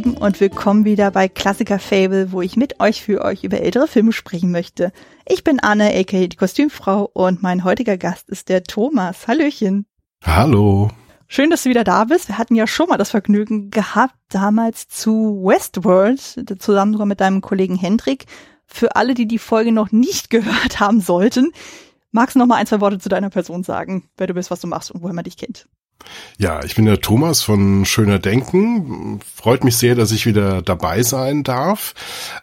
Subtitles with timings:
[0.00, 3.86] Lieben und willkommen wieder bei Klassiker Fable, wo ich mit euch für euch über ältere
[3.86, 4.92] Filme sprechen möchte.
[5.28, 9.28] Ich bin Anne, aka die Kostümfrau und mein heutiger Gast ist der Thomas.
[9.28, 9.84] Hallöchen.
[10.24, 10.88] Hallo.
[11.28, 12.28] Schön, dass du wieder da bist.
[12.28, 17.42] Wir hatten ja schon mal das Vergnügen gehabt, damals zu Westworld, zusammen sogar mit deinem
[17.42, 18.24] Kollegen Hendrik.
[18.64, 21.52] Für alle, die die Folge noch nicht gehört haben sollten,
[22.10, 24.62] magst du noch mal ein, zwei Worte zu deiner Person sagen, wer du bist, was
[24.62, 25.68] du machst und woher man dich kennt?
[26.38, 29.20] Ja, ich bin der Thomas von Schöner Denken.
[29.34, 31.94] Freut mich sehr, dass ich wieder dabei sein darf.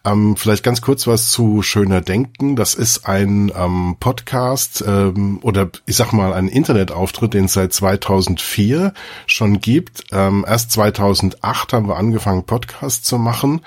[0.05, 2.55] Ähm, vielleicht ganz kurz was zu Schöner Denken.
[2.55, 7.73] Das ist ein ähm, Podcast ähm, oder ich sag mal ein Internetauftritt, den es seit
[7.73, 8.93] 2004
[9.25, 10.03] schon gibt.
[10.11, 13.61] Ähm, erst 2008 haben wir angefangen, Podcast zu machen.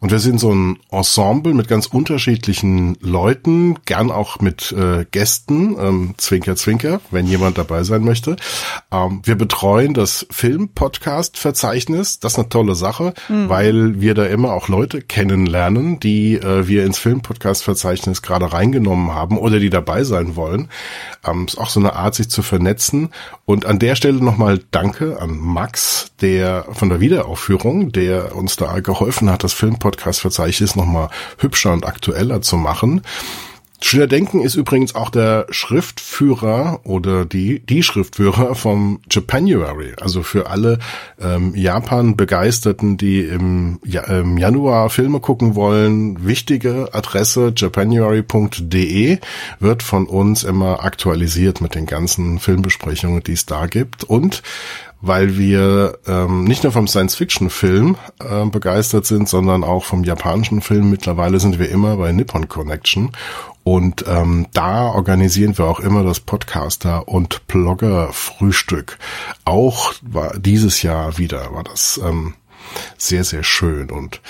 [0.00, 5.76] Und wir sind so ein Ensemble mit ganz unterschiedlichen Leuten, gern auch mit äh, Gästen,
[5.78, 8.36] ähm, Zwinker, Zwinker, wenn jemand dabei sein möchte.
[8.92, 12.20] Ähm, wir betreuen das Film-Podcast-Verzeichnis.
[12.20, 13.48] Das ist eine tolle Sache, mhm.
[13.48, 19.38] weil wir da immer auch Leute kennenlernen, die äh, wir ins Film-Podcast-Verzeichnis gerade reingenommen haben
[19.38, 20.68] oder die dabei sein wollen.
[21.26, 23.10] Ähm, ist auch so eine Art, sich zu vernetzen.
[23.46, 28.80] Und an der Stelle nochmal Danke an Max, der von der Wiederaufführung, der uns da
[28.80, 31.08] geholfen hat, das Film Podcast-Verzeichnis nochmal
[31.38, 33.02] hübscher und aktueller zu machen.
[33.82, 39.92] Schöner Denken ist übrigens auch der Schriftführer oder die, die Schriftführer vom Japanuary.
[40.00, 40.78] Also für alle
[41.20, 49.18] ähm, Japan-Begeisterten, die im, ja, im Januar Filme gucken wollen, wichtige Adresse japanuary.de
[49.60, 54.04] wird von uns immer aktualisiert mit den ganzen Filmbesprechungen, die es da gibt.
[54.04, 54.42] Und
[55.06, 60.90] weil wir ähm, nicht nur vom Science-Fiction-Film äh, begeistert sind, sondern auch vom japanischen Film.
[60.90, 63.12] Mittlerweile sind wir immer bei Nippon Connection
[63.64, 68.96] und ähm, da organisieren wir auch immer das Podcaster- und Blogger-Frühstück.
[69.44, 72.34] Auch war dieses Jahr wieder, war das ähm,
[72.96, 74.20] sehr, sehr schön und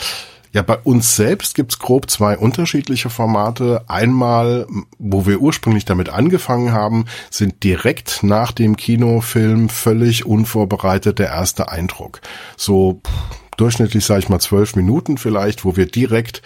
[0.56, 3.84] ja, bei uns selbst gibt's grob zwei unterschiedliche Formate.
[3.88, 4.66] Einmal,
[4.98, 11.68] wo wir ursprünglich damit angefangen haben, sind direkt nach dem Kinofilm völlig unvorbereitet der erste
[11.68, 12.22] Eindruck.
[12.56, 13.02] So
[13.58, 16.40] durchschnittlich, sage ich mal, zwölf Minuten vielleicht, wo wir direkt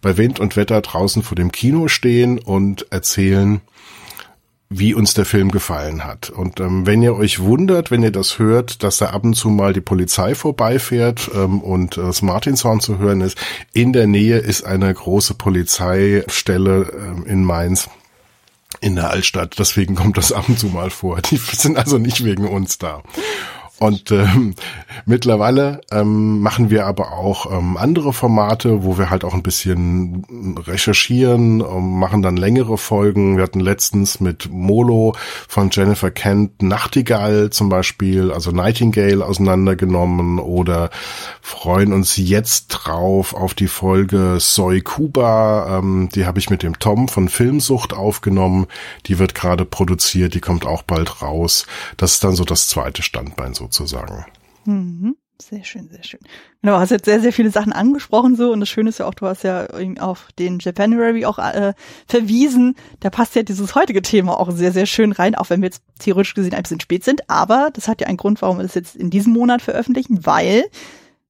[0.00, 3.62] bei Wind und Wetter draußen vor dem Kino stehen und erzählen,
[4.68, 6.30] wie uns der Film gefallen hat.
[6.30, 9.48] Und ähm, wenn ihr euch wundert, wenn ihr das hört, dass da ab und zu
[9.48, 13.38] mal die Polizei vorbeifährt ähm, und äh, das Martinshorn zu hören ist,
[13.72, 17.88] in der Nähe ist eine große Polizeistelle ähm, in Mainz
[18.80, 19.58] in der Altstadt.
[19.58, 21.20] Deswegen kommt das ab und zu mal vor.
[21.22, 23.02] Die sind also nicht wegen uns da.
[23.78, 24.54] Und ähm,
[25.04, 30.56] mittlerweile ähm, machen wir aber auch ähm, andere Formate, wo wir halt auch ein bisschen
[30.66, 33.36] recherchieren, ähm, machen dann längere Folgen.
[33.36, 35.14] Wir hatten letztens mit Molo
[35.46, 40.88] von Jennifer Kent Nachtigall zum Beispiel, also Nightingale auseinandergenommen oder
[41.42, 45.78] freuen uns jetzt drauf auf die Folge Soy Kuba.
[45.78, 48.68] Ähm, die habe ich mit dem Tom von Filmsucht aufgenommen.
[49.04, 51.66] Die wird gerade produziert, die kommt auch bald raus.
[51.98, 54.24] Das ist dann so das zweite Standbein so sozusagen.
[54.64, 55.16] Mhm.
[55.40, 56.20] Sehr schön, sehr schön.
[56.62, 59.12] Genau, hast jetzt sehr, sehr viele Sachen angesprochen so und das Schöne ist ja auch,
[59.12, 59.66] du hast ja
[60.00, 61.74] auf den Japanuary auch äh,
[62.06, 62.74] verwiesen.
[63.00, 65.82] Da passt ja dieses heutige Thema auch sehr, sehr schön rein, auch wenn wir jetzt
[65.98, 67.28] theoretisch gesehen ein bisschen spät sind.
[67.28, 70.64] Aber das hat ja einen Grund, warum wir das jetzt in diesem Monat veröffentlichen, weil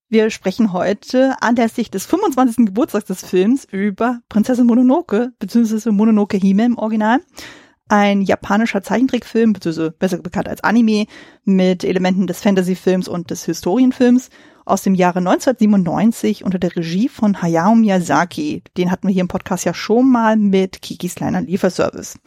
[0.08, 2.66] wir sprechen heute anlässlich des 25.
[2.66, 7.18] Geburtstags des Films über Prinzessin Mononoke, beziehungsweise Mononoke Hime im Original
[7.88, 11.06] ein japanischer Zeichentrickfilm, beziehungsweise besser bekannt als Anime,
[11.44, 14.30] mit Elementen des Fantasyfilms und des Historienfilms
[14.64, 18.62] aus dem Jahre 1997 unter der Regie von Hayao Miyazaki.
[18.76, 22.18] Den hatten wir hier im Podcast ja schon mal mit Kikis kleiner Lieferservice.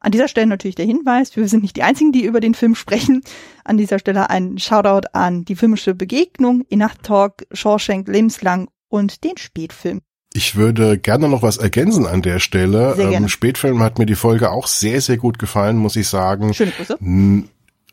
[0.00, 2.74] An dieser Stelle natürlich der Hinweis, wir sind nicht die Einzigen, die über den Film
[2.74, 3.22] sprechen.
[3.64, 9.36] An dieser Stelle ein Shoutout an die filmische Begegnung, Inacht Talk, Shawshank Lebenslang und den
[9.36, 10.00] Spätfilm.
[10.36, 12.96] Ich würde gerne noch was ergänzen an der Stelle.
[12.98, 16.52] Ähm, Spätfilm hat mir die Folge auch sehr, sehr gut gefallen, muss ich sagen.
[16.52, 16.98] Schöne Grüße.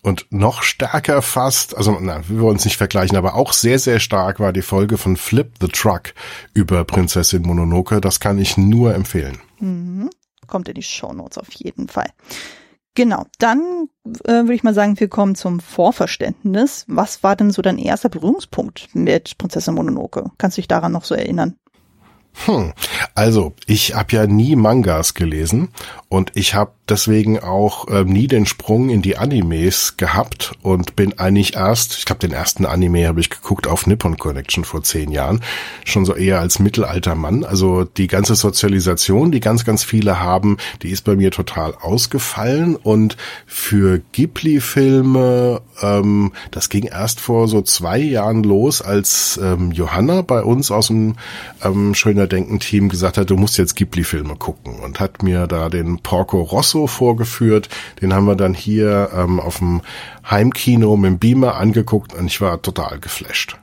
[0.04, 4.00] Und noch stärker fast, also na, wir wollen uns nicht vergleichen, aber auch sehr, sehr
[4.00, 6.16] stark war die Folge von Flip the Truck
[6.56, 8.02] über Prinzessin Mononoke.
[8.02, 9.38] Das kann ich nur empfehlen.
[9.60, 10.10] Mhm.
[10.48, 12.10] Kommt in die Show Notes auf jeden Fall.
[12.96, 13.88] Genau, dann
[14.26, 16.86] äh, würde ich mal sagen, wir kommen zum Vorverständnis.
[16.88, 20.32] Was war denn so dein erster Berührungspunkt mit Prinzessin Mononoke?
[20.40, 21.56] Kannst du dich daran noch so erinnern?
[22.46, 22.74] Hm.
[23.14, 25.70] Also, ich habe ja nie Mangas gelesen
[26.10, 31.18] und ich habe deswegen auch äh, nie den Sprung in die Animes gehabt und bin
[31.18, 35.10] eigentlich erst, ich glaube, den ersten Anime habe ich geguckt auf Nippon Connection vor zehn
[35.10, 35.40] Jahren,
[35.86, 37.46] schon so eher als mittelalter Mann.
[37.46, 42.76] Also die ganze Sozialisation, die ganz, ganz viele haben, die ist bei mir total ausgefallen
[42.76, 43.16] und
[43.46, 50.44] für Ghibli-Filme, ähm, das ging erst vor so zwei Jahren los, als ähm, Johanna bei
[50.44, 51.16] uns aus dem
[51.64, 56.00] ähm, Schöner Denken-Team gesagt hat, du musst jetzt Ghibli-Filme gucken und hat mir da den
[56.00, 57.70] Porco Rosso vorgeführt.
[58.02, 59.82] Den haben wir dann hier ähm, auf dem
[60.30, 63.58] Heimkino mit dem Beamer angeguckt und ich war total geflasht.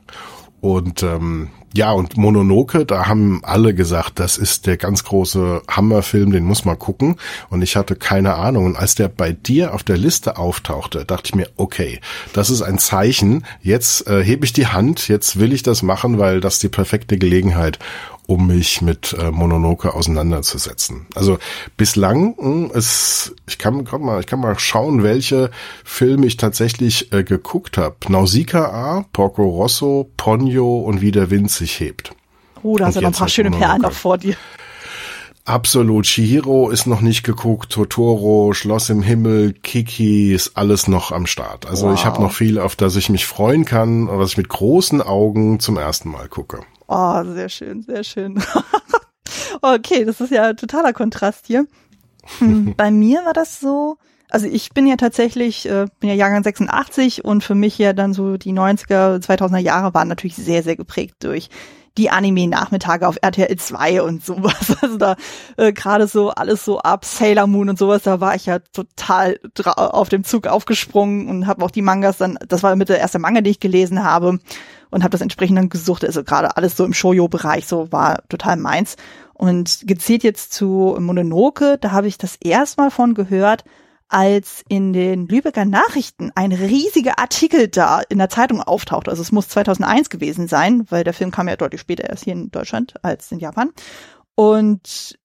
[0.61, 6.31] Und ähm, ja, und Mononoke, da haben alle gesagt, das ist der ganz große Hammerfilm,
[6.31, 7.17] den muss man gucken.
[7.49, 8.65] Und ich hatte keine Ahnung.
[8.65, 11.99] Und als der bei dir auf der Liste auftauchte, dachte ich mir, okay,
[12.33, 13.45] das ist ein Zeichen.
[13.61, 17.19] Jetzt äh, hebe ich die Hand, jetzt will ich das machen, weil das die perfekte
[17.19, 17.77] Gelegenheit,
[18.29, 21.07] um mich mit äh, Mononoke auseinanderzusetzen.
[21.15, 21.39] Also
[21.77, 25.49] bislang mh, ist, ich kann grad mal, ich kann mal schauen, welche
[25.83, 27.95] Filme ich tatsächlich äh, geguckt habe.
[28.07, 32.11] Nausicaa, Porco Rosso, Ponyo und wie der Wind sich hebt.
[32.61, 34.35] Oh, da du noch ein paar schöne Perlen noch vor dir.
[35.49, 36.05] Absolut.
[36.05, 41.65] Shihiro ist noch nicht geguckt, Totoro, Schloss im Himmel, Kiki ist alles noch am Start.
[41.65, 41.95] Also wow.
[41.95, 45.59] ich habe noch viel, auf das ich mich freuen kann, was ich mit großen Augen
[45.59, 46.61] zum ersten Mal gucke.
[46.87, 48.39] Oh, sehr schön, sehr schön.
[49.63, 51.65] okay, das ist ja totaler Kontrast hier.
[52.37, 53.97] Hm, bei mir war das so,
[54.29, 58.13] also ich bin ja tatsächlich, äh, bin ja Jahrgang 86 und für mich ja dann
[58.13, 61.49] so die 90er, 2000er Jahre waren natürlich sehr, sehr geprägt durch
[61.99, 64.77] die Anime-Nachmittage auf RTL 2 und sowas.
[64.81, 65.17] Also da
[65.57, 69.37] äh, gerade so alles so ab Sailor Moon und sowas, da war ich ja total
[69.75, 73.19] auf dem Zug aufgesprungen und habe auch die Mangas dann, das war mit der erste
[73.19, 74.39] Manga, die ich gelesen habe
[74.89, 76.05] und habe das entsprechend dann gesucht.
[76.05, 78.95] Also gerade alles so im Shoujo-Bereich, so war total meins.
[79.33, 83.65] Und gezielt jetzt zu Mononoke, da habe ich das erstmal von gehört,
[84.09, 89.07] als in den Lübecker Nachrichten ein riesiger Artikel da in der Zeitung auftaucht.
[89.07, 92.33] Also es muss 2001 gewesen sein, weil der Film kam ja deutlich später erst hier
[92.33, 93.71] in Deutschland als in Japan.
[94.35, 95.17] Und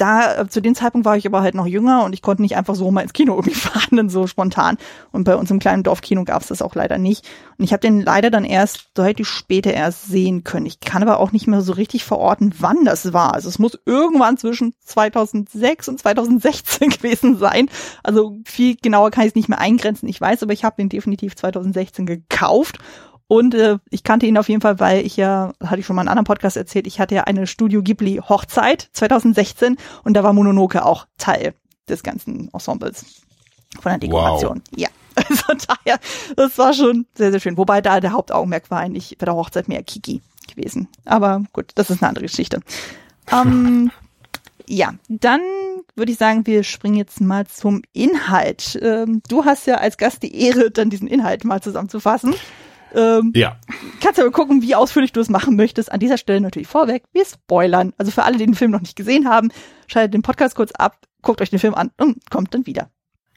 [0.00, 2.56] da äh, zu dem Zeitpunkt war ich aber halt noch jünger und ich konnte nicht
[2.56, 4.78] einfach so mal ins Kino irgendwie fahren, dann so spontan.
[5.12, 7.28] Und bei uns im kleinen Dorfkino gab es das auch leider nicht.
[7.58, 10.66] Und ich habe den leider dann erst deutlich später erst sehen können.
[10.66, 13.34] Ich kann aber auch nicht mehr so richtig verorten, wann das war.
[13.34, 17.68] Also es muss irgendwann zwischen 2006 und 2016 gewesen sein.
[18.02, 20.08] Also viel genauer kann ich es nicht mehr eingrenzen.
[20.08, 22.78] Ich weiß, aber ich habe den definitiv 2016 gekauft
[23.30, 26.02] und äh, ich kannte ihn auf jeden Fall, weil ich ja, hatte ich schon mal
[26.02, 30.24] in einem anderen Podcast erzählt, ich hatte ja eine Studio Ghibli Hochzeit 2016 und da
[30.24, 31.54] war Mononoke auch Teil
[31.88, 33.22] des ganzen Ensembles
[33.80, 34.62] von der Dekoration.
[34.70, 34.78] Wow.
[34.80, 34.88] Ja.
[35.14, 36.00] Also daher,
[36.34, 37.56] das war schon sehr, sehr schön.
[37.56, 40.88] Wobei da der Hauptaugenmerk war eigentlich bei der Hochzeit mehr Kiki gewesen.
[41.04, 42.60] Aber gut, das ist eine andere Geschichte.
[43.32, 43.92] Ähm,
[44.66, 45.40] ja, dann
[45.94, 48.76] würde ich sagen, wir springen jetzt mal zum Inhalt.
[48.82, 52.34] Ähm, du hast ja als Gast die Ehre, dann diesen Inhalt mal zusammenzufassen.
[52.94, 53.56] Ähm, ja.
[54.00, 55.92] Kannst ja mal gucken, wie ausführlich du es machen möchtest.
[55.92, 57.92] An dieser Stelle natürlich vorweg, wir spoilern.
[57.98, 59.50] Also für alle, die den Film noch nicht gesehen haben,
[59.86, 62.90] schaltet den Podcast kurz ab, guckt euch den Film an und kommt dann wieder.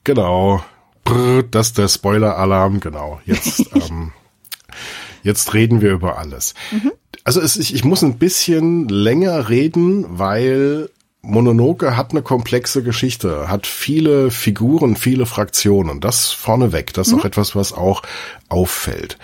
[0.03, 0.63] Genau.
[1.03, 3.19] Brr, das ist der Spoiler-Alarm, genau.
[3.25, 4.11] Jetzt, ähm,
[5.21, 6.53] jetzt reden wir über alles.
[6.71, 6.91] Mhm.
[7.23, 10.89] Also es, ich, ich muss ein bisschen länger reden, weil
[11.25, 16.01] Mononoke hat eine komplexe Geschichte, hat viele Figuren, viele Fraktionen.
[16.01, 17.19] Das vorneweg, das ist mhm.
[17.21, 18.01] auch etwas, was auch
[18.49, 19.17] auffällt.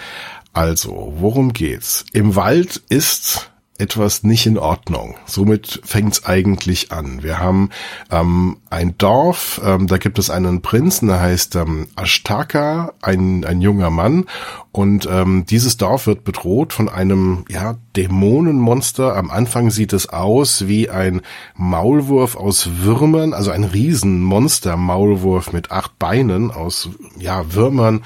[0.54, 2.06] Also, worum geht's?
[2.14, 3.49] Im Wald ist
[3.80, 5.16] etwas nicht in Ordnung.
[5.26, 7.24] Somit fängt's eigentlich an.
[7.24, 7.70] Wir haben
[8.12, 13.62] ähm, ein Dorf, ähm, da gibt es einen Prinzen, der heißt ähm, Ashtaka, ein, ein
[13.62, 14.26] junger Mann.
[14.72, 19.16] Und ähm, dieses Dorf wird bedroht von einem ja, Dämonenmonster.
[19.16, 21.22] Am Anfang sieht es aus wie ein
[21.56, 28.04] Maulwurf aus Würmern, also ein Riesenmonster-Maulwurf mit acht Beinen aus ja, Würmern,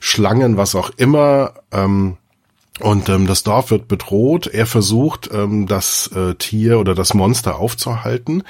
[0.00, 1.54] Schlangen, was auch immer.
[1.72, 2.16] Ähm,
[2.80, 4.48] und ähm, das Dorf wird bedroht.
[4.48, 8.42] Er versucht, ähm, das äh, Tier oder das Monster aufzuhalten.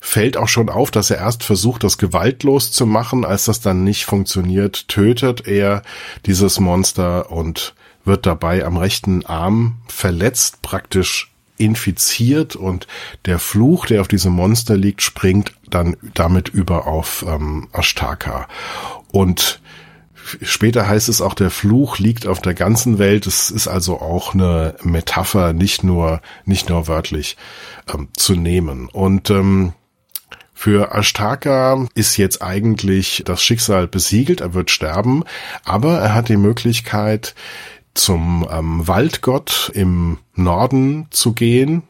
[0.00, 3.24] Fällt auch schon auf, dass er erst versucht, das gewaltlos zu machen.
[3.24, 5.82] Als das dann nicht funktioniert, tötet er
[6.24, 7.74] dieses Monster und
[8.04, 12.86] wird dabei am rechten Arm verletzt, praktisch infiziert und
[13.26, 18.46] der Fluch, der auf diesem Monster liegt, springt dann damit über auf ähm, Ashtaka.
[19.10, 19.60] Und
[20.42, 23.26] Später heißt es auch, der Fluch liegt auf der ganzen Welt.
[23.26, 27.36] Es ist also auch eine Metapher, nicht nur, nicht nur wörtlich
[27.92, 28.88] ähm, zu nehmen.
[28.88, 29.72] Und ähm,
[30.52, 35.22] für Ashtaka ist jetzt eigentlich das Schicksal besiegelt, er wird sterben,
[35.64, 37.34] aber er hat die Möglichkeit,
[37.94, 41.82] zum ähm, Waldgott im Norden zu gehen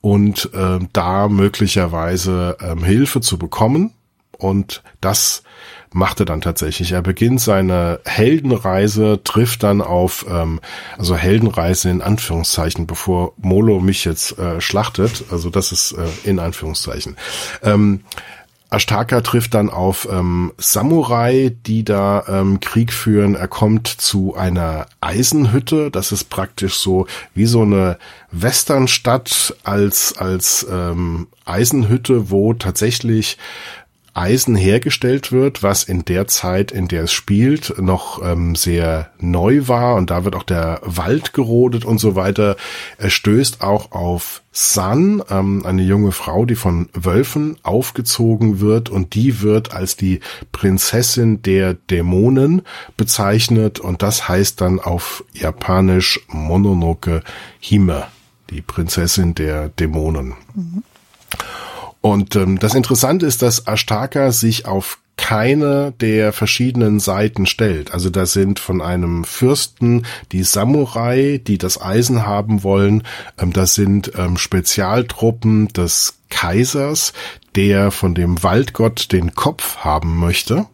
[0.00, 3.92] und äh, da möglicherweise ähm, Hilfe zu bekommen
[4.38, 5.42] und das
[5.96, 6.92] macht er dann tatsächlich.
[6.92, 10.60] Er beginnt seine Heldenreise, trifft dann auf, ähm,
[10.98, 15.24] also Heldenreise in Anführungszeichen, bevor Molo mich jetzt äh, schlachtet.
[15.30, 17.16] Also das ist äh, in Anführungszeichen.
[17.62, 18.00] Ähm,
[18.68, 23.34] Ashtaka trifft dann auf ähm, Samurai, die da ähm, Krieg führen.
[23.34, 25.90] Er kommt zu einer Eisenhütte.
[25.90, 27.96] Das ist praktisch so wie so eine
[28.32, 33.38] Westernstadt als als ähm, Eisenhütte, wo tatsächlich
[34.16, 39.68] Eisen hergestellt wird, was in der Zeit, in der es spielt, noch ähm, sehr neu
[39.68, 42.56] war und da wird auch der Wald gerodet und so weiter.
[42.96, 49.14] Er stößt auch auf San, ähm, eine junge Frau, die von Wölfen aufgezogen wird und
[49.14, 50.20] die wird als die
[50.50, 52.62] Prinzessin der Dämonen
[52.96, 57.22] bezeichnet und das heißt dann auf Japanisch Mononoke
[57.60, 58.06] Hime,
[58.48, 60.34] die Prinzessin der Dämonen.
[60.54, 60.82] Mhm.
[62.06, 67.92] Und ähm, das Interessante ist, dass Ashtaka sich auf keine der verschiedenen Seiten stellt.
[67.92, 73.02] Also da sind von einem Fürsten die Samurai, die das Eisen haben wollen.
[73.40, 77.12] Ähm, das sind ähm, Spezialtruppen des Kaisers,
[77.56, 80.66] der von dem Waldgott den Kopf haben möchte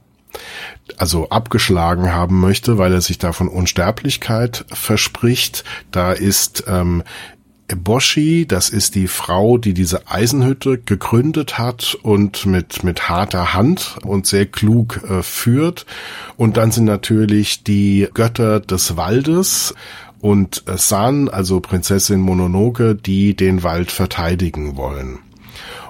[0.99, 5.65] also abgeschlagen haben möchte, weil er sich davon Unsterblichkeit verspricht.
[5.91, 7.03] Da ist ähm,
[7.73, 13.97] Eboshi, das ist die Frau, die diese Eisenhütte gegründet hat und mit, mit harter Hand
[14.05, 15.87] und sehr klug äh, führt.
[16.37, 19.75] Und dann sind natürlich die Götter des Waldes
[20.21, 25.19] und äh, San, also Prinzessin Mononoke, die den Wald verteidigen wollen.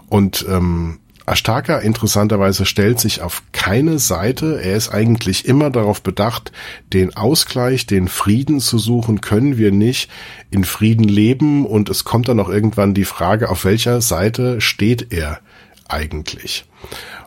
[0.09, 4.61] Und ähm, Ashtaka interessanterweise stellt sich auf keine Seite.
[4.63, 6.53] Er ist eigentlich immer darauf bedacht,
[6.93, 9.21] den Ausgleich, den Frieden zu suchen.
[9.21, 10.11] Können wir nicht
[10.51, 11.65] in Frieden leben?
[11.67, 15.41] Und es kommt dann auch irgendwann die Frage, auf welcher Seite steht er
[15.89, 16.65] eigentlich?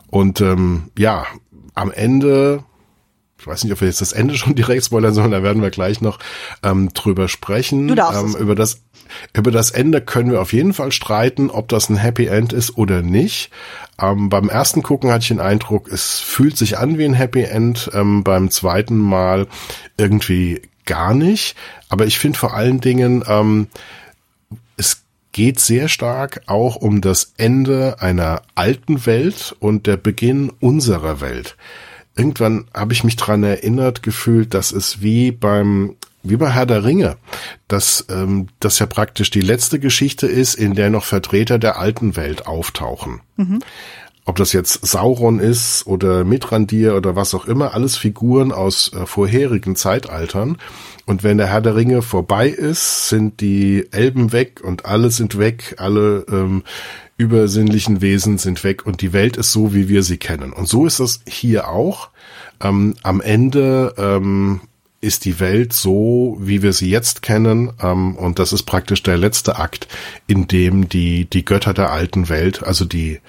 [0.08, 1.26] Und ähm, ja,
[1.74, 2.64] am Ende
[3.38, 5.70] ich weiß nicht, ob wir jetzt das Ende schon direkt spoilern sollen, da werden wir
[5.70, 6.18] gleich noch
[6.62, 7.88] ähm, drüber sprechen.
[7.88, 8.80] Du darfst ähm, über das
[9.32, 12.76] über das Ende können wir auf jeden Fall streiten, ob das ein Happy End ist
[12.76, 13.50] oder nicht.
[14.00, 17.42] Ähm, beim ersten Gucken hatte ich den Eindruck, es fühlt sich an wie ein Happy
[17.42, 17.90] End.
[17.94, 19.46] Ähm, beim zweiten Mal
[19.96, 21.56] irgendwie gar nicht.
[21.88, 23.68] Aber ich finde vor allen Dingen, ähm,
[24.76, 25.02] es
[25.32, 31.56] geht sehr stark auch um das Ende einer alten Welt und der Beginn unserer Welt.
[32.16, 35.96] Irgendwann habe ich mich dran erinnert gefühlt, dass es wie beim
[36.28, 37.16] wie bei Herr der Ringe,
[37.68, 42.16] dass ähm, das ja praktisch die letzte Geschichte ist, in der noch Vertreter der alten
[42.16, 43.20] Welt auftauchen.
[43.36, 43.60] Mhm.
[44.28, 49.06] Ob das jetzt Sauron ist oder Mitrandir oder was auch immer, alles Figuren aus äh,
[49.06, 50.58] vorherigen Zeitaltern.
[51.06, 55.38] Und wenn der Herr der Ringe vorbei ist, sind die Elben weg und alle sind
[55.38, 56.64] weg, alle ähm,
[57.16, 60.52] übersinnlichen Wesen sind weg und die Welt ist so, wie wir sie kennen.
[60.52, 62.10] Und so ist das hier auch.
[62.60, 64.60] Ähm, am Ende ähm,
[65.00, 69.16] ist die Welt so, wie wir sie jetzt kennen, ähm, und das ist praktisch der
[69.16, 69.86] letzte Akt,
[70.26, 73.20] in dem die, die Götter der alten Welt, also die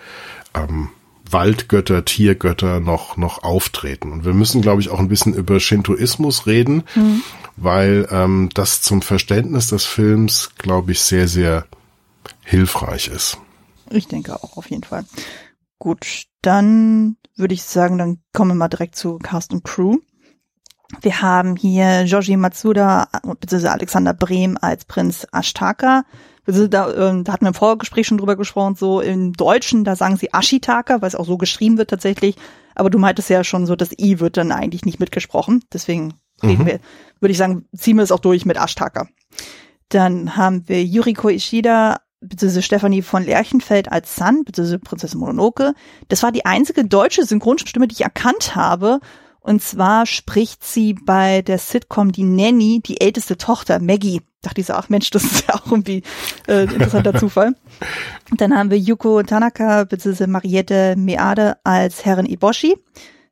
[0.63, 0.89] ähm,
[1.29, 4.11] Waldgötter, Tiergötter noch, noch auftreten.
[4.11, 7.21] Und wir müssen, glaube ich, auch ein bisschen über Shintoismus reden, mhm.
[7.55, 11.65] weil ähm, das zum Verständnis des Films, glaube ich, sehr, sehr
[12.43, 13.37] hilfreich ist.
[13.89, 15.05] Ich denke auch, auf jeden Fall.
[15.79, 19.97] Gut, dann würde ich sagen, dann kommen wir mal direkt zu Cast und Crew.
[21.01, 23.09] Wir haben hier Joji Matsuda
[23.39, 23.67] bzw.
[23.67, 26.03] Alexander Brehm als Prinz Ashtaka.
[26.47, 30.15] Da, äh, da hatten wir im Vorgespräch schon drüber gesprochen, so im Deutschen, da sagen
[30.15, 32.37] sie Ashitaka, weil es auch so geschrieben wird tatsächlich.
[32.73, 35.63] Aber du meintest ja schon so, das I wird dann eigentlich nicht mitgesprochen.
[35.73, 36.67] Deswegen reden mhm.
[36.67, 36.79] wir,
[37.19, 39.07] würde ich sagen, ziehen wir es auch durch mit Ashtaka.
[39.89, 42.61] Dann haben wir Yuriko Ishida bzw.
[42.61, 44.77] Stefanie von Lerchenfeld als Sun, bzw.
[44.77, 45.73] Prinzessin Mononoke.
[46.07, 48.99] Das war die einzige deutsche Synchronstimme, die ich erkannt habe.
[49.39, 54.21] Und zwar spricht sie bei der Sitcom Die Nanny, die älteste Tochter, Maggie.
[54.47, 56.03] Dachte ich so, ach Mensch, das ist ja auch irgendwie
[56.47, 57.53] äh, interessanter Zufall.
[58.37, 60.25] Dann haben wir Yuko Tanaka bzw.
[60.25, 62.77] Mariette Meade als Herrin Iboshi.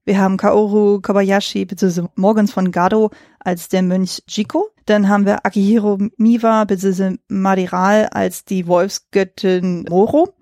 [0.04, 2.08] Wir haben Kaoru Kobayashi bzw.
[2.16, 4.68] Morgens von Gado als der Mönch Jiko.
[4.86, 7.16] Dann haben wir Akihiro Miwa bzw.
[7.30, 10.36] Mariral als die Wolfsgöttin Moro.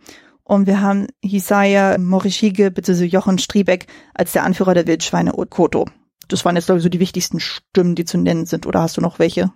[0.44, 3.06] Und wir haben Hisaya Morishige bzw.
[3.06, 5.86] Jochen Striebeck als der Anführer der Wildschweine Okoto.
[6.30, 8.66] Das waren jetzt, glaube ich, so die wichtigsten Stimmen, die zu nennen sind.
[8.66, 9.52] Oder hast du noch welche?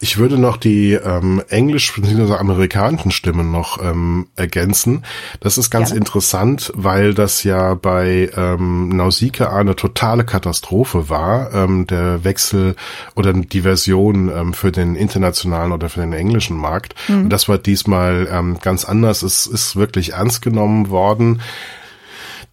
[0.00, 2.34] Ich würde noch die ähm, englisch bzw.
[2.34, 5.04] amerikanischen Stimmen noch ähm, ergänzen.
[5.40, 5.98] Das ist ganz Gerne.
[6.00, 12.76] interessant, weil das ja bei ähm, Nausicaa eine totale Katastrophe war, ähm, der Wechsel
[13.16, 16.94] oder die Version ähm, für den internationalen oder für den englischen Markt.
[17.08, 17.24] Mhm.
[17.24, 19.22] Und das war diesmal ähm, ganz anders.
[19.22, 21.40] Es ist wirklich ernst genommen worden.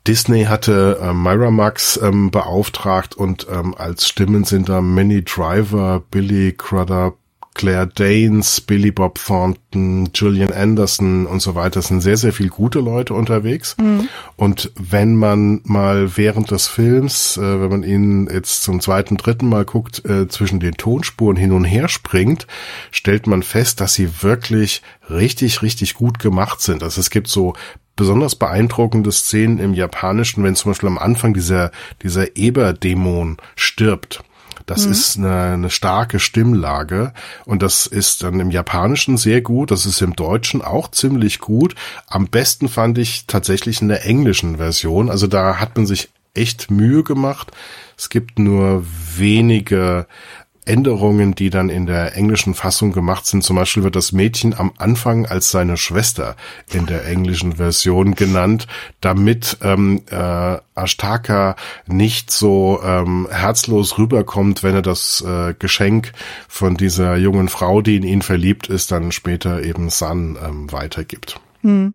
[0.08, 6.54] Disney hatte äh, Miramax ähm, beauftragt und ähm, als Stimmen sind da Minnie Driver, Billy
[6.54, 7.18] Crudup,
[7.56, 11.80] Claire Danes, Billy Bob Thornton, Julian Anderson und so weiter.
[11.80, 13.76] Es sind sehr, sehr viel gute Leute unterwegs.
[13.80, 14.08] Mhm.
[14.36, 19.50] Und wenn man mal während des Films, äh, wenn man ihn jetzt zum zweiten, dritten
[19.50, 22.46] Mal guckt, äh, zwischen den Tonspuren hin und her springt,
[22.92, 26.84] stellt man fest, dass sie wirklich richtig, richtig gut gemacht sind.
[26.84, 27.54] Also es gibt so
[27.96, 31.72] besonders beeindruckende Szenen im Japanischen, wenn zum Beispiel am Anfang dieser,
[32.04, 34.24] dieser Eberdämon stirbt
[34.66, 34.92] das mhm.
[34.92, 37.14] ist eine, eine starke Stimmlage
[37.46, 41.76] und das ist dann im Japanischen sehr gut, das ist im Deutschen auch ziemlich gut.
[42.08, 45.10] Am besten fand ich tatsächlich in der englischen Version.
[45.10, 47.52] Also da hat man sich echt Mühe gemacht.
[47.98, 50.08] Es gibt nur wenige
[50.66, 53.44] Änderungen, die dann in der englischen Fassung gemacht sind.
[53.44, 56.36] Zum Beispiel wird das Mädchen am Anfang als seine Schwester
[56.72, 58.68] in der englischen Version genannt,
[59.02, 61.56] damit ähm, äh, Ashtaka
[61.88, 66.12] nicht so ähm, herzlos rüberkommt, wenn er das äh, Geschenk
[66.48, 71.40] von dieser jungen Frau, die in ihn verliebt ist, dann später eben San ähm, weitergibt.
[71.62, 71.94] Hm.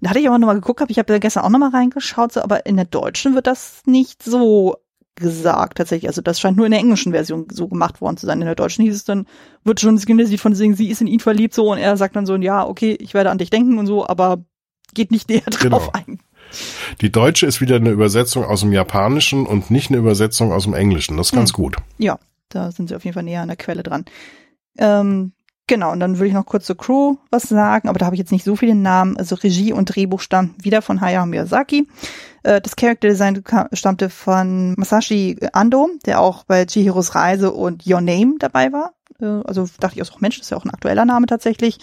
[0.00, 2.66] Da hatte ich aber nochmal geguckt, hab, ich habe gestern auch nochmal reingeschaut, so, aber
[2.66, 4.76] in der deutschen wird das nicht so
[5.22, 6.08] gesagt tatsächlich.
[6.08, 8.40] Also das scheint nur in der englischen Version so gemacht worden zu sein.
[8.40, 9.26] In der deutschen hieß es dann,
[9.64, 12.14] wird schon das Lied von singen, sie ist in ihn verliebt so und er sagt
[12.16, 14.44] dann so, ja, okay, ich werde an dich denken und so, aber
[14.92, 15.90] geht nicht näher drauf genau.
[15.92, 16.18] ein.
[17.00, 20.74] Die deutsche ist wieder eine Übersetzung aus dem Japanischen und nicht eine Übersetzung aus dem
[20.74, 21.16] Englischen.
[21.16, 21.56] Das ist ganz hm.
[21.56, 21.76] gut.
[21.96, 22.18] Ja,
[22.50, 24.04] da sind sie auf jeden Fall näher an der Quelle dran.
[24.76, 25.32] Ähm,
[25.68, 28.18] Genau, und dann würde ich noch kurz zur Crew was sagen, aber da habe ich
[28.18, 29.16] jetzt nicht so viele Namen.
[29.16, 31.86] Also Regie und Drehbuch stammen wieder von Hayao Miyazaki.
[32.42, 38.00] Äh, das Character Design stammte von Masashi Ando, der auch bei Chihiros Reise und Your
[38.00, 38.94] Name dabei war.
[39.20, 41.78] Äh, also dachte ich auch, Mensch, das ist ja auch ein aktueller Name tatsächlich.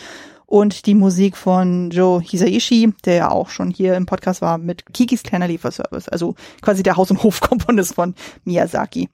[0.45, 4.83] Und die Musik von Joe Hisaishi, der ja auch schon hier im Podcast war mit
[4.93, 6.09] Kikis kleiner Lieferservice.
[6.09, 9.09] Also quasi der Haus- und Hofkomponist von Miyazaki.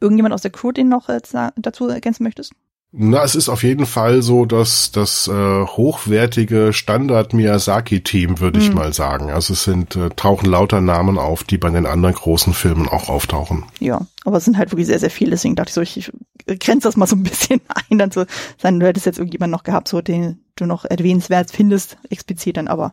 [0.00, 1.20] Irgendjemand aus der Crew, den noch äh,
[1.56, 2.54] dazu ergänzen möchtest?
[2.92, 8.58] Na, es ist auf jeden Fall so, dass das äh, hochwertige Standard Miyazaki Team, würde
[8.58, 8.64] mhm.
[8.64, 9.30] ich mal sagen.
[9.30, 13.08] Also es sind äh, tauchen lauter Namen auf, die bei den anderen großen Filmen auch
[13.08, 13.64] auftauchen.
[13.78, 15.30] Ja, aber es sind halt wirklich sehr sehr viele.
[15.30, 16.10] Deswegen dachte ich so, ich,
[16.46, 18.24] ich grenze das mal so ein bisschen ein, dann so
[18.58, 22.66] sein, du hättest jetzt irgendjemand noch gehabt, so den du noch erwähnenswert findest, explizit dann,
[22.66, 22.92] aber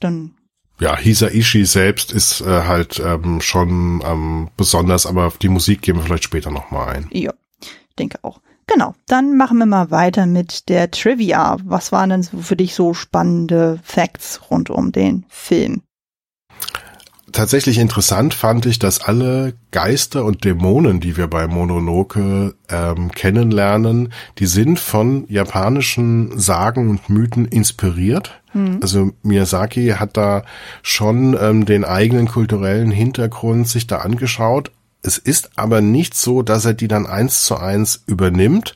[0.00, 0.34] dann
[0.80, 5.96] ja, Hisaishi selbst ist äh, halt ähm, schon ähm, besonders, aber auf die Musik gehen
[5.96, 7.08] wir vielleicht später nochmal ein.
[7.12, 7.34] Ja,
[7.98, 8.40] denke auch.
[8.72, 11.56] Genau, dann machen wir mal weiter mit der Trivia.
[11.64, 15.82] Was waren denn für dich so spannende Facts rund um den Film?
[17.32, 24.12] Tatsächlich interessant fand ich, dass alle Geister und Dämonen, die wir bei Mononoke ähm, kennenlernen,
[24.38, 28.40] die sind von japanischen Sagen und Mythen inspiriert.
[28.52, 28.78] Mhm.
[28.82, 30.44] Also Miyazaki hat da
[30.82, 34.72] schon ähm, den eigenen kulturellen Hintergrund sich da angeschaut,
[35.02, 38.74] es ist aber nicht so, dass er die dann eins zu eins übernimmt,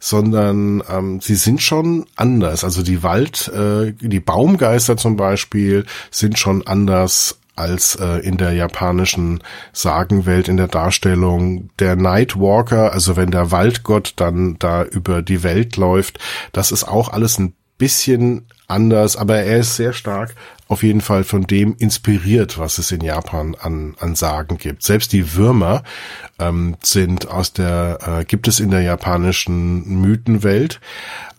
[0.00, 2.64] sondern ähm, sie sind schon anders.
[2.64, 8.52] Also die Wald, äh, die Baumgeister zum Beispiel sind schon anders als äh, in der
[8.52, 11.70] japanischen Sagenwelt in der Darstellung.
[11.80, 16.20] Der Nightwalker, also wenn der Waldgott dann da über die Welt läuft,
[16.52, 20.34] das ist auch alles ein bisschen anders, aber er ist sehr stark
[20.68, 24.82] auf jeden Fall von dem inspiriert, was es in Japan an, an Sagen gibt.
[24.82, 25.82] Selbst die Würmer
[26.38, 30.80] ähm, sind aus der, äh, gibt es in der japanischen Mythenwelt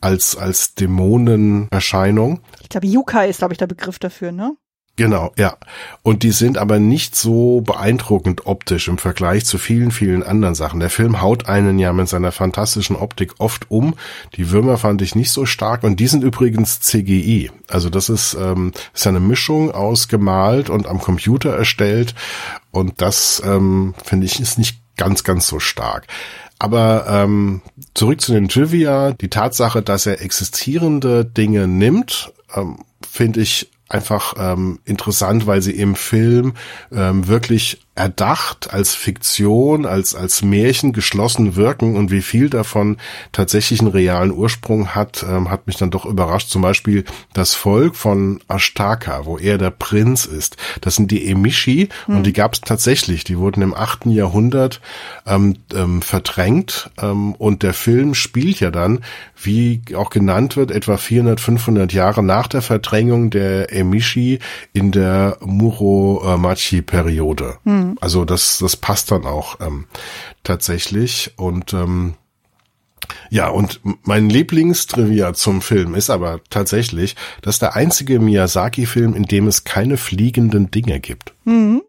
[0.02, 2.41] als, als Dämonenerscheinung.
[2.62, 4.56] Ich glaube, Yukai ist, glaube ich, der Begriff dafür, ne?
[4.99, 5.55] Genau, ja.
[6.03, 10.81] Und die sind aber nicht so beeindruckend optisch im Vergleich zu vielen, vielen anderen Sachen.
[10.81, 13.93] Der Film haut einen ja mit seiner fantastischen Optik oft um.
[14.35, 17.49] Die Würmer fand ich nicht so stark und die sind übrigens CGI.
[17.69, 22.13] Also das ist, ähm, ist eine Mischung aus gemalt und am Computer erstellt
[22.71, 26.07] und das ähm, finde ich ist nicht ganz, ganz so stark.
[26.59, 27.62] Aber ähm,
[27.93, 29.13] zurück zu den Trivia.
[29.13, 35.71] Die Tatsache, dass er existierende Dinge nimmt, ähm, finde ich einfach ähm, interessant, weil sie
[35.71, 36.54] im Film
[36.91, 42.95] ähm, wirklich erdacht als Fiktion, als, als Märchen geschlossen wirken und wie viel davon
[43.33, 46.47] tatsächlich einen realen Ursprung hat, ähm, hat mich dann doch überrascht.
[46.47, 50.55] Zum Beispiel das Volk von Ashtaka, wo er der Prinz ist.
[50.79, 52.17] Das sind die Emishi mhm.
[52.17, 53.25] und die gab es tatsächlich.
[53.25, 54.79] Die wurden im achten Jahrhundert
[55.27, 59.01] ähm, ähm, verdrängt ähm, und der Film spielt ja dann,
[59.35, 64.39] wie auch genannt wird, etwa 400, 500 Jahre nach der Verdrängung der Emishi
[64.71, 67.57] in der Muromachi-Periode.
[67.91, 67.97] Mhm.
[68.02, 69.86] Also das, das passt dann auch ähm,
[70.43, 71.34] tatsächlich.
[71.38, 72.15] Und ähm,
[73.30, 79.47] Ja, und mein Lieblingstrivia zum Film ist aber tatsächlich, dass der einzige Miyazaki-Film, in dem
[79.47, 81.34] es keine fliegenden Dinge gibt.
[81.45, 81.82] Mhm.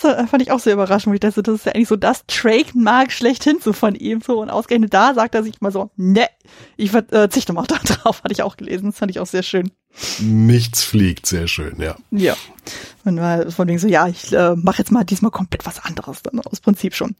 [0.00, 2.24] Das fand ich auch sehr überraschend, weil ich dachte, das ist ja eigentlich so das
[2.26, 6.26] Trademark schlechthin so von ihm so und ausgerechnet da sagt er sich mal so, ne,
[6.76, 9.70] ich verzichte mal da drauf, hatte ich auch gelesen, das fand ich auch sehr schön.
[10.20, 11.96] Nichts fliegt, sehr schön, ja.
[12.10, 12.34] Ja.
[13.04, 16.22] Und war von wegen so, ja, ich äh, mache jetzt mal diesmal komplett was anderes
[16.22, 17.14] dann aus Prinzip schon.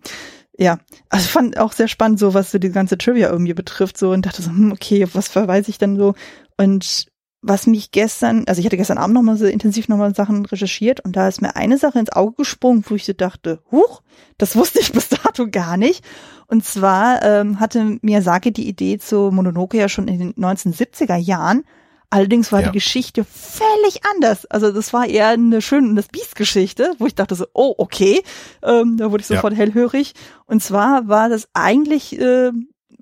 [0.58, 3.98] Ja, also ich fand auch sehr spannend, so was so die ganze Trivia irgendwie betrifft,
[3.98, 6.14] so und dachte so, hm, okay, was verweise ich denn so?
[6.56, 7.06] Und
[7.42, 11.16] was mich gestern, also ich hatte gestern Abend nochmal so intensiv nochmal Sachen recherchiert und
[11.16, 14.00] da ist mir eine Sache ins Auge gesprungen, wo ich so dachte, huch,
[14.38, 16.04] das wusste ich bis dato gar nicht.
[16.46, 21.64] Und zwar ähm, hatte Miyazaki die Idee zu Mononoke ja schon in den 1970er Jahren.
[22.10, 22.66] Allerdings war ja.
[22.68, 24.44] die Geschichte völlig anders.
[24.46, 28.22] Also das war eher eine schöne das Biest-Geschichte, wo ich dachte so, oh, okay.
[28.62, 29.60] Ähm, da wurde ich sofort ja.
[29.60, 30.12] hellhörig.
[30.44, 32.52] Und zwar war das eigentlich äh,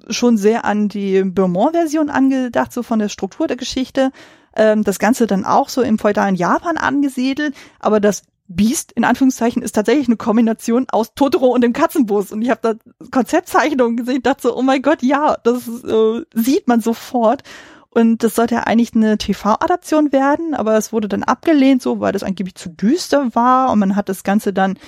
[0.09, 4.13] schon sehr an die Beaumont-Version angedacht, so von der Struktur der Geschichte.
[4.57, 9.63] Ähm, das Ganze dann auch so im feudalen Japan angesiedelt, aber das Beast in Anführungszeichen
[9.63, 12.33] ist tatsächlich eine Kombination aus Totoro und dem Katzenbus.
[12.33, 12.75] Und ich habe da
[13.13, 17.45] Konzeptzeichnungen gesehen, dachte so, oh mein Gott, ja, das äh, sieht man sofort.
[17.91, 22.13] Und das sollte ja eigentlich eine TV-Adaption werden, aber es wurde dann abgelehnt, so weil
[22.13, 23.71] das angeblich zu düster war.
[23.71, 24.79] Und man hat das Ganze dann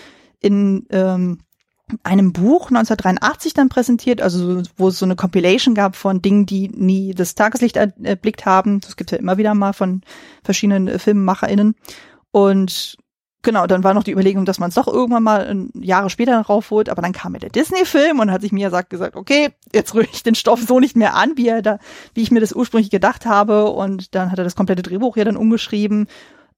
[0.41, 1.39] in ähm,
[2.03, 6.69] einem Buch 1983 dann präsentiert, also wo es so eine Compilation gab von Dingen, die
[6.69, 8.81] nie das Tageslicht erblickt haben.
[8.81, 10.03] Das gibt ja immer wieder mal von
[10.43, 11.75] verschiedenen äh, FilmemacherInnen.
[12.31, 12.97] Und
[13.43, 16.89] genau, dann war noch die Überlegung, dass man es doch irgendwann mal Jahre später raufholt,
[16.89, 20.23] aber dann kam ja der Disney-Film und hat sich mir gesagt, okay, jetzt rühre ich
[20.23, 21.79] den Stoff so nicht mehr an, wie er da,
[22.15, 23.67] wie ich mir das ursprünglich gedacht habe.
[23.67, 26.07] Und dann hat er das komplette Drehbuch ja dann umgeschrieben.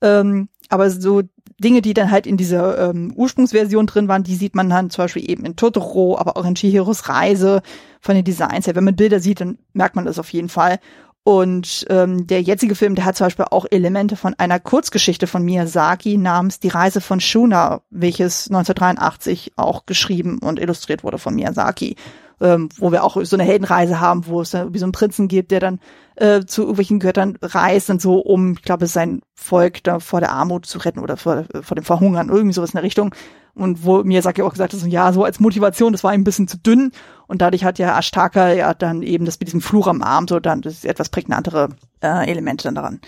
[0.00, 1.22] Ähm, aber so
[1.58, 5.04] Dinge, die dann halt in dieser ähm, Ursprungsversion drin waren, die sieht man dann zum
[5.04, 7.62] Beispiel eben in Totoro, aber auch in Chihiros Reise
[8.00, 8.74] von den Designs her.
[8.74, 10.78] Wenn man Bilder sieht, dann merkt man das auf jeden Fall.
[11.26, 15.42] Und ähm, der jetzige Film, der hat zum Beispiel auch Elemente von einer Kurzgeschichte von
[15.42, 21.96] Miyazaki namens Die Reise von Shuna, welches 1983 auch geschrieben und illustriert wurde von Miyazaki
[22.40, 25.28] ähm, wo wir auch so eine Heldenreise haben, wo es dann wie so einen Prinzen
[25.28, 25.80] gibt, der dann
[26.16, 30.32] äh, zu irgendwelchen Göttern reist und so, um, ich glaube, sein Volk da vor der
[30.32, 33.14] Armut zu retten oder vor, vor dem Verhungern, irgendwie sowas in der Richtung.
[33.54, 36.24] Und wo mir ja auch gesagt hat, so, ja, so als Motivation, das war ein
[36.24, 36.90] bisschen zu dünn.
[37.28, 40.40] Und dadurch hat ja Ashtaka ja dann eben das mit diesem Fluch am Arm, so
[40.40, 41.68] dann das ist etwas prägnantere
[42.02, 43.00] äh, Elemente dann daran.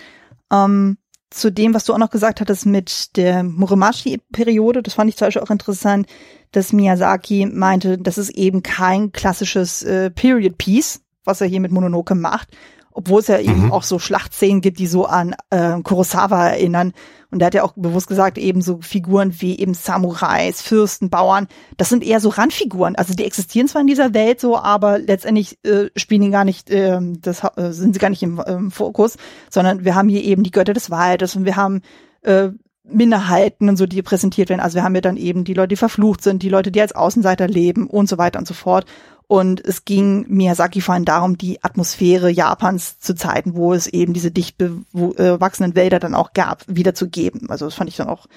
[0.51, 0.97] Ähm,
[1.39, 5.27] zu dem, was du auch noch gesagt hattest mit der Muromachi-Periode, das fand ich zum
[5.27, 6.07] Beispiel auch interessant,
[6.51, 11.71] dass Miyazaki meinte, das ist eben kein klassisches äh, Period Piece, was er hier mit
[11.71, 12.49] Mononoke macht,
[12.97, 13.43] obwohl es ja mhm.
[13.43, 16.93] eben auch so Schlachtszenen gibt, die so an äh, Kurosawa erinnern.
[17.29, 21.47] Und er hat ja auch bewusst gesagt, eben so Figuren wie eben Samurais, Fürsten, Bauern,
[21.77, 22.95] das sind eher so Randfiguren.
[22.95, 26.71] Also die existieren zwar in dieser Welt so, aber letztendlich äh, spielen die gar nicht,
[26.71, 29.17] äh, das äh, sind sie gar nicht im, im Fokus,
[29.51, 31.81] sondern wir haben hier eben die Götter des Waldes und wir haben
[32.23, 32.49] äh,
[32.83, 34.61] Minderheiten und so, die präsentiert werden.
[34.61, 36.95] Also wir haben ja dann eben die Leute, die verflucht sind, die Leute, die als
[36.95, 38.85] Außenseiter leben und so weiter und so fort.
[39.27, 44.13] Und es ging Miyazaki vor allem darum, die Atmosphäre Japans zu Zeiten, wo es eben
[44.13, 47.49] diese dicht bewachsenen Wälder dann auch gab, wiederzugeben.
[47.49, 48.27] Also das fand ich dann auch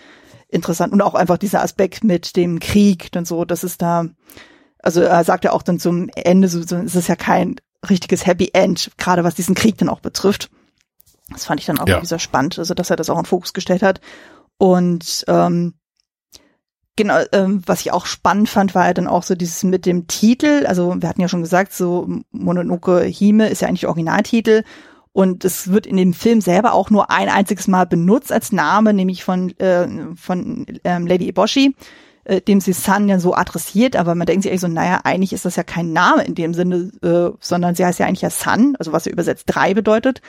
[0.48, 0.92] interessant.
[0.92, 4.06] Und auch einfach dieser Aspekt mit dem Krieg und so, das ist da,
[4.80, 7.56] also er sagt ja auch dann zum Ende, so, so ist es ja kein
[7.88, 10.50] richtiges Happy End, gerade was diesen Krieg dann auch betrifft.
[11.30, 12.04] Das fand ich dann auch ja.
[12.04, 14.00] sehr spannend, also dass er das auch in Fokus gestellt hat.
[14.58, 15.74] Und ähm,
[17.00, 20.06] genau, ähm, was ich auch spannend fand, war ja dann auch so dieses mit dem
[20.06, 20.66] Titel.
[20.66, 24.64] Also wir hatten ja schon gesagt, so Mononoke Hime ist ja eigentlich Originaltitel.
[25.12, 28.92] Und es wird in dem Film selber auch nur ein einziges Mal benutzt als Name,
[28.92, 31.74] nämlich von, äh, von ähm, Lady Eboshi,
[32.24, 33.96] äh, dem sie Sun ja so adressiert.
[33.96, 36.52] Aber man denkt sich eigentlich so, naja, eigentlich ist das ja kein Name in dem
[36.52, 40.20] Sinne, äh, sondern sie heißt ja eigentlich ja Sun, also was ja übersetzt drei bedeutet.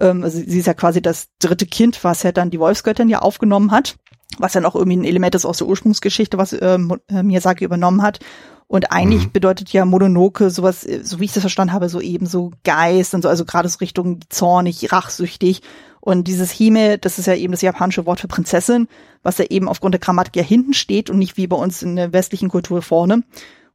[0.00, 3.20] Ähm, also sie ist ja quasi das dritte Kind, was ja dann die Wolfsgöttin ja
[3.20, 3.96] aufgenommen hat,
[4.38, 8.02] was ja noch irgendwie ein Element ist aus der Ursprungsgeschichte, was ähm, äh, Miyazaki übernommen
[8.02, 8.20] hat.
[8.66, 9.32] Und eigentlich mhm.
[9.32, 13.14] bedeutet ja Mononoke sowas, äh, so wie ich das verstanden habe, so eben so Geist
[13.14, 15.62] und so, also gerade so Richtung zornig, rachsüchtig.
[16.00, 18.88] Und dieses Hime, das ist ja eben das japanische Wort für Prinzessin,
[19.22, 21.96] was ja eben aufgrund der Grammatik ja hinten steht und nicht wie bei uns in
[21.96, 23.22] der westlichen Kultur vorne.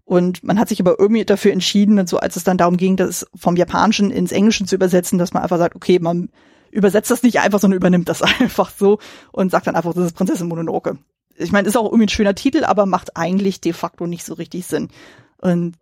[0.05, 2.97] Und man hat sich aber irgendwie dafür entschieden, und so als es dann darum ging,
[2.97, 6.29] das vom Japanischen ins Englische zu übersetzen, dass man einfach sagt, okay, man
[6.71, 8.99] übersetzt das nicht einfach, sondern übernimmt das einfach so
[9.31, 10.97] und sagt dann einfach, das ist Prinzessin Mononoke.
[11.35, 14.33] Ich meine, ist auch irgendwie ein schöner Titel, aber macht eigentlich de facto nicht so
[14.33, 14.89] richtig Sinn.
[15.37, 15.77] Und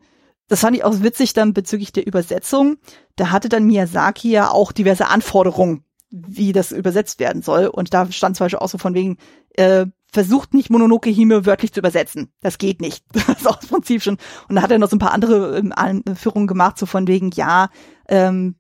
[0.47, 2.77] das fand ich auch witzig dann bezüglich der Übersetzung.
[3.15, 7.67] Da hatte dann Miyazaki ja auch diverse Anforderungen wie das übersetzt werden soll.
[7.67, 9.17] Und da stand zum Beispiel auch so von wegen,
[9.55, 12.31] äh, versucht nicht Mononoke Hime wörtlich zu übersetzen.
[12.41, 13.03] Das geht nicht.
[13.13, 14.17] Das ist auch das Prinzip schon.
[14.47, 17.31] Und da hat er noch so ein paar andere ähm, Anführungen gemacht, so von wegen,
[17.31, 17.69] ja,
[18.07, 18.55] ähm,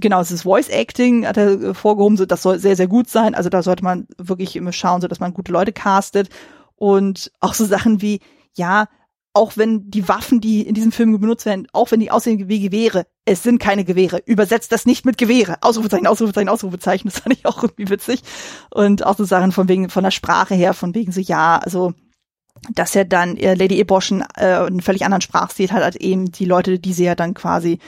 [0.00, 3.08] genau, es ist Voice Acting, hat er äh, vorgehoben, so das soll sehr, sehr gut
[3.08, 3.34] sein.
[3.34, 6.28] Also da sollte man wirklich immer schauen, so dass man gute Leute castet.
[6.76, 8.20] Und auch so Sachen wie,
[8.54, 8.88] ja,
[9.34, 12.60] auch wenn die Waffen, die in diesem Film benutzt werden, auch wenn die aussehen wie
[12.60, 14.20] Gewehre, es sind keine Gewehre.
[14.26, 15.56] Übersetzt das nicht mit Gewehre.
[15.62, 17.08] Ausrufezeichen, Ausrufezeichen, Ausrufezeichen.
[17.08, 18.22] Das fand ich auch irgendwie witzig.
[18.70, 21.94] Und auch so Sachen von wegen, von der Sprache her, von wegen so, ja, also,
[22.74, 26.44] dass er dann äh, Lady Eboschen äh, einen völlig anderen Sprachstil hat, als eben die
[26.44, 27.78] Leute, die sie ja dann quasi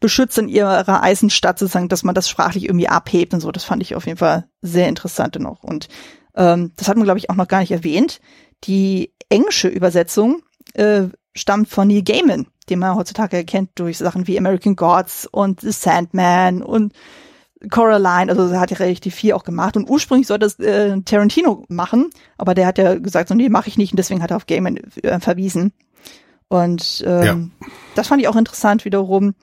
[0.00, 3.52] beschützen in ihrer Eisenstadt, sozusagen, dass man das sprachlich irgendwie abhebt und so.
[3.52, 5.62] Das fand ich auf jeden Fall sehr interessant noch.
[5.62, 5.88] Und
[6.34, 8.20] ähm, das hat man, glaube ich, auch noch gar nicht erwähnt.
[8.64, 10.42] Die englische Übersetzung
[10.74, 15.60] äh, stammt von Neil Gaiman, den man heutzutage erkennt durch Sachen wie American Gods und
[15.60, 16.94] The Sandman und
[17.68, 21.64] Coraline, also er hat ja relativ viel auch gemacht und ursprünglich sollte es äh, Tarantino
[21.68, 22.08] machen,
[22.38, 24.46] aber der hat ja gesagt, so nee, mache ich nicht und deswegen hat er auf
[24.46, 25.72] Gaiman äh, verwiesen.
[26.48, 27.68] Und ähm, ja.
[27.94, 29.34] das fand ich auch interessant wiederum,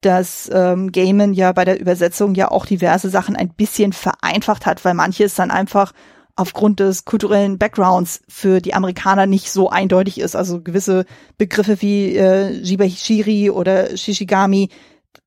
[0.00, 4.84] dass ähm, Gaiman ja bei der Übersetzung ja auch diverse Sachen ein bisschen vereinfacht hat,
[4.84, 5.92] weil manches dann einfach
[6.36, 10.36] aufgrund des kulturellen Backgrounds für die Amerikaner nicht so eindeutig ist.
[10.36, 11.04] Also gewisse
[11.36, 14.70] Begriffe wie äh, Jibashiri oder Shishigami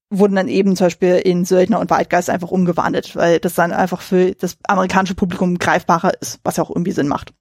[0.09, 4.01] wurden dann eben zum Beispiel in Söldner und Waldgeist einfach umgewandelt, weil das dann einfach
[4.01, 7.33] für das amerikanische Publikum greifbarer ist, was ja auch irgendwie Sinn macht,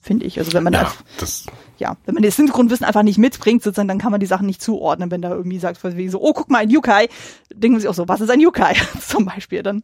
[0.00, 0.38] finde ich.
[0.38, 1.46] Also wenn man ja, das
[1.78, 4.62] ja, wenn man das Hintergrundwissen einfach nicht mitbringt, sozusagen, dann kann man die Sachen nicht
[4.62, 7.08] zuordnen, wenn da irgendwie sagt, so, oh, guck mal, ein Yukai,
[7.52, 8.74] denken sie auch so, was ist ein Yukai?
[9.06, 9.82] zum Beispiel dann.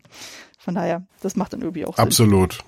[0.58, 2.04] Von daher, das macht dann irgendwie auch Sinn.
[2.04, 2.58] Absolut.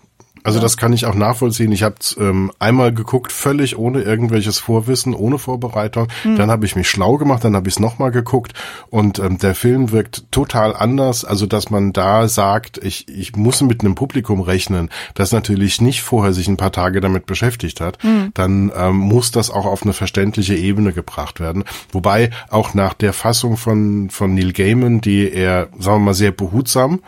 [0.48, 1.72] Also das kann ich auch nachvollziehen.
[1.72, 6.08] Ich habe ähm, einmal geguckt, völlig ohne irgendwelches Vorwissen, ohne Vorbereitung.
[6.24, 6.36] Mhm.
[6.36, 8.54] Dann habe ich mich schlau gemacht, dann habe ich es nochmal geguckt
[8.88, 11.26] und ähm, der Film wirkt total anders.
[11.26, 16.00] Also dass man da sagt, ich, ich muss mit einem Publikum rechnen, das natürlich nicht
[16.00, 18.30] vorher sich ein paar Tage damit beschäftigt hat, mhm.
[18.32, 21.64] dann ähm, muss das auch auf eine verständliche Ebene gebracht werden.
[21.92, 26.32] Wobei auch nach der Fassung von, von Neil Gaiman, die er, sagen wir mal, sehr
[26.32, 27.00] behutsam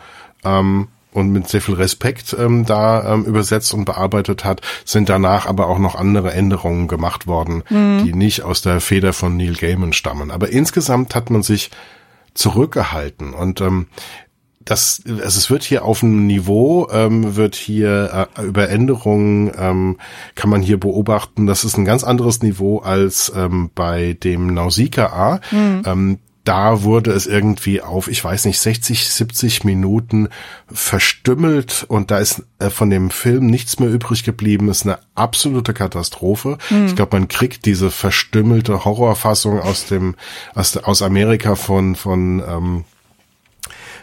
[0.43, 5.45] ähm, und mit sehr viel Respekt ähm, da ähm, übersetzt und bearbeitet hat, sind danach
[5.45, 8.03] aber auch noch andere Änderungen gemacht worden, mhm.
[8.03, 10.31] die nicht aus der Feder von Neil Gaiman stammen.
[10.31, 11.71] Aber insgesamt hat man sich
[12.33, 13.87] zurückgehalten und ähm,
[14.63, 19.97] das, also es wird hier auf einem Niveau, ähm, wird hier äh, über Änderungen, ähm,
[20.35, 25.39] kann man hier beobachten, das ist ein ganz anderes Niveau als ähm, bei dem Nausicaa.
[25.51, 25.83] Mhm.
[25.85, 30.29] Ähm, da wurde es irgendwie auf, ich weiß nicht, 60, 70 Minuten
[30.71, 34.69] verstümmelt und da ist äh, von dem Film nichts mehr übrig geblieben.
[34.69, 36.57] Ist eine absolute Katastrophe.
[36.69, 36.87] Mhm.
[36.87, 40.15] Ich glaube, man kriegt diese verstümmelte Horrorfassung aus dem
[40.55, 42.85] aus, aus Amerika von von ähm,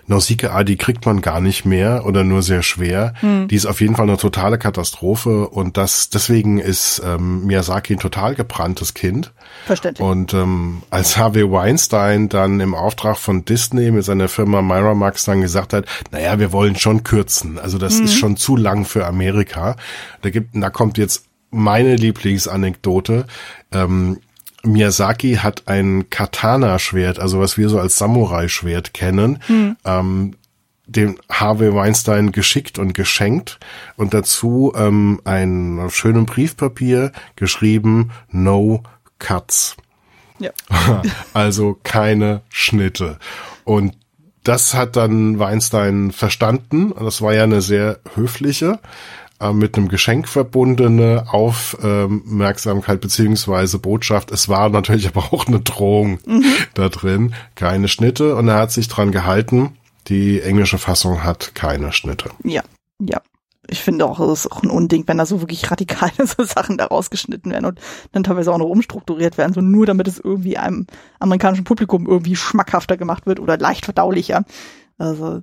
[0.08, 3.14] Nausicaa, die kriegt man gar nicht mehr oder nur sehr schwer.
[3.20, 3.48] Hm.
[3.48, 7.98] Die ist auf jeden Fall eine totale Katastrophe und das deswegen ist ähm, Miyazaki ein
[7.98, 9.32] total gebranntes Kind.
[9.66, 10.06] Verständlich.
[10.06, 15.40] Und ähm, als Harvey Weinstein dann im Auftrag von Disney mit seiner Firma Miramax dann
[15.40, 17.58] gesagt hat, naja, wir wollen schon kürzen.
[17.58, 18.04] Also das hm.
[18.04, 19.76] ist schon zu lang für Amerika.
[20.22, 23.26] Da gibt, da kommt jetzt meine Lieblingsanekdote.
[23.72, 24.18] Ähm,
[24.68, 29.76] Miyazaki hat ein Katana-Schwert, also was wir so als Samurai-Schwert kennen, hm.
[29.84, 30.34] ähm,
[30.86, 33.58] dem Harvey Weinstein geschickt und geschenkt
[33.96, 38.82] und dazu ähm, ein auf schönem Briefpapier geschrieben No
[39.18, 39.76] Cuts.
[40.38, 40.50] Ja.
[41.34, 43.18] also keine Schnitte.
[43.64, 43.94] Und
[44.44, 46.94] das hat dann Weinstein verstanden.
[46.98, 48.78] Das war ja eine sehr höfliche
[49.40, 54.32] äh, mit einem Geschenk verbundene Aufmerksamkeit beziehungsweise Botschaft.
[54.32, 56.44] Es war natürlich aber auch eine Drohung mhm.
[56.74, 57.34] da drin.
[57.54, 59.76] Keine Schnitte und er hat sich dran gehalten.
[60.08, 62.30] Die englische Fassung hat keine Schnitte.
[62.44, 62.62] Ja,
[62.98, 63.20] ja.
[63.70, 66.78] Ich finde auch, es ist auch ein Unding, wenn da so wirklich radikale so Sachen
[66.78, 67.80] da rausgeschnitten werden und
[68.12, 70.86] dann teilweise auch noch umstrukturiert werden, so nur damit es irgendwie einem
[71.18, 74.44] amerikanischen Publikum irgendwie schmackhafter gemacht wird oder leicht verdaulicher.
[74.96, 75.42] Also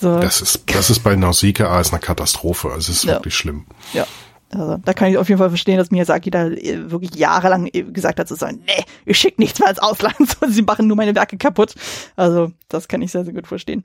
[0.00, 0.18] so.
[0.18, 2.72] Das ist, das ist bei Nausicaa ist eine Katastrophe.
[2.76, 3.14] Es ist ja.
[3.14, 3.66] wirklich schlimm.
[3.92, 4.06] Ja.
[4.50, 7.82] Also, da kann ich auf jeden Fall verstehen, dass Miyazaki da äh, wirklich jahrelang äh,
[7.82, 10.16] gesagt hat, so, nee, ich schicke nichts mehr ins Ausland,
[10.48, 11.74] sie machen nur meine Werke kaputt.
[12.16, 13.84] Also, das kann ich sehr, sehr gut verstehen.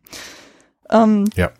[0.91, 1.52] Ähm, ja.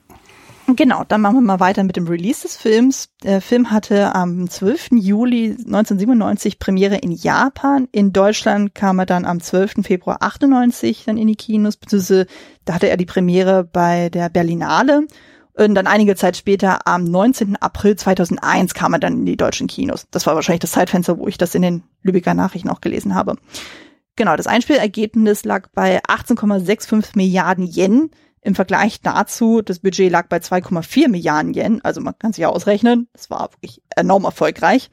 [0.76, 3.10] Genau, dann machen wir mal weiter mit dem Release des Films.
[3.24, 4.90] Der Film hatte am 12.
[4.92, 7.88] Juli 1997 Premiere in Japan.
[7.92, 9.84] In Deutschland kam er dann am 12.
[9.84, 12.28] Februar 98 dann in die Kinos, beziehungsweise
[12.66, 15.08] da hatte er die Premiere bei der Berlinale.
[15.54, 17.58] Und dann einige Zeit später, am 19.
[17.58, 20.08] April 2001, kam er dann in die deutschen Kinos.
[20.12, 23.36] Das war wahrscheinlich das Zeitfenster, wo ich das in den Lübecker Nachrichten auch gelesen habe.
[24.16, 30.38] Genau, das Einspielergebnis lag bei 18,65 Milliarden Yen Im Vergleich dazu, das Budget lag bei
[30.38, 34.90] 2,4 Milliarden Yen, also man kann sich ja ausrechnen, das war wirklich enorm erfolgreich.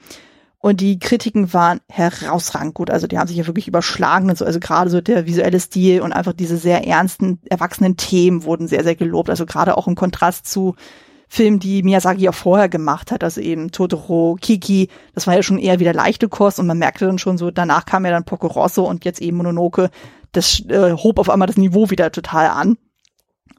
[0.59, 2.91] Und die Kritiken waren herausragend gut.
[2.91, 4.45] Also die haben sich ja wirklich überschlagen und so.
[4.45, 8.83] Also gerade so der visuelle Stil und einfach diese sehr ernsten, erwachsenen Themen wurden sehr,
[8.83, 9.31] sehr gelobt.
[9.31, 10.75] Also gerade auch im Kontrast zu
[11.29, 13.23] Filmen, die Miyazaki ja vorher gemacht hat.
[13.23, 14.89] Also eben Totoro, Kiki.
[15.15, 17.85] Das war ja schon eher wieder leichte Kost und man merkte dann schon so, danach
[17.87, 19.91] kam ja dann Poco Rosso und jetzt eben Mononoke.
[20.33, 22.77] Das äh, hob auf einmal das Niveau wieder total an.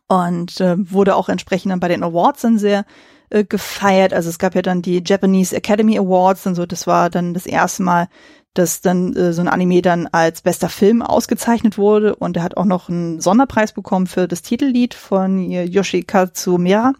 [0.08, 2.86] Und äh, wurde auch entsprechend dann bei den Awards dann sehr
[3.30, 4.13] äh, gefeiert.
[4.13, 6.65] Also es gab ja dann die Japanese Academy Awards und so.
[6.65, 8.08] Das war dann das erste Mal,
[8.54, 12.15] dass dann äh, so ein Anime dann als bester Film ausgezeichnet wurde.
[12.15, 16.93] Und er hat auch noch einen Sonderpreis bekommen für das Titellied von Yoshikazu Mira.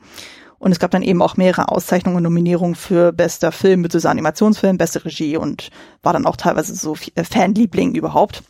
[0.60, 4.78] Und es gab dann eben auch mehrere Auszeichnungen und Nominierungen für bester Film, beziehungsweise Animationsfilm,
[4.78, 5.70] beste Regie und
[6.02, 8.44] war dann auch teilweise so äh, Fanliebling überhaupt.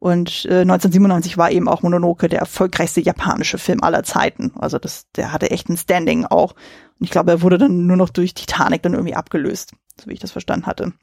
[0.00, 4.52] Und äh, 1997 war eben auch Mononoke der erfolgreichste japanische Film aller Zeiten.
[4.58, 6.52] Also das, der hatte echt ein Standing auch.
[6.98, 10.14] Und ich glaube, er wurde dann nur noch durch Titanic dann irgendwie abgelöst, so wie
[10.14, 10.94] ich das verstanden hatte.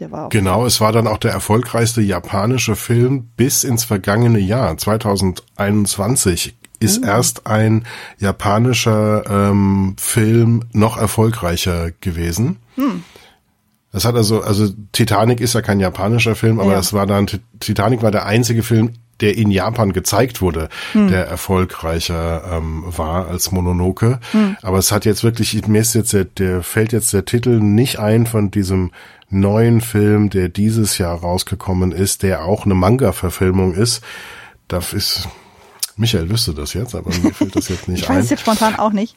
[0.00, 4.76] Der war genau, es war dann auch der erfolgreichste japanische Film bis ins vergangene Jahr,
[4.76, 7.08] 2021 ist mhm.
[7.08, 7.84] erst ein
[8.18, 12.58] japanischer ähm, Film noch erfolgreicher gewesen.
[12.76, 13.04] Mhm.
[13.94, 16.76] Das hat also, also Titanic ist ja kein japanischer Film, aber ja.
[16.78, 17.28] das war dann,
[17.60, 21.06] Titanic war der einzige Film, der in Japan gezeigt wurde, hm.
[21.06, 24.18] der erfolgreicher ähm, war als Mononoke.
[24.32, 24.56] Hm.
[24.62, 28.00] Aber es hat jetzt wirklich, mir ist jetzt der, der fällt jetzt der Titel nicht
[28.00, 28.90] ein von diesem
[29.30, 34.02] neuen Film, der dieses Jahr rausgekommen ist, der auch eine Manga-Verfilmung ist.
[34.66, 35.28] Das ist,
[35.96, 38.14] Michael wüsste das jetzt, aber mir fällt das jetzt nicht ich ein.
[38.14, 39.14] Ich weiß es jetzt spontan auch nicht.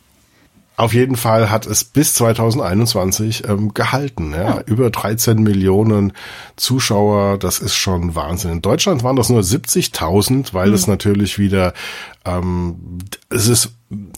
[0.77, 4.31] Auf jeden Fall hat es bis 2021 ähm, gehalten.
[4.31, 4.43] Ja.
[4.43, 4.61] ja.
[4.67, 6.13] Über 13 Millionen
[6.55, 8.51] Zuschauer, das ist schon Wahnsinn.
[8.51, 10.73] In Deutschland waren das nur 70.000, weil mhm.
[10.75, 11.73] es natürlich wieder,
[12.25, 13.71] ähm, es ist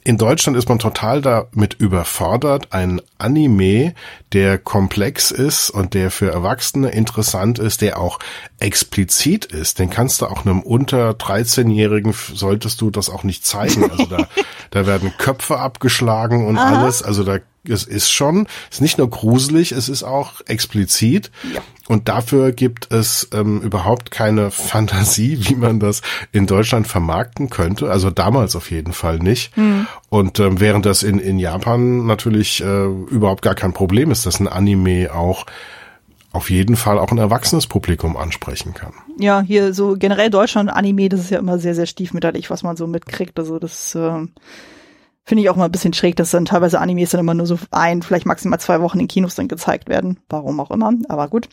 [0.04, 3.93] in Deutschland ist man total damit überfordert, ein Anime,
[4.34, 8.17] der komplex ist und der für Erwachsene interessant ist, der auch
[8.60, 9.78] explizit ist.
[9.78, 13.91] Den kannst du auch einem unter 13-Jährigen, solltest du das auch nicht zeigen.
[13.91, 14.28] Also da,
[14.71, 16.82] da werden Köpfe abgeschlagen und Aha.
[16.82, 17.03] alles.
[17.03, 21.29] Also da es ist schon, es ist nicht nur gruselig, es ist auch explizit.
[21.53, 21.62] Ja.
[21.88, 26.01] Und dafür gibt es ähm, überhaupt keine Fantasie, wie man das
[26.32, 27.91] in Deutschland vermarkten könnte.
[27.91, 29.55] Also damals auf jeden Fall nicht.
[29.58, 29.88] Mhm.
[30.10, 34.39] Und ähm, während das in, in Japan natürlich äh, überhaupt gar kein Problem ist, dass
[34.39, 35.45] ein Anime auch
[36.31, 38.93] auf jeden Fall auch ein erwachsenes Publikum ansprechen kann.
[39.17, 42.77] Ja, hier so generell Deutschland Anime, das ist ja immer sehr, sehr stiefmütterlich, was man
[42.77, 43.39] so mitkriegt.
[43.39, 44.27] Also das äh,
[45.29, 47.59] Finde ich auch mal ein bisschen schräg, dass dann teilweise Animes dann immer nur so
[47.69, 50.17] ein, vielleicht maximal zwei Wochen in Kinos dann gezeigt werden.
[50.27, 51.49] Warum auch immer, aber gut.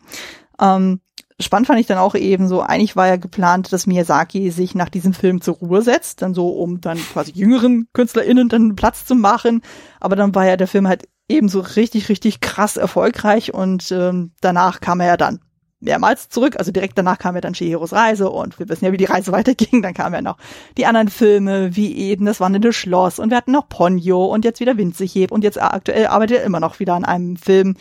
[0.58, 1.00] Ähm,
[1.38, 4.88] spannend fand ich dann auch eben so, eigentlich war ja geplant, dass Miyazaki sich nach
[4.88, 9.14] diesem Film zur Ruhe setzt, dann so, um dann quasi jüngeren KünstlerInnen dann Platz zu
[9.14, 9.60] machen.
[10.00, 14.32] Aber dann war ja der Film halt eben so richtig, richtig krass erfolgreich und ähm,
[14.40, 15.40] danach kam er ja dann
[15.80, 16.56] mehrmals zurück.
[16.58, 19.32] Also direkt danach kam ja dann Shihiros Reise und wir wissen ja, wie die Reise
[19.32, 19.82] weiterging.
[19.82, 20.38] Dann kamen ja noch
[20.76, 24.60] die anderen Filme, wie eben das Wandelnde Schloss und wir hatten noch Ponyo und jetzt
[24.60, 27.76] wieder Winzig und jetzt aktuell arbeitet er immer noch wieder an einem Film.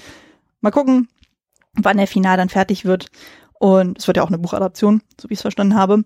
[0.61, 1.07] Mal gucken,
[1.73, 3.07] wann der Final dann fertig wird.
[3.57, 6.03] Und es wird ja auch eine Buchadaption, so wie ich es verstanden habe.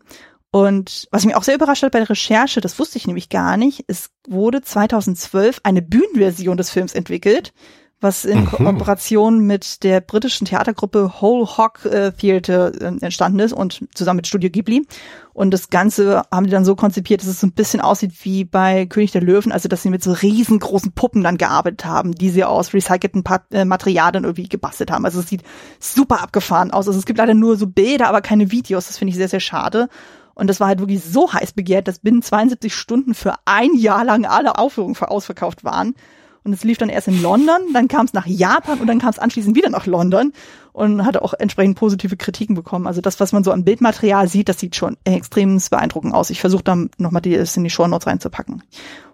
[0.52, 3.56] Und was mich auch sehr überrascht hat bei der Recherche, das wusste ich nämlich gar
[3.56, 7.54] nicht, es wurde 2012 eine Bühnenversion des Films entwickelt
[8.02, 8.46] was in mhm.
[8.46, 14.28] Kooperation mit der britischen Theatergruppe Whole Hog äh, Theatre äh, entstanden ist und zusammen mit
[14.28, 14.86] Studio Ghibli.
[15.34, 18.46] Und das Ganze haben die dann so konzipiert, dass es so ein bisschen aussieht wie
[18.46, 22.30] bei König der Löwen, also dass sie mit so riesengroßen Puppen dann gearbeitet haben, die
[22.30, 25.06] sie aus recycelten Pat äh, Material dann irgendwie gebastelt haben.
[25.06, 25.44] Also es sieht
[25.80, 26.88] super abgefahren aus.
[26.88, 28.88] Also es gibt leider nur so Bilder, aber keine Videos.
[28.88, 29.90] Das finde ich sehr, sehr schade.
[30.40, 34.06] Und das war halt wirklich so heiß begehrt, dass binnen 72 Stunden für ein Jahr
[34.06, 35.96] lang alle Aufführungen ausverkauft waren.
[36.44, 39.10] Und es lief dann erst in London, dann kam es nach Japan und dann kam
[39.10, 40.32] es anschließend wieder nach London
[40.72, 42.88] und hatte auch entsprechend positive Kritiken bekommen.
[42.88, 46.30] Also das, was man so an Bildmaterial sieht, das sieht schon extrem beeindruckend aus.
[46.30, 48.64] Ich versuche dann nochmal die, das in die Show Notes reinzupacken.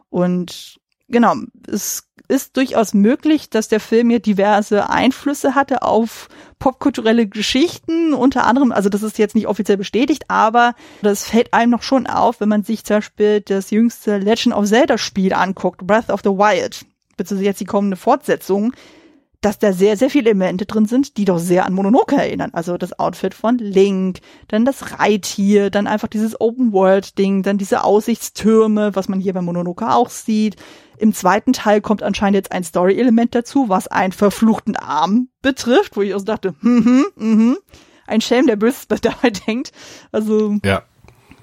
[0.09, 1.33] Und genau,
[1.67, 6.27] es ist durchaus möglich, dass der Film hier diverse Einflüsse hatte auf
[6.59, 11.71] popkulturelle Geschichten, unter anderem, also das ist jetzt nicht offiziell bestätigt, aber das fällt einem
[11.71, 15.85] noch schon auf, wenn man sich zum Beispiel das jüngste Legend of Zelda Spiel anguckt,
[15.85, 16.85] Breath of the Wild
[17.17, 18.73] beziehungsweise jetzt die kommende Fortsetzung,
[19.41, 22.49] dass da sehr, sehr viele Elemente drin sind, die doch sehr an Mononoke erinnern.
[22.53, 28.95] Also das Outfit von Link, dann das Reittier, dann einfach dieses Open-World-Ding, dann diese Aussichtstürme,
[28.95, 30.55] was man hier bei Mononoke auch sieht.
[30.97, 36.01] Im zweiten Teil kommt anscheinend jetzt ein Story-Element dazu, was einen verfluchten Arm betrifft, wo
[36.01, 37.57] ich auch so dachte, mhm, mhm,
[38.07, 39.71] ein Schelm, der böse dabei denkt.
[40.11, 40.83] Also, ja.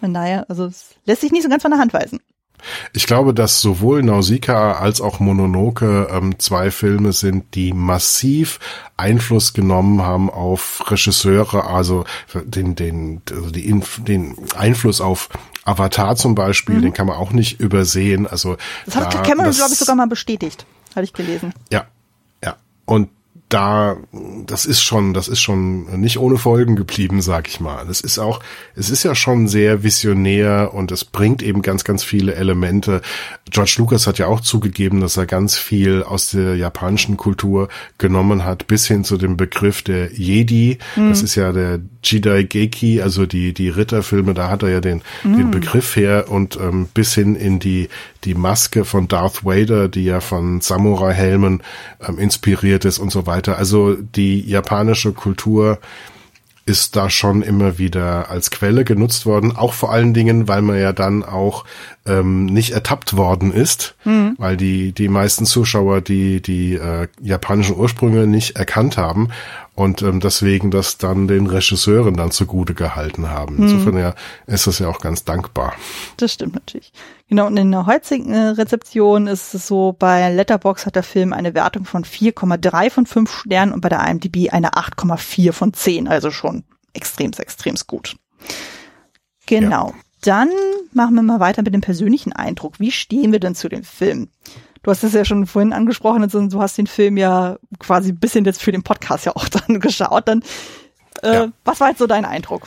[0.00, 2.20] daher, also es lässt sich nicht so ganz von der Hand weisen.
[2.92, 8.58] Ich glaube, dass sowohl Nausicaa als auch Mononoke ähm, zwei Filme sind, die massiv
[8.96, 12.04] Einfluss genommen haben auf Regisseure, also
[12.34, 15.28] den, den, also die, den Einfluss auf
[15.64, 16.82] Avatar zum Beispiel, mhm.
[16.82, 18.26] den kann man auch nicht übersehen.
[18.26, 18.56] Also
[18.86, 21.52] das hat da, Cameron, glaube ich, sogar mal bestätigt, hatte ich gelesen.
[21.70, 21.86] Ja,
[22.44, 22.56] ja.
[22.84, 23.10] Und
[23.52, 23.98] da,
[24.46, 27.86] das ist schon, das ist schon nicht ohne Folgen geblieben, sag ich mal.
[27.90, 28.40] Es ist auch,
[28.74, 33.02] es ist ja schon sehr visionär und es bringt eben ganz, ganz viele Elemente.
[33.50, 38.46] George Lucas hat ja auch zugegeben, dass er ganz viel aus der japanischen Kultur genommen
[38.46, 40.78] hat, bis hin zu dem Begriff der Jedi.
[40.96, 41.10] Mhm.
[41.10, 45.02] Das ist ja der Jedi Geiki, also die, die Ritterfilme, da hat er ja den,
[45.24, 45.36] mhm.
[45.36, 47.90] den Begriff her und ähm, bis hin in die,
[48.24, 51.62] die Maske von Darth Vader, die ja von Samurai-Helmen
[52.08, 53.41] ähm, inspiriert ist und so weiter.
[53.48, 55.78] Also die japanische Kultur
[56.64, 60.78] ist da schon immer wieder als Quelle genutzt worden, auch vor allen Dingen, weil man
[60.78, 61.64] ja dann auch
[62.06, 64.36] ähm, nicht ertappt worden ist, mhm.
[64.38, 69.30] weil die die meisten Zuschauer die die äh, japanischen Ursprünge nicht erkannt haben
[69.82, 73.56] und ähm, deswegen das dann den Regisseuren dann zugute gehalten haben.
[73.56, 73.62] Mhm.
[73.64, 74.14] Insofern ja
[74.46, 75.74] ist das ja auch ganz dankbar.
[76.16, 76.92] Das stimmt natürlich.
[77.28, 81.32] Genau, und in der heutigen äh, Rezeption ist es so, bei Letterbox hat der Film
[81.32, 86.08] eine Wertung von 4,3 von 5 Sternen und bei der IMDb eine 8,4 von 10,
[86.08, 88.16] also schon extrem, extrem gut.
[89.46, 89.88] Genau.
[89.88, 89.94] Ja.
[90.22, 90.50] Dann
[90.92, 92.78] machen wir mal weiter mit dem persönlichen Eindruck.
[92.78, 94.28] Wie stehen wir denn zu dem Film?
[94.82, 98.18] Du hast es ja schon vorhin angesprochen, also du hast den Film ja quasi ein
[98.18, 100.26] bisschen jetzt für den Podcast ja auch dann geschaut.
[100.26, 100.42] Dann,
[101.22, 101.48] äh, ja.
[101.64, 102.62] was war jetzt so dein Eindruck?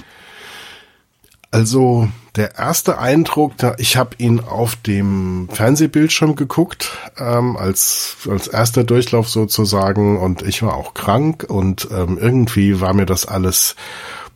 [1.51, 8.83] Also der erste Eindruck, ich habe ihn auf dem Fernsehbildschirm geguckt, ähm, als, als erster
[8.83, 13.77] Durchlauf sozusagen und ich war auch krank und ähm, irgendwie war mir das alles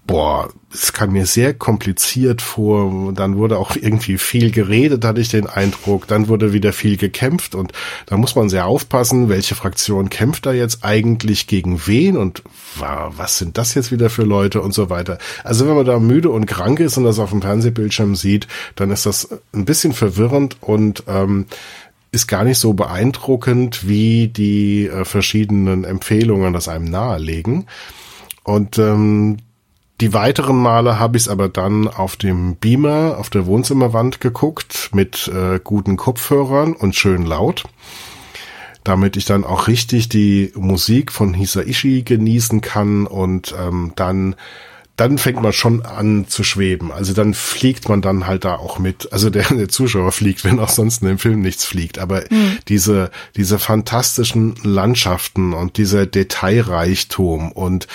[0.09, 3.13] boah, es kam mir sehr kompliziert vor.
[3.13, 6.07] Dann wurde auch irgendwie viel geredet, hatte ich den Eindruck.
[6.07, 7.73] Dann wurde wieder viel gekämpft und
[8.07, 12.41] da muss man sehr aufpassen, welche Fraktion kämpft da jetzt eigentlich gegen wen und
[12.75, 15.19] was sind das jetzt wieder für Leute und so weiter.
[15.43, 18.89] Also wenn man da müde und krank ist und das auf dem Fernsehbildschirm sieht, dann
[18.89, 21.45] ist das ein bisschen verwirrend und ähm,
[22.11, 27.67] ist gar nicht so beeindruckend, wie die äh, verschiedenen Empfehlungen das einem nahelegen.
[28.43, 29.37] Und ähm,
[30.01, 34.91] die weiteren Male habe ich es aber dann auf dem Beamer auf der Wohnzimmerwand geguckt
[34.93, 37.65] mit äh, guten Kopfhörern und schön laut,
[38.83, 44.35] damit ich dann auch richtig die Musik von Hisaishi genießen kann und ähm, dann
[44.99, 46.91] dann fängt man schon an zu schweben.
[46.91, 49.13] Also dann fliegt man dann halt da auch mit.
[49.13, 51.99] Also der, der Zuschauer fliegt, wenn auch sonst in dem Film nichts fliegt.
[51.99, 52.57] Aber mhm.
[52.67, 57.87] diese, diese fantastischen Landschaften und dieser Detailreichtum und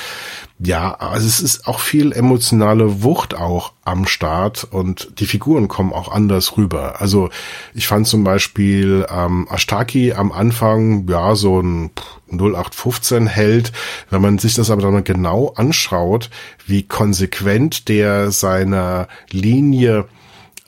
[0.61, 5.93] ja, also es ist auch viel emotionale Wucht auch am Start und die Figuren kommen
[5.93, 7.01] auch anders rüber.
[7.01, 7.31] Also
[7.75, 11.91] ich fand zum Beispiel ähm, Ashtaki am Anfang ja so ein
[12.31, 13.73] 0815 Held.
[14.11, 16.31] Wenn man sich das aber dann genau anschaut,
[16.67, 20.07] wie konsequent der seiner Linie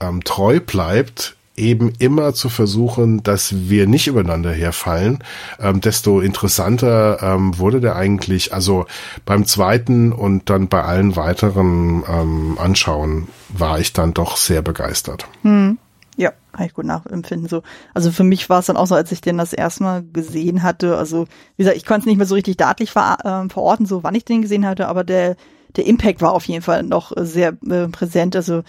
[0.00, 5.18] ähm, treu bleibt, eben immer zu versuchen, dass wir nicht übereinander herfallen,
[5.60, 8.52] ähm, desto interessanter ähm, wurde der eigentlich.
[8.52, 8.86] Also
[9.24, 15.26] beim zweiten und dann bei allen weiteren ähm, Anschauen war ich dann doch sehr begeistert.
[15.42, 15.78] Hm.
[16.18, 17.46] Ja, kann ich gut nachempfinden.
[17.46, 20.02] So, also für mich war es dann auch so, als ich den das erste Mal
[20.02, 20.96] gesehen hatte.
[20.96, 21.26] Also
[21.56, 24.14] wie gesagt, ich konnte es nicht mehr so richtig datlich ver äh, verorten, so wann
[24.14, 25.36] ich den gesehen hatte, aber der
[25.76, 28.34] der Impact war auf jeden Fall noch sehr äh, präsent.
[28.34, 28.62] Also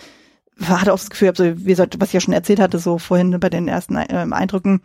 [0.66, 3.50] hatte auch das Gefühl, also, wie was ich ja schon erzählt hatte, so vorhin bei
[3.50, 4.82] den ersten äh, Eindrücken,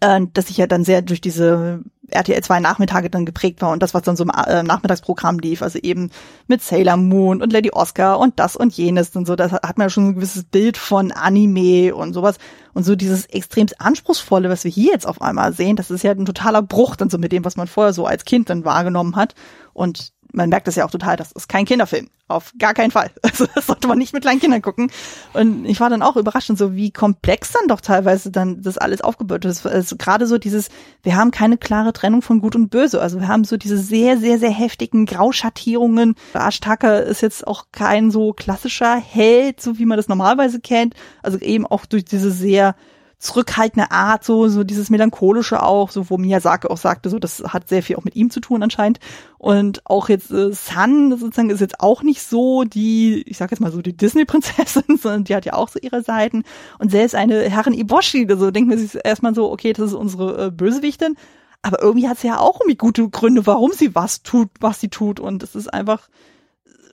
[0.00, 3.82] äh, dass ich ja dann sehr durch diese RTL 2 Nachmittage dann geprägt war und
[3.82, 6.10] das, was dann so im äh, Nachmittagsprogramm lief, also eben
[6.48, 9.86] mit Sailor Moon und Lady Oscar und das und jenes und so, das hat man
[9.86, 12.36] ja schon ein gewisses Bild von Anime und sowas.
[12.72, 16.12] Und so dieses extrem anspruchsvolle, was wir hier jetzt auf einmal sehen, das ist ja
[16.12, 19.16] ein totaler Bruch dann so mit dem, was man vorher so als Kind dann wahrgenommen
[19.16, 19.34] hat.
[19.72, 22.08] Und man merkt das ja auch total, das ist kein Kinderfilm.
[22.28, 23.10] Auf gar keinen Fall.
[23.22, 24.90] Also das sollte man nicht mit kleinen Kindern gucken.
[25.32, 28.78] Und ich war dann auch überrascht und so, wie komplex dann doch teilweise dann das
[28.78, 29.66] alles aufgebaut ist.
[29.66, 30.68] Also gerade so dieses,
[31.02, 33.00] wir haben keine klare Trennung von Gut und Böse.
[33.00, 36.14] Also wir haben so diese sehr, sehr, sehr heftigen Grauschattierungen.
[36.34, 40.94] Ashtaka ist jetzt auch kein so klassischer Held, so wie man das normalerweise kennt.
[41.22, 42.74] Also eben auch durch diese sehr
[43.20, 47.68] zurückhaltende Art, so, so dieses melancholische auch, so wo Miyazaki auch sagte, so das hat
[47.68, 48.98] sehr viel auch mit ihm zu tun anscheinend.
[49.36, 53.60] Und auch jetzt äh, Sun sozusagen ist jetzt auch nicht so die, ich sag jetzt
[53.60, 56.44] mal so die Disney-Prinzessin, sondern die hat ja auch so ihre Seiten.
[56.78, 60.46] Und selbst eine Herren Iboshi, also denkt man sich erstmal so, okay, das ist unsere
[60.46, 61.16] äh, Bösewichtin.
[61.60, 64.88] Aber irgendwie hat sie ja auch irgendwie gute Gründe, warum sie was tut, was sie
[64.88, 65.20] tut.
[65.20, 66.08] Und es ist einfach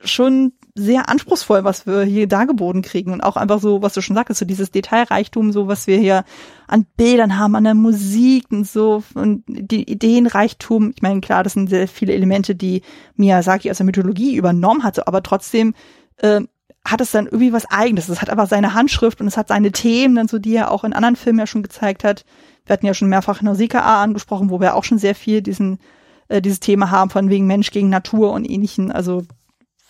[0.04, 4.16] schon sehr anspruchsvoll, was wir hier dargeboten kriegen und auch einfach so, was du schon
[4.16, 6.24] sagtest, so dieses Detailreichtum, so was wir hier
[6.68, 10.92] an Bildern haben, an der Musik und so und die Ideenreichtum.
[10.96, 12.82] Ich meine, klar, das sind sehr viele Elemente, die
[13.16, 15.74] Miyazaki aus der Mythologie übernommen hatte, aber trotzdem
[16.18, 16.42] äh,
[16.86, 18.08] hat es dann irgendwie was Eigenes.
[18.08, 20.84] Es hat aber seine Handschrift und es hat seine Themen, dann so, die er auch
[20.84, 22.24] in anderen Filmen ja schon gezeigt hat.
[22.66, 25.80] Wir hatten ja schon mehrfach Nausicaa angesprochen, wo wir auch schon sehr viel diesen
[26.28, 28.92] äh, dieses Thema haben von wegen Mensch gegen Natur und ähnlichen.
[28.92, 29.24] Also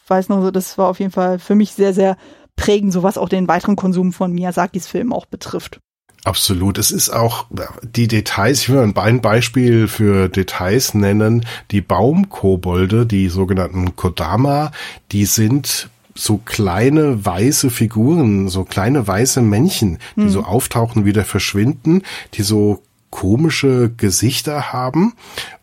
[0.09, 2.17] weiß noch so, das war auf jeden Fall für mich sehr, sehr
[2.55, 5.79] prägend, so was auch den weiteren Konsum von Miyazakis Filmen auch betrifft.
[6.23, 6.77] Absolut.
[6.77, 7.45] Es ist auch
[7.81, 11.45] die Details, ich will ein Beispiel für Details nennen.
[11.71, 14.71] Die Baumkobolde, die sogenannten Kodama,
[15.13, 20.29] die sind so kleine weiße Figuren, so kleine weiße Männchen, die hm.
[20.29, 22.01] so auftauchen, wieder verschwinden,
[22.33, 25.13] die so komische Gesichter haben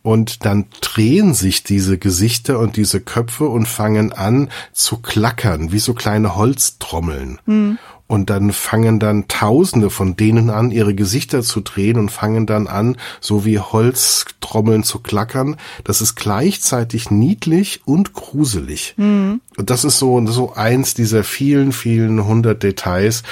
[0.03, 5.79] und dann drehen sich diese Gesichter und diese Köpfe und fangen an zu klackern, wie
[5.79, 7.41] so kleine Holztrommeln.
[7.47, 7.79] Mhm.
[8.07, 12.67] Und dann fangen dann Tausende von denen an, ihre Gesichter zu drehen und fangen dann
[12.67, 15.57] an, so wie Holztrommeln zu klackern.
[15.85, 18.95] Das ist gleichzeitig niedlich und gruselig.
[18.99, 19.41] Mhm.
[19.57, 23.23] Und das ist so, so eins dieser vielen, vielen hundert Details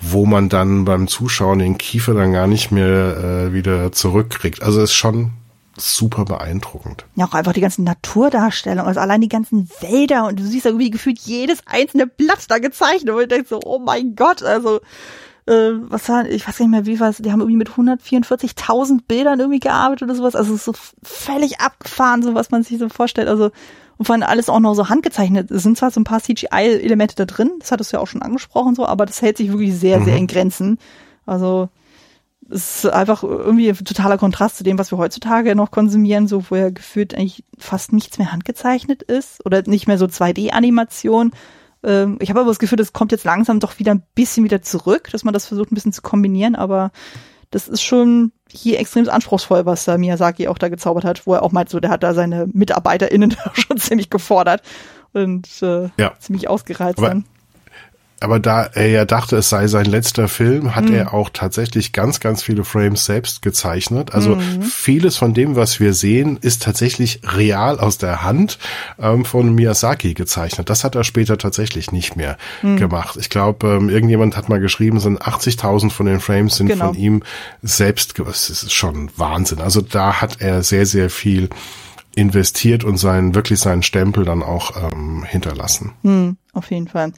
[0.00, 4.62] wo man dann beim Zuschauen den Kiefer dann gar nicht mehr äh, wieder zurückkriegt.
[4.62, 5.32] Also ist schon
[5.76, 7.04] super beeindruckend.
[7.16, 10.70] Ja, auch einfach die ganzen Naturdarstellungen, also allein die ganzen Wälder und du siehst da
[10.70, 14.80] irgendwie gefühlt jedes einzelne Blatt da gezeichnet und denke so, oh mein Gott, also
[15.46, 19.00] äh, was war, ich weiß nicht mehr, wie war es, die haben irgendwie mit 144.000
[19.06, 20.72] Bildern irgendwie gearbeitet oder sowas, also so
[21.02, 23.50] völlig abgefahren, so was man sich so vorstellt, also
[23.96, 25.50] und vor allem alles auch noch so handgezeichnet.
[25.50, 28.22] Es sind zwar so ein paar CGI-Elemente da drin, das hattest du ja auch schon
[28.22, 30.04] angesprochen, so, aber das hält sich wirklich sehr, mhm.
[30.04, 30.78] sehr in Grenzen.
[31.26, 31.68] Also
[32.50, 36.44] es ist einfach irgendwie ein totaler Kontrast zu dem, was wir heutzutage noch konsumieren, so
[36.50, 41.32] wo ja gefühlt eigentlich fast nichts mehr handgezeichnet ist oder nicht mehr so 2D-Animation.
[41.82, 44.62] Ähm, ich habe aber das Gefühl, das kommt jetzt langsam doch wieder ein bisschen wieder
[44.62, 46.90] zurück, dass man das versucht ein bisschen zu kombinieren, aber
[47.50, 51.42] das ist schon hier extrem anspruchsvoll, was da Miyazaki auch da gezaubert hat, wo er
[51.42, 54.62] auch meint, so der hat da seine MitarbeiterInnen schon ziemlich gefordert
[55.12, 56.12] und äh, ja.
[56.18, 57.24] ziemlich ausgereizt Aber dann
[58.24, 60.94] aber da er ja dachte, es sei sein letzter Film, hat mhm.
[60.94, 64.14] er auch tatsächlich ganz, ganz viele Frames selbst gezeichnet.
[64.14, 64.62] Also mhm.
[64.62, 68.58] vieles von dem, was wir sehen, ist tatsächlich real aus der Hand
[68.98, 70.70] ähm, von Miyazaki gezeichnet.
[70.70, 72.78] Das hat er später tatsächlich nicht mehr mhm.
[72.78, 73.18] gemacht.
[73.20, 76.86] Ich glaube, ähm, irgendjemand hat mal geschrieben, sind 80.000 von den Frames sind genau.
[76.86, 77.22] von ihm
[77.62, 78.18] selbst.
[78.18, 79.60] Das ist schon Wahnsinn.
[79.60, 81.50] Also da hat er sehr, sehr viel
[82.16, 85.92] investiert und seinen wirklich seinen Stempel dann auch ähm, hinterlassen.
[86.02, 87.12] Hm, auf jeden Fall.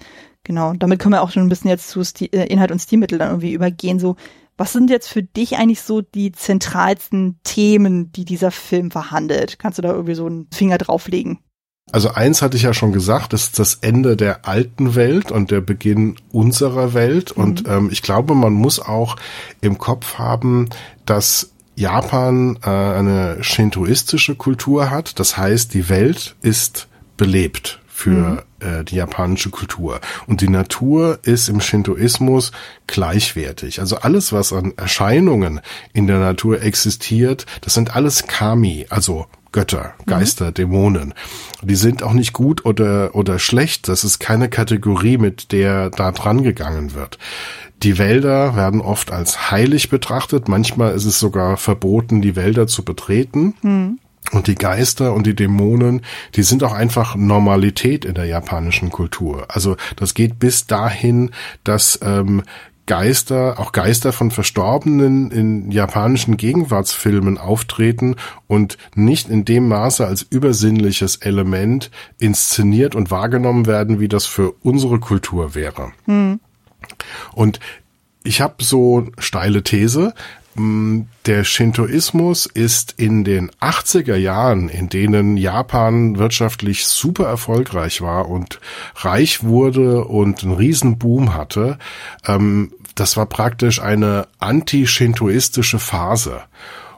[0.46, 3.18] Genau, damit können wir auch schon ein bisschen jetzt zu Sti äh, Inhalt und Stilmittel
[3.18, 3.98] dann irgendwie übergehen.
[3.98, 4.14] So,
[4.56, 9.58] was sind jetzt für dich eigentlich so die zentralsten Themen, die dieser Film verhandelt?
[9.58, 11.40] Kannst du da irgendwie so einen Finger drauflegen?
[11.90, 15.50] Also eins hatte ich ja schon gesagt, das ist das Ende der alten Welt und
[15.50, 17.36] der Beginn unserer Welt.
[17.36, 17.42] Mhm.
[17.42, 19.16] Und ähm, ich glaube, man muss auch
[19.62, 20.68] im Kopf haben,
[21.06, 25.18] dass Japan äh, eine shintoistische Kultur hat.
[25.18, 26.86] Das heißt, die Welt ist
[27.16, 28.38] belebt für mhm.
[28.60, 30.02] äh, die japanische Kultur.
[30.26, 32.52] Und die Natur ist im Shintoismus
[32.86, 33.80] gleichwertig.
[33.80, 35.62] Also alles, was an Erscheinungen
[35.94, 40.10] in der Natur existiert, das sind alles Kami, also Götter, mhm.
[40.10, 40.54] Geister, mhm.
[40.54, 41.14] Dämonen.
[41.62, 43.88] Die sind auch nicht gut oder, oder schlecht.
[43.88, 47.18] Das ist keine Kategorie, mit der da dran gegangen wird.
[47.82, 50.48] Die Wälder werden oft als heilig betrachtet.
[50.48, 53.54] Manchmal ist es sogar verboten, die Wälder zu betreten.
[53.62, 53.98] Mhm.
[54.32, 56.02] Und die Geister und die Dämonen,
[56.34, 59.46] die sind auch einfach Normalität in der japanischen Kultur.
[59.48, 61.30] Also das geht bis dahin,
[61.62, 62.42] dass ähm,
[62.86, 68.14] Geister, auch Geister von Verstorbenen in japanischen Gegenwartsfilmen auftreten
[68.46, 74.52] und nicht in dem Maße als übersinnliches Element inszeniert und wahrgenommen werden, wie das für
[74.62, 75.92] unsere Kultur wäre.
[76.04, 76.40] Hm.
[77.32, 77.58] Und
[78.22, 80.14] ich habe so steile These,
[81.26, 88.60] der Shintoismus ist in den 80er Jahren, in denen Japan wirtschaftlich super erfolgreich war und
[88.96, 91.78] reich wurde und einen Riesenboom hatte,
[92.26, 96.42] ähm, das war praktisch eine anti-shintoistische Phase.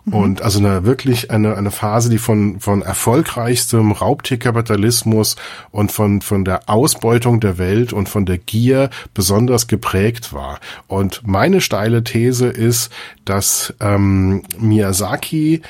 [0.09, 0.15] Mhm.
[0.15, 5.37] Und also eine wirklich eine, eine Phase, die von, von erfolgreichstem Raubtierkapitalismus
[5.71, 10.61] und von, von der Ausbeutung der Welt und von der Gier besonders geprägt war.
[10.87, 12.91] Und meine steile These ist,
[13.25, 15.63] dass ähm, Miyazaki äh,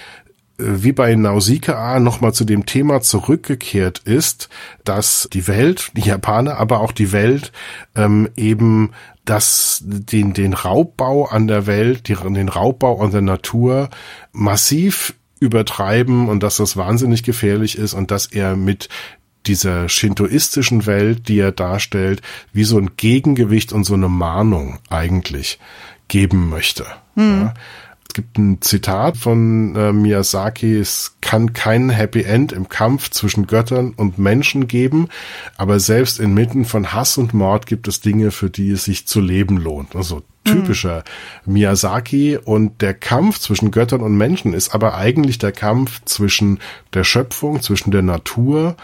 [0.59, 4.49] wie bei Nausicaa nochmal zu dem Thema zurückgekehrt ist,
[4.85, 7.53] dass die Welt, die Japaner, aber auch die Welt
[7.95, 8.91] ähm, eben
[9.29, 13.91] dass den, den Raubbau an der Welt, den Raubbau an der Natur
[14.33, 18.89] massiv übertreiben und dass das wahnsinnig gefährlich ist und dass er mit
[19.45, 22.23] dieser shintoistischen Welt, die er darstellt,
[22.55, 25.59] wie so ein Gegengewicht und so eine Mahnung eigentlich
[26.09, 26.87] geben möchte.
[27.15, 27.41] Mhm.
[27.43, 27.55] Ja.
[28.11, 33.47] Es gibt ein Zitat von äh, Miyazaki, es kann kein Happy End im Kampf zwischen
[33.47, 35.09] Göttern und Menschen geben,
[35.57, 39.21] aber selbst inmitten von Hass und Mord gibt es Dinge, für die es sich zu
[39.21, 39.95] leben lohnt.
[39.95, 41.05] Also typischer
[41.45, 41.53] mhm.
[41.53, 46.61] Miyazaki und der Kampf zwischen Göttern und Menschen ist aber eigentlich der Kampf zwischen
[46.95, 48.77] der Schöpfung, zwischen der Natur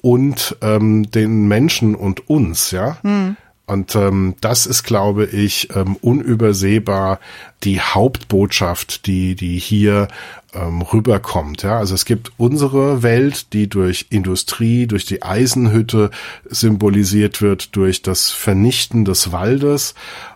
[0.00, 2.98] und ähm, den Menschen und uns, ja.
[3.02, 3.36] Mhm.
[3.66, 7.18] Und ähm, das ist, glaube ich, ähm, unübersehbar
[7.62, 10.08] die Hauptbotschaft, die die hier
[10.52, 11.62] ähm, rüberkommt.
[11.62, 16.10] Ja, also es gibt unsere Welt, die durch Industrie, durch die Eisenhütte
[16.44, 19.94] symbolisiert wird, durch das Vernichten des Waldes.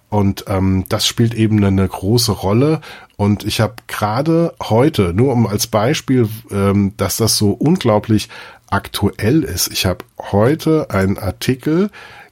[0.08, 2.80] Und ähm, das spielt eben eine große Rolle.
[3.16, 8.30] Und ich habe gerade heute, nur um als Beispiel, ähm, dass das so unglaublich
[8.70, 9.68] aktuell ist.
[9.70, 11.90] Ich habe heute einen Artikel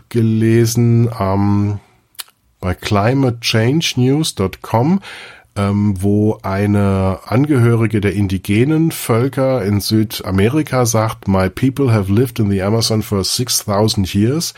[0.08, 1.80] gelesen ähm,
[2.60, 5.00] bei climatechangenews.com,
[5.56, 12.50] ähm, wo eine Angehörige der indigenen Völker in Südamerika sagt, My people have lived in
[12.50, 14.54] the Amazon for 6000 years.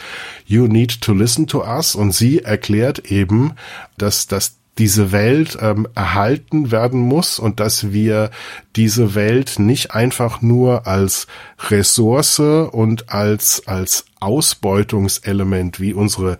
[0.46, 1.94] You need to listen to us.
[1.94, 3.53] Und sie erklärt eben,
[3.96, 8.30] dass das diese Welt ähm, erhalten werden muss und dass wir
[8.76, 11.26] diese Welt nicht einfach nur als
[11.68, 16.38] Ressource und als, als Ausbeutungselement wie unsere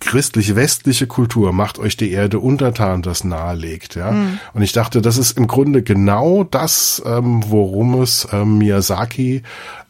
[0.00, 4.12] christlich-westliche Kultur macht euch die Erde untertan, das nahelegt, ja.
[4.12, 4.38] Mhm.
[4.54, 9.42] Und ich dachte, das ist im Grunde genau das, ähm, worum es ähm, Miyazaki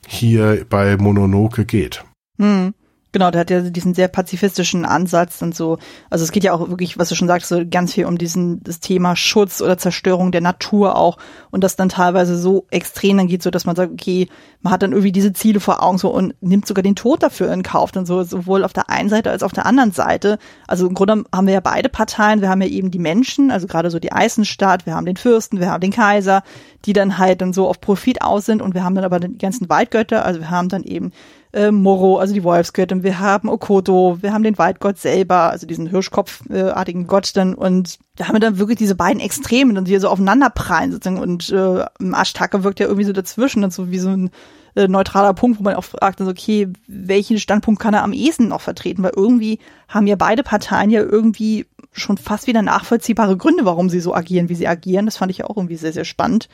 [0.06, 2.04] hier bei Mononoke geht.
[2.38, 2.74] Mhm.
[3.16, 5.78] Genau, der hat ja diesen sehr pazifistischen Ansatz und so.
[6.10, 8.62] Also es geht ja auch wirklich, was du schon sagst, so ganz viel um diesen
[8.62, 11.16] das Thema Schutz oder Zerstörung der Natur auch
[11.50, 14.28] und das dann teilweise so extrem dann geht, so dass man sagt, okay,
[14.60, 17.50] man hat dann irgendwie diese Ziele vor Augen so und nimmt sogar den Tod dafür
[17.54, 20.38] in Kauf und so sowohl auf der einen Seite als auf der anderen Seite.
[20.66, 22.42] Also im Grunde haben wir ja beide Parteien.
[22.42, 25.58] Wir haben ja eben die Menschen, also gerade so die Eisenstadt, wir haben den Fürsten,
[25.58, 26.42] wir haben den Kaiser,
[26.84, 29.38] die dann halt dann so auf Profit aus sind und wir haben dann aber die
[29.38, 31.12] ganzen Waldgötter, also wir haben dann eben
[31.57, 35.86] äh, Moro, also die Wolfsgöttin, wir haben Okoto, wir haben den Waldgott selber, also diesen
[35.86, 40.50] Hirschkopfartigen Gott dann und da haben wir dann wirklich diese beiden Extremen, die so aufeinander
[40.50, 44.30] prallen sozusagen und äh, Ashtaka wirkt ja irgendwie so dazwischen und so wie so ein
[44.74, 48.48] äh, neutraler Punkt, wo man auch fragt, also okay, welchen Standpunkt kann er am ehesten
[48.48, 53.64] noch vertreten, weil irgendwie haben ja beide Parteien ja irgendwie schon fast wieder nachvollziehbare Gründe,
[53.64, 55.07] warum sie so agieren, wie sie agieren.
[55.07, 56.50] Das fand ich ja auch irgendwie sehr, sehr spannend.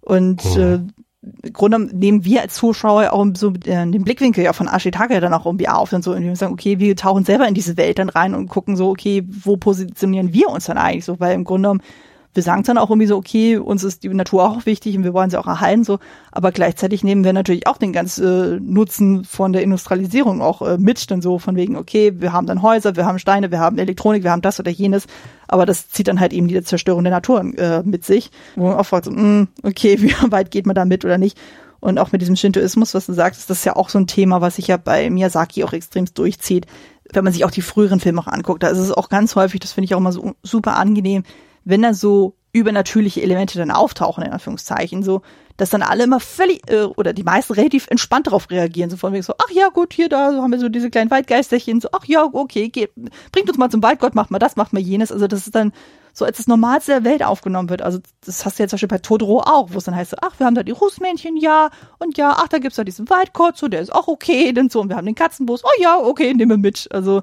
[0.00, 0.58] Und oh.
[0.58, 0.80] äh,
[1.52, 5.46] Grunde nehmen wir als Zuschauer auch so äh, den Blickwinkel ja von Ashitaka dann auch
[5.46, 8.08] irgendwie auf und so, und wir sagen, okay, wir tauchen selber in diese Welt dann
[8.08, 11.68] rein und gucken so, okay, wo positionieren wir uns dann eigentlich so, weil im Grunde
[11.68, 11.82] genommen
[12.36, 15.14] wir sagen dann auch irgendwie so, okay, uns ist die Natur auch wichtig und wir
[15.14, 15.98] wollen sie auch erhalten, so,
[16.30, 20.78] aber gleichzeitig nehmen wir natürlich auch den ganzen äh, Nutzen von der Industrialisierung auch äh,
[20.78, 23.78] mit, dann so von wegen, okay, wir haben dann Häuser, wir haben Steine, wir haben
[23.78, 25.06] Elektronik, wir haben das oder jenes,
[25.48, 28.76] aber das zieht dann halt eben die Zerstörung der Natur äh, mit sich, wo man
[28.76, 31.38] auch fragt, so, mh, hm, okay, wie weit geht man da mit oder nicht?
[31.80, 34.40] Und auch mit diesem Shintoismus, was du sagst, das ist ja auch so ein Thema,
[34.40, 36.66] was sich ja bei Miyazaki auch extremst durchzieht.
[37.12, 39.60] Wenn man sich auch die früheren Filme auch anguckt, da ist es auch ganz häufig,
[39.60, 41.22] das finde ich auch immer so super angenehm,
[41.66, 45.20] wenn da so übernatürliche Elemente dann auftauchen, in Anführungszeichen, so,
[45.58, 49.12] dass dann alle immer völlig, äh, oder die meisten relativ entspannt darauf reagieren, so von
[49.12, 51.88] wegen so, ach ja, gut, hier, da so haben wir so diese kleinen Waldgeisterchen, so,
[51.92, 52.92] ach ja, okay, geht,
[53.32, 55.72] bringt uns mal zum Waldgott, macht mal das, macht mal jenes, also das ist dann
[56.14, 58.88] so als das Normalste der Welt aufgenommen wird, also das hast du jetzt zum Beispiel
[58.88, 61.68] bei Totoro auch, wo es dann heißt so, ach, wir haben da die Rußmännchen, ja,
[61.98, 64.80] und ja, ach, da gibt's da diesen Waldgott, so, der ist auch okay, denn so,
[64.80, 67.22] und wir haben den Katzenbus, oh ja, okay, nehmen wir mit, also,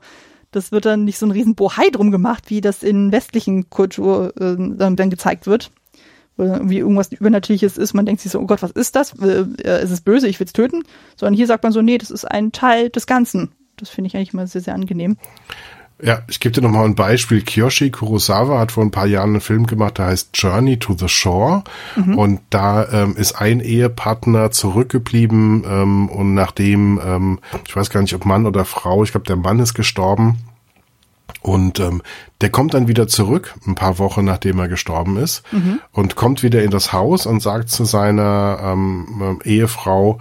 [0.56, 4.34] das wird dann nicht so ein riesen Bohai drum gemacht, wie das in westlichen Kultur
[4.38, 5.72] äh, dann, dann gezeigt wird.
[6.36, 9.14] Wo irgendwie irgendwas Übernatürliches ist, man denkt sich so, oh Gott, was ist das?
[9.20, 10.84] Äh, ist es böse, ich will's töten?
[11.16, 13.52] Sondern hier sagt man so, nee, das ist ein Teil des Ganzen.
[13.78, 15.18] Das finde ich eigentlich immer sehr, sehr angenehm.
[16.04, 17.42] Ja, ich gebe dir nochmal ein Beispiel.
[17.42, 21.08] Kiyoshi Kurosawa hat vor ein paar Jahren einen Film gemacht, der heißt Journey to the
[21.08, 21.64] Shore.
[21.96, 22.18] Mhm.
[22.18, 28.14] Und da ähm, ist ein Ehepartner zurückgeblieben ähm, und nachdem, ähm, ich weiß gar nicht,
[28.16, 30.40] ob Mann oder Frau, ich glaube, der Mann ist gestorben.
[31.42, 32.02] Und ähm,
[32.42, 35.80] der kommt dann wieder zurück, ein paar Wochen nachdem er gestorben ist, mhm.
[35.92, 40.20] und kommt wieder in das Haus und sagt zu seiner ähm, Ehefrau,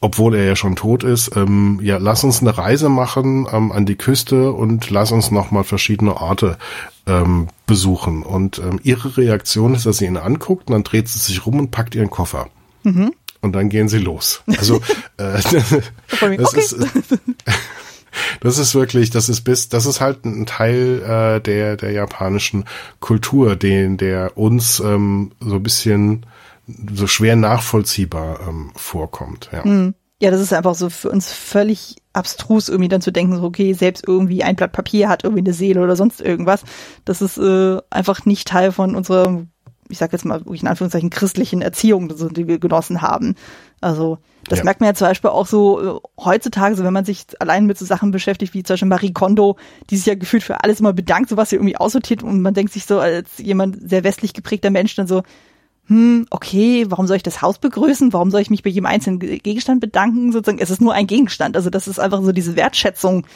[0.00, 3.86] obwohl er ja schon tot ist, ähm, ja, lass uns eine Reise machen ähm, an
[3.86, 6.58] die Küste und lass uns nochmal verschiedene Orte
[7.06, 8.22] ähm, besuchen.
[8.22, 11.58] Und ähm, ihre Reaktion ist, dass sie ihn anguckt und dann dreht sie sich rum
[11.58, 12.48] und packt ihren Koffer.
[12.82, 13.12] Mhm.
[13.40, 14.42] Und dann gehen sie los.
[14.58, 14.76] Also
[15.16, 15.40] äh,
[16.36, 16.76] das ist
[18.40, 22.64] das ist wirklich, das ist bis, das ist halt ein Teil äh, der der japanischen
[23.00, 26.26] Kultur, den der uns ähm, so ein bisschen
[26.66, 29.50] so schwer nachvollziehbar ähm, vorkommt.
[29.52, 29.64] Ja.
[29.64, 29.94] Mhm.
[30.20, 33.74] Ja, das ist einfach so für uns völlig abstrus, irgendwie dann zu denken, so, okay,
[33.74, 36.62] selbst irgendwie ein Blatt Papier hat irgendwie eine Seele oder sonst irgendwas.
[37.04, 39.42] Das ist äh, einfach nicht Teil von unserer,
[39.90, 43.34] ich sag jetzt mal in Anführungszeichen, christlichen Erziehung, die wir genossen haben.
[43.82, 44.16] Also
[44.48, 44.64] das ja.
[44.64, 47.76] merkt man ja zum Beispiel auch so äh, heutzutage, so wenn man sich allein mit
[47.76, 49.58] so Sachen beschäftigt, wie zum Beispiel Marie Kondo,
[49.90, 52.54] die sich ja gefühlt für alles immer bedankt, so was sie irgendwie aussortiert und man
[52.54, 55.22] denkt sich so als jemand sehr westlich geprägter Mensch dann so,
[55.88, 58.12] hm, okay, warum soll ich das Haus begrüßen?
[58.12, 60.32] Warum soll ich mich bei jedem einzelnen Gegenstand bedanken?
[60.32, 61.56] Sozusagen, es ist nur ein Gegenstand.
[61.56, 63.26] Also das ist einfach so diese Wertschätzung,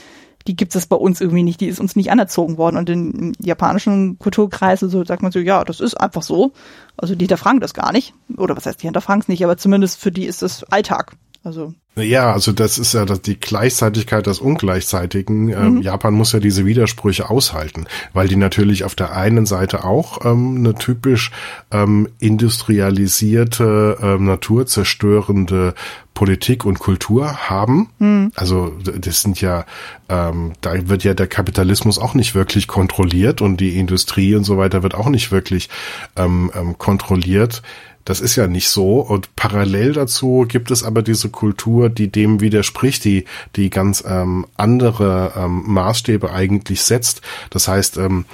[0.47, 2.77] die gibt es bei uns irgendwie nicht, die ist uns nicht anerzogen worden.
[2.77, 6.53] Und in japanischen Kulturkreisen so sagt man so, ja, das ist einfach so.
[6.97, 8.15] Also die hinterfragen das gar nicht.
[8.37, 11.13] Oder was heißt, die hinterfragen es nicht, aber zumindest für die ist das Alltag.
[11.45, 15.49] Also ja, also das ist ja die Gleichzeitigkeit des Ungleichzeitigen.
[15.49, 15.83] Ähm, mhm.
[15.83, 20.59] Japan muss ja diese Widersprüche aushalten, weil die natürlich auf der einen Seite auch ähm,
[20.59, 21.33] eine typisch
[21.73, 25.75] ähm, industrialisierte, ähm, naturzerstörende
[26.15, 27.89] Politik und Kultur haben.
[27.99, 28.33] Mhm.
[28.37, 29.65] Also das sind ja,
[30.09, 34.59] ähm, da wird ja der Kapitalismus auch nicht wirklich kontrolliert und die Industrie und so
[34.59, 35.71] weiter wird auch nicht wirklich
[36.17, 37.63] ähm, ähm, kontrolliert.
[38.11, 38.99] Das ist ja nicht so.
[38.99, 44.47] Und parallel dazu gibt es aber diese Kultur, die dem widerspricht, die, die ganz ähm,
[44.57, 47.21] andere ähm, Maßstäbe eigentlich setzt.
[47.51, 48.25] Das heißt, ähm,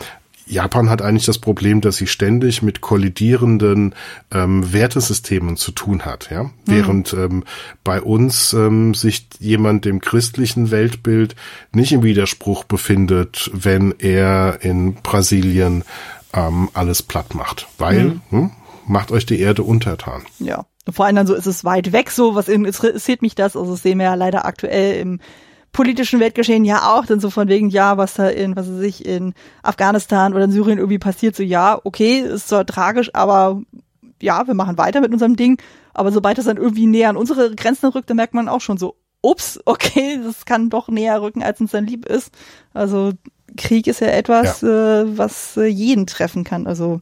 [0.47, 3.95] Japan hat eigentlich das Problem, dass sie ständig mit kollidierenden
[4.33, 6.45] ähm, Wertesystemen zu tun hat, ja.
[6.45, 6.51] Mhm.
[6.65, 7.45] Während ähm,
[7.85, 11.37] bei uns ähm, sich jemand dem christlichen Weltbild
[11.73, 15.85] nicht im Widerspruch befindet, wenn er in Brasilien
[16.33, 17.69] ähm, alles platt macht.
[17.77, 18.21] Weil, mhm.
[18.31, 18.51] hm,
[18.87, 20.23] macht euch die Erde untertan.
[20.39, 20.67] Ja.
[20.89, 23.57] Vor allem dann so ist es weit weg so, was interessiert mich das?
[23.57, 25.21] Also das sehen wir ja leider aktuell im
[25.73, 29.05] politischen Weltgeschehen ja auch, dann so von wegen, ja, was da in, was weiß ich,
[29.05, 33.61] in Afghanistan oder in Syrien irgendwie passiert, so ja, okay, ist zwar tragisch, aber
[34.23, 35.61] ja, wir machen weiter mit unserem Ding.
[35.93, 38.79] Aber sobald es dann irgendwie näher an unsere Grenzen rückt, dann merkt man auch schon
[38.79, 42.33] so, ups, okay, das kann doch näher rücken, als uns dann lieb ist.
[42.73, 43.13] Also
[43.57, 45.03] Krieg ist ja etwas, ja.
[45.03, 46.67] Äh, was äh, jeden treffen kann.
[46.67, 47.01] Also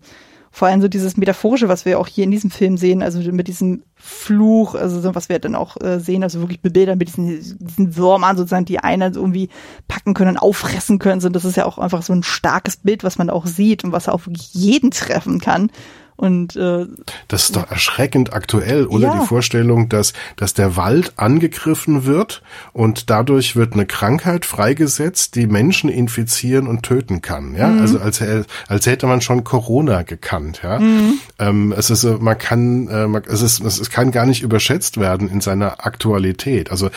[0.55, 3.49] vor allem so dieses Metaphorische, was wir auch hier in diesem Film sehen, also mit
[3.49, 7.27] diesem Fluch, also so, was wir dann auch äh, sehen, also wirklich Bilder mit diesen,
[7.59, 9.49] diesen Würmern sozusagen, die einer so irgendwie
[9.89, 13.17] packen können, auffressen können, so, das ist ja auch einfach so ein starkes Bild, was
[13.17, 15.71] man auch sieht und was auch wirklich jeden treffen kann.
[16.17, 16.87] Und äh,
[17.27, 19.21] das ist doch erschreckend aktuell, oder ja.
[19.21, 22.43] die Vorstellung, dass dass der Wald angegriffen wird
[22.73, 27.57] und dadurch wird eine Krankheit freigesetzt, die Menschen infizieren und töten kann.
[27.57, 27.81] Ja, mhm.
[27.81, 28.23] also als
[28.69, 30.61] als hätte man schon Corona gekannt.
[30.63, 31.19] Ja, mhm.
[31.41, 35.41] ähm, es ist man kann äh, es ist es kann gar nicht überschätzt werden in
[35.41, 36.73] seiner Aktualität.
[36.73, 36.91] Also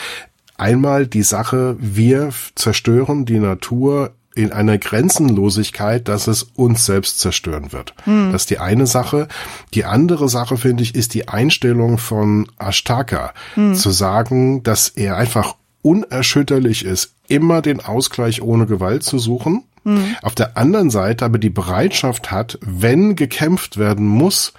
[0.56, 7.72] einmal die Sache, wir zerstören die Natur in einer Grenzenlosigkeit, dass es uns selbst zerstören
[7.72, 7.94] wird.
[8.02, 8.32] Hm.
[8.32, 9.28] Das ist die eine Sache.
[9.74, 13.76] Die andere Sache, finde ich, ist die Einstellung von Ashtaka, hm.
[13.76, 19.62] zu sagen, dass er einfach unerschütterlich ist, immer den Ausgleich ohne Gewalt zu suchen.
[19.84, 20.16] Hm.
[20.22, 24.52] Auf der anderen Seite aber die Bereitschaft hat, wenn gekämpft werden muss,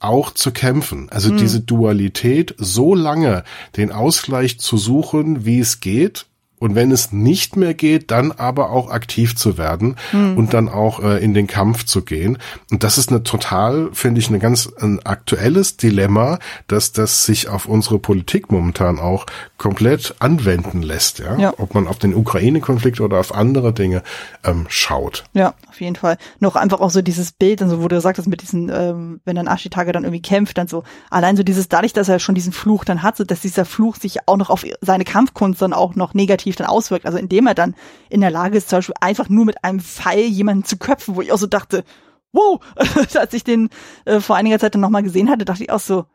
[0.00, 1.08] auch zu kämpfen.
[1.10, 1.36] Also mhm.
[1.36, 3.44] diese Dualität, so lange
[3.76, 6.26] den Ausgleich zu suchen, wie es geht,
[6.60, 10.36] und wenn es nicht mehr geht, dann aber auch aktiv zu werden mhm.
[10.36, 12.38] und dann auch äh, in den Kampf zu gehen.
[12.70, 16.38] Und das ist eine total, finde ich, eine ganz ein aktuelles Dilemma,
[16.68, 21.18] dass das sich auf unsere Politik momentan auch komplett anwenden lässt.
[21.18, 21.54] Ja, ja.
[21.56, 24.02] ob man auf den Ukraine-Konflikt oder auf andere Dinge
[24.44, 25.24] ähm, schaut.
[25.32, 26.18] Ja, auf jeden Fall.
[26.40, 29.46] Noch einfach auch so dieses Bild, also wo du sagst, mit diesen, ähm, wenn dann
[29.46, 32.84] Ashitaka dann irgendwie kämpft, dann so allein so dieses, dadurch, dass er schon diesen Fluch
[32.84, 36.12] dann hat, so dass dieser Fluch sich auch noch auf seine Kampfkunst dann auch noch
[36.12, 37.06] negativ negativ dann auswirkt.
[37.06, 37.74] Also indem er dann
[38.08, 41.22] in der Lage ist, zum Beispiel einfach nur mit einem Pfeil jemanden zu köpfen, wo
[41.22, 41.84] ich auch so dachte,
[42.32, 42.60] wow,
[43.14, 43.70] als ich den
[44.04, 46.06] äh, vor einiger Zeit dann nochmal gesehen hatte, dachte ich auch so,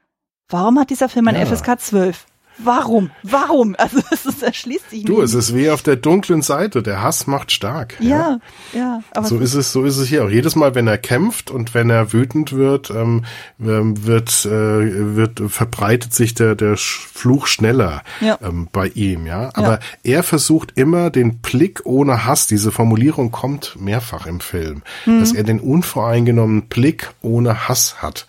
[0.50, 1.46] warum hat dieser Film ein ja.
[1.46, 2.26] FSK 12?
[2.58, 3.12] Warum?
[3.24, 3.76] Warum?
[3.86, 5.10] Also es ist, erschließt sich nicht.
[5.10, 6.82] Du, es ist wie auf der dunklen Seite.
[6.82, 7.96] Der Hass macht stark.
[8.00, 8.40] Ja,
[8.74, 8.80] ja.
[8.80, 10.30] ja aber so ist es, so ist es hier auch.
[10.30, 13.26] Jedes Mal, wenn er kämpft und wenn er wütend wird, ähm,
[13.60, 18.40] ähm wird, äh, wird verbreitet sich der der Fluch schneller ja.
[18.42, 19.28] ähm, bei ihm.
[19.28, 19.80] Ja, aber ja.
[20.16, 22.48] er versucht immer den Blick ohne Hass.
[22.48, 25.20] Diese Formulierung kommt mehrfach im Film, mhm.
[25.20, 28.26] dass er den unvoreingenommenen Blick ohne Hass hat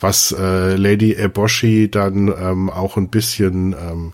[0.00, 4.12] was äh, Lady Eboshi dann ähm, auch ein bisschen, ähm,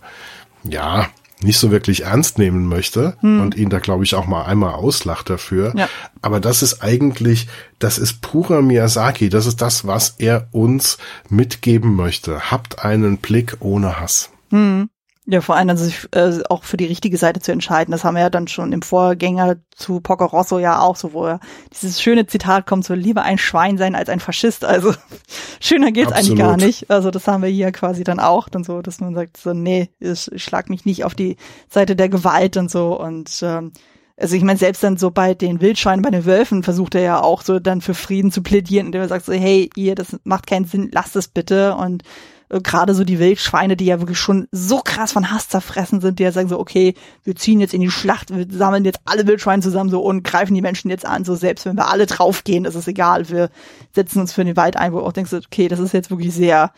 [0.65, 1.09] ja,
[1.43, 3.41] nicht so wirklich ernst nehmen möchte hm.
[3.41, 5.73] und ihn da glaube ich auch mal einmal auslacht dafür.
[5.77, 5.89] Ja.
[6.23, 7.47] Aber das ist eigentlich,
[7.79, 9.29] das ist purer Miyazaki.
[9.29, 12.51] Das ist das, was er uns mitgeben möchte.
[12.51, 14.31] Habt einen Blick ohne Hass.
[14.51, 14.89] Hm.
[15.29, 17.91] Ja, vor allem dann sich äh, auch für die richtige Seite zu entscheiden.
[17.91, 21.27] Das haben wir ja dann schon im Vorgänger zu Poco Rosso ja auch so, wo
[21.27, 21.41] er
[21.73, 24.65] dieses schöne Zitat kommt, so lieber ein Schwein sein als ein Faschist.
[24.65, 24.95] Also
[25.61, 26.41] schöner geht's Absolut.
[26.41, 26.91] eigentlich gar nicht.
[26.91, 29.91] Also das haben wir hier quasi dann auch dann so, dass man sagt so, nee,
[29.99, 31.37] ich, ich schlag mich nicht auf die
[31.69, 33.73] Seite der Gewalt und so und ähm,
[34.19, 37.21] also ich meine, selbst dann so bei den Wildschweinen, bei den Wölfen versucht er ja
[37.21, 40.47] auch so dann für Frieden zu plädieren, indem er sagt so, hey, ihr, das macht
[40.47, 42.03] keinen Sinn, lasst es bitte und
[42.49, 46.23] gerade so die Wildschweine, die ja wirklich schon so krass von Hass zerfressen sind, die
[46.23, 46.95] ja sagen so, okay,
[47.25, 50.55] wir ziehen jetzt in die Schlacht, wir sammeln jetzt alle Wildschweine zusammen so und greifen
[50.55, 53.51] die Menschen jetzt an, so selbst wenn wir alle draufgehen, ist es egal, wir
[53.93, 56.33] setzen uns für den Wald ein, wo du auch denkst, okay, das ist jetzt wirklich
[56.35, 56.73] sehr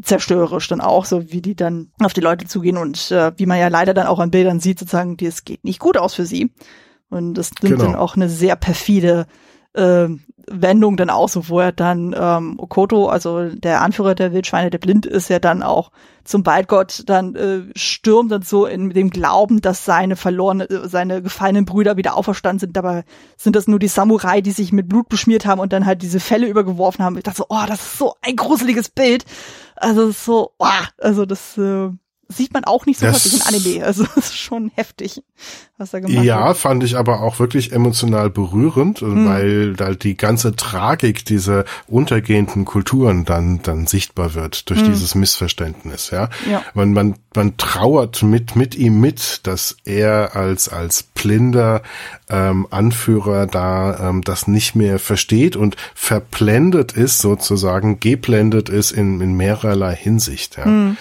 [0.00, 3.58] zerstörerisch dann auch, so wie die dann auf die Leute zugehen und äh, wie man
[3.58, 6.26] ja leider dann auch an Bildern sieht, sozusagen, die, es geht nicht gut aus für
[6.26, 6.52] sie.
[7.08, 7.84] Und das nimmt genau.
[7.84, 9.26] dann auch eine sehr perfide
[9.74, 10.08] äh,
[10.48, 14.78] Wendung dann auch so, wo er dann ähm, Okoto, also der Anführer der Wildschweine, der
[14.78, 15.90] blind ist, ja dann auch
[16.24, 21.22] zum Waldgott dann äh, stürmt und so in dem Glauben, dass seine verlorene, äh, seine
[21.22, 22.76] gefallenen Brüder wieder auferstanden sind.
[22.76, 23.04] Dabei
[23.36, 26.20] sind das nur die Samurai, die sich mit Blut beschmiert haben und dann halt diese
[26.20, 27.16] Fälle übergeworfen haben.
[27.16, 29.24] Ich dachte so, oh, das ist so ein gruseliges Bild.
[29.76, 30.66] Also so, oh,
[30.98, 31.90] also das äh,
[32.28, 33.84] sieht man auch nicht so häufig in Anime.
[33.84, 35.22] Also das ist schon heftig,
[35.78, 36.46] was er gemacht ja, hat.
[36.48, 39.26] Ja, fand ich aber auch wirklich emotional berührend, hm.
[39.26, 44.86] weil da die ganze Tragik dieser untergehenden Kulturen dann dann sichtbar wird durch hm.
[44.88, 46.10] dieses Missverständnis.
[46.10, 46.62] Ja, ja.
[46.74, 51.82] Man, man man trauert mit mit ihm mit, dass er als als blinder
[52.28, 59.20] ähm, Anführer da ähm, das nicht mehr versteht und verblendet ist sozusagen, geblendet ist in
[59.20, 60.56] in mehrerlei Hinsicht.
[60.56, 60.64] Ja.
[60.64, 60.96] Hm.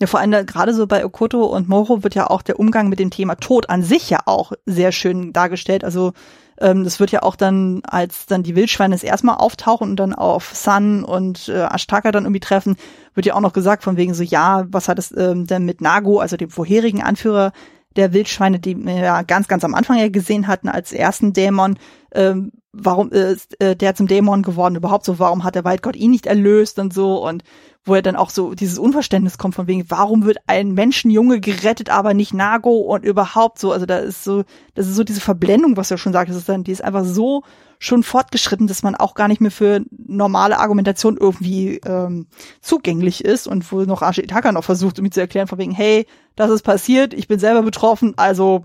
[0.00, 2.98] Ja, vor allem gerade so bei Okoto und Moro wird ja auch der Umgang mit
[2.98, 5.84] dem Thema Tod an sich ja auch sehr schön dargestellt.
[5.84, 6.12] Also
[6.58, 10.14] ähm, das wird ja auch dann, als dann die Wildschweine das erstmal auftauchen und dann
[10.14, 12.76] auf Sun und äh, Ashtaka dann irgendwie treffen,
[13.14, 15.82] wird ja auch noch gesagt von wegen so, ja, was hat es ähm, denn mit
[15.82, 17.52] Nago, also dem vorherigen Anführer
[17.96, 21.78] der Wildschweine, die wir ja ganz, ganz am Anfang ja gesehen hatten als ersten Dämon,
[22.12, 26.10] ähm, warum ist äh, der zum Dämon geworden überhaupt so, warum hat der Waldgott ihn
[26.10, 27.26] nicht erlöst und so?
[27.26, 27.42] Und
[27.84, 31.88] wo er dann auch so dieses Unverständnis kommt von wegen, warum wird ein Menschenjunge gerettet,
[31.88, 34.44] aber nicht Nago und überhaupt so, also da ist so,
[34.74, 37.04] das ist so diese Verblendung, was du schon sagst, das ist dann, die ist einfach
[37.04, 37.42] so
[37.78, 42.26] schon fortgeschritten, dass man auch gar nicht mehr für normale Argumentation irgendwie ähm,
[42.60, 45.72] zugänglich ist und wo noch Archie Itaka noch versucht, um mir zu erklären von wegen,
[45.72, 46.06] hey,
[46.36, 48.64] das ist passiert, ich bin selber betroffen, also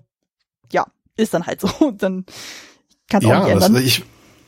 [0.74, 0.86] ja,
[1.16, 2.26] ist dann halt so, dann
[3.10, 3.74] kann es ja, auch nicht ändern.
[3.74, 4.04] Das, ich,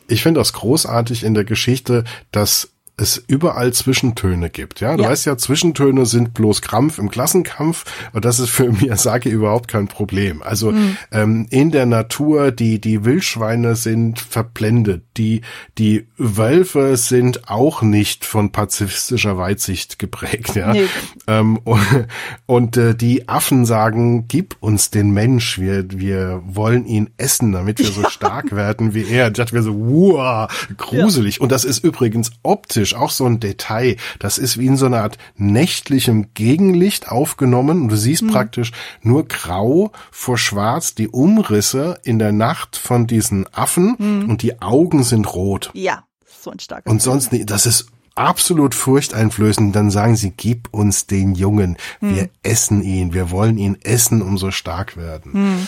[0.08, 4.80] ich finde das großartig in der Geschichte, dass es überall Zwischentöne gibt.
[4.80, 5.10] Ja, du ja.
[5.10, 9.88] weißt ja, Zwischentöne sind bloß Krampf im Klassenkampf und das ist für Miyazaki überhaupt kein
[9.88, 10.42] Problem.
[10.42, 10.98] Also mhm.
[11.12, 15.42] ähm, in der Natur, die die Wildschweine sind verblendet, die
[15.78, 20.56] die Wölfe sind auch nicht von pazifistischer Weitsicht geprägt.
[20.56, 20.88] Ja, nee.
[21.28, 22.08] ähm, und,
[22.48, 27.78] und äh, die Affen sagen, gib uns den Mensch, wir wir wollen ihn essen, damit
[27.78, 29.28] wir so stark werden wie er.
[29.28, 31.36] Ich dachte mir so, wow, gruselig.
[31.36, 31.42] Ja.
[31.42, 33.98] Und das ist übrigens optisch optisch auch so ein Detail.
[34.20, 38.32] Das ist wie in so einer Art nächtlichem Gegenlicht aufgenommen und du siehst mhm.
[38.32, 38.72] praktisch
[39.02, 44.30] nur grau vor schwarz die Umrisse in der Nacht von diesen Affen mhm.
[44.30, 45.70] und die Augen sind rot.
[45.74, 46.90] Ja, so ein starker.
[46.90, 52.24] Und sonst nicht, das ist absolut furchteinflößend, dann sagen sie, gib uns den Jungen, wir
[52.24, 52.30] hm.
[52.42, 55.34] essen ihn, wir wollen ihn essen, um so stark werden.
[55.34, 55.68] Hm.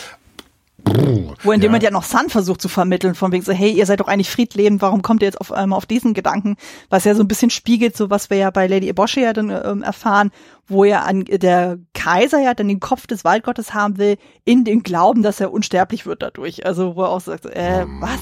[1.43, 1.79] Wo in dem ja.
[1.79, 4.81] ja noch Sun versucht zu vermitteln, von wegen so, hey, ihr seid doch eigentlich friedlebend,
[4.81, 6.57] warum kommt ihr jetzt auf einmal auf diesen Gedanken?
[6.89, 9.49] Was ja so ein bisschen spiegelt, so was wir ja bei Lady Ebosche ja dann
[9.49, 10.31] ähm, erfahren,
[10.67, 14.83] wo ja an der Kaiser ja dann den Kopf des Waldgottes haben will, in dem
[14.83, 16.65] Glauben, dass er unsterblich wird dadurch.
[16.65, 18.01] Also wo er auch sagt, äh, um.
[18.01, 18.19] was?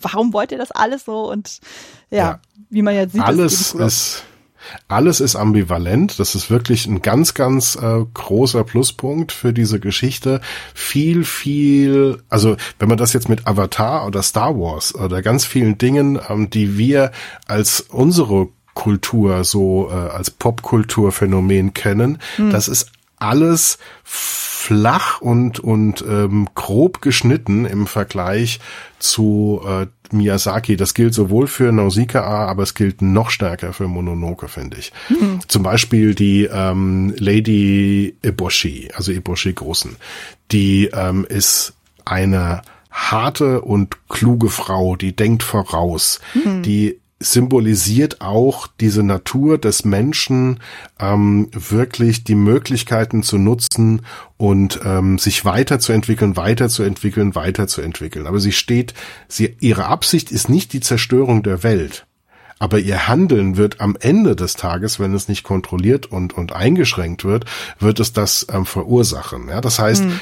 [0.02, 1.30] warum wollt ihr das alles so?
[1.30, 1.60] Und
[2.10, 2.40] ja, ja.
[2.70, 4.24] wie man ja sieht, alles ist
[4.88, 6.18] alles ist ambivalent.
[6.18, 10.40] Das ist wirklich ein ganz, ganz äh, großer Pluspunkt für diese Geschichte.
[10.74, 15.78] Viel, viel, also wenn man das jetzt mit Avatar oder Star Wars oder ganz vielen
[15.78, 17.12] Dingen, ähm, die wir
[17.46, 22.50] als unsere Kultur so äh, als Popkulturphänomen kennen, hm.
[22.50, 22.90] das ist
[23.22, 28.60] alles flach und und ähm, grob geschnitten im Vergleich
[28.98, 30.76] zu äh, Miyazaki.
[30.76, 34.92] Das gilt sowohl für Nausicaa, aber es gilt noch stärker für Mononoke, finde ich.
[35.08, 35.40] Mhm.
[35.48, 39.96] Zum Beispiel die ähm, Lady Eboshi, also Eboshi Großen.
[40.52, 46.62] Die ähm, ist eine harte und kluge Frau, die denkt voraus, mhm.
[46.62, 50.60] die symbolisiert auch diese Natur des Menschen,
[50.98, 54.02] ähm, wirklich die Möglichkeiten zu nutzen
[54.36, 58.26] und ähm, sich weiterzuentwickeln, weiterzuentwickeln, weiterzuentwickeln.
[58.26, 58.94] Aber sie steht,
[59.28, 62.06] sie, ihre Absicht ist nicht die Zerstörung der Welt.
[62.58, 67.24] aber ihr Handeln wird am Ende des Tages, wenn es nicht kontrolliert und, und eingeschränkt
[67.24, 67.44] wird,
[67.80, 69.48] wird es das ähm, verursachen.
[69.48, 70.20] Ja, das heißt, mhm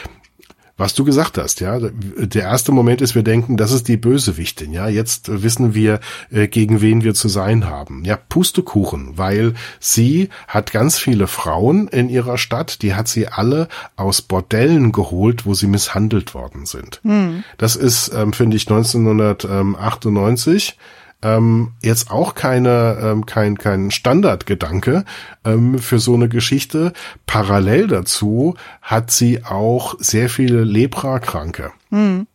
[0.81, 1.79] was du gesagt hast, ja.
[1.79, 4.89] Der erste Moment ist, wir denken, das ist die Bösewichtin, ja.
[4.89, 6.01] Jetzt wissen wir,
[6.31, 8.03] äh, gegen wen wir zu sein haben.
[8.05, 13.69] Ja, Pustekuchen, weil sie hat ganz viele Frauen in ihrer Stadt, die hat sie alle
[13.97, 17.01] aus Bordellen geholt, wo sie misshandelt worden sind.
[17.05, 17.45] Hm.
[17.59, 20.79] Das ist, ähm, finde ich, 1998
[21.23, 25.05] ähm, jetzt auch keine, ähm, kein, kein Standardgedanke
[25.45, 26.93] ähm, für so eine Geschichte.
[27.27, 31.73] Parallel dazu hat sie auch sehr viele Leprakranke.
[31.91, 32.27] Mhm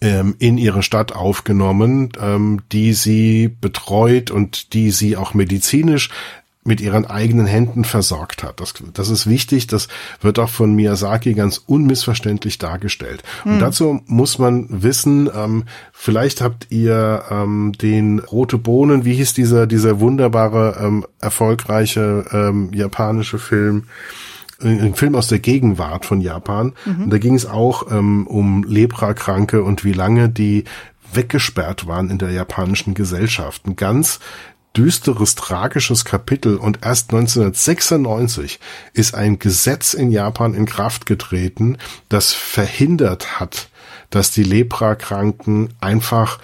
[0.00, 6.10] in ihre Stadt aufgenommen, ähm, die sie betreut und die sie auch medizinisch
[6.64, 8.60] mit ihren eigenen Händen versorgt hat.
[8.60, 9.88] Das, das ist wichtig, das
[10.20, 13.22] wird auch von Miyazaki ganz unmissverständlich dargestellt.
[13.44, 13.50] Mhm.
[13.50, 13.60] Und hm.
[13.60, 19.66] dazu muss man wissen, ähm, vielleicht habt ihr ähm, den Rote Bohnen, wie hieß dieser,
[19.66, 23.84] dieser wunderbare, ähm, erfolgreiche ähm, japanische Film,
[24.60, 26.74] ein Film aus der Gegenwart von Japan.
[26.84, 27.04] Mhm.
[27.04, 30.64] Und da ging es auch ähm, um Leprakranke und wie lange die
[31.12, 33.66] weggesperrt waren in der japanischen Gesellschaft.
[33.66, 34.20] Ein ganz
[34.76, 38.60] düsteres, tragisches Kapitel und erst 1996
[38.92, 43.68] ist ein Gesetz in Japan in Kraft getreten, das verhindert hat,
[44.10, 46.38] dass die Leprakranken einfach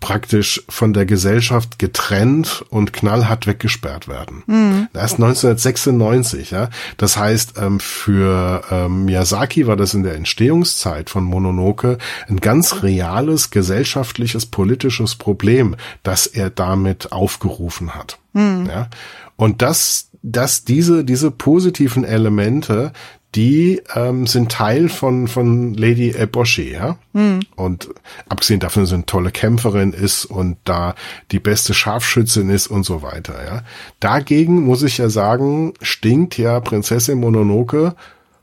[0.00, 4.42] praktisch von der Gesellschaft getrennt und knallhart weggesperrt werden.
[4.46, 4.88] Mhm.
[4.94, 6.70] Erst 1996, ja.
[6.96, 11.98] Das heißt, ähm, für ähm, Miyazaki war das in der Entstehungszeit von Mononoke
[12.28, 18.18] ein ganz reales gesellschaftliches, politisches Problem, das er damit aufgerufen hat.
[18.32, 18.66] Mhm.
[18.66, 18.88] Ja.
[19.36, 22.92] Und das, dass diese, diese positiven Elemente,
[23.34, 26.96] die ähm, sind Teil von, von Lady Eboshi, ja.
[27.12, 27.40] Mhm.
[27.56, 27.88] Und
[28.28, 30.94] abgesehen davon, dass sie eine tolle Kämpferin ist und da
[31.32, 33.62] die beste Scharfschützin ist und so weiter, ja.
[33.98, 37.96] Dagegen muss ich ja sagen, stinkt ja Prinzessin Mononoke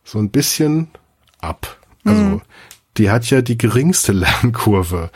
[0.04, 0.89] so ein bisschen
[1.39, 1.78] ab.
[2.04, 2.42] Also, mhm.
[2.98, 5.10] die hat ja die geringste Lernkurve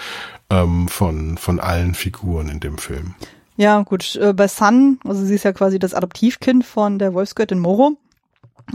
[0.49, 3.15] ähm, von, von allen Figuren in dem Film.
[3.57, 4.15] Ja, gut.
[4.15, 7.97] Äh, bei Sun, also sie ist ja quasi das Adoptivkind von der Wolfsgöttin Moro.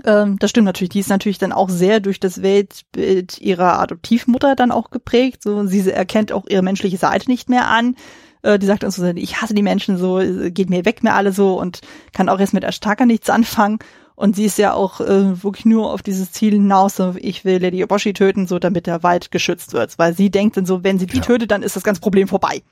[0.04, 0.90] Ähm, das stimmt natürlich.
[0.90, 5.42] Die ist natürlich dann auch sehr durch das Weltbild ihrer Adoptivmutter dann auch geprägt.
[5.42, 7.96] So, sie erkennt auch ihre menschliche Seite nicht mehr an.
[8.42, 10.20] Äh, die sagt uns so, ich hasse die Menschen so,
[10.50, 11.80] geht mir weg mir alle so und
[12.12, 13.78] kann auch jetzt mit Ashtaka nichts anfangen.
[14.14, 17.60] Und sie ist ja auch äh, wirklich nur auf dieses Ziel hinaus, so, ich will
[17.60, 19.98] Lady Oboshi töten, so damit der Wald geschützt wird.
[19.98, 21.22] Weil sie denkt dann so, wenn sie die ja.
[21.22, 22.62] tötet, dann ist das ganze Problem vorbei.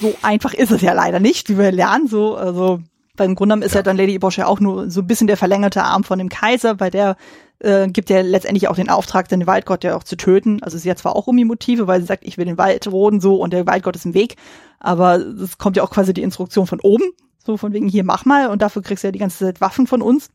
[0.00, 2.06] So einfach ist es ja leider nicht, wie wir lernen.
[2.06, 2.80] So, also
[3.20, 3.80] weil im Grunde genommen ist ja.
[3.80, 6.30] ja dann Lady Bosch ja auch nur so ein bisschen der verlängerte Arm von dem
[6.30, 7.18] Kaiser, weil der
[7.58, 10.62] äh, gibt ja letztendlich auch den Auftrag, den Waldgott ja auch zu töten.
[10.62, 12.90] Also sie hat zwar auch um die Motive, weil sie sagt, ich will den Wald
[12.90, 14.36] roden so und der Waldgott ist im Weg,
[14.78, 17.04] aber es kommt ja auch quasi die Instruktion von oben,
[17.44, 19.86] so von wegen hier mach mal und dafür kriegst du ja die ganze Zeit Waffen
[19.86, 20.30] von uns.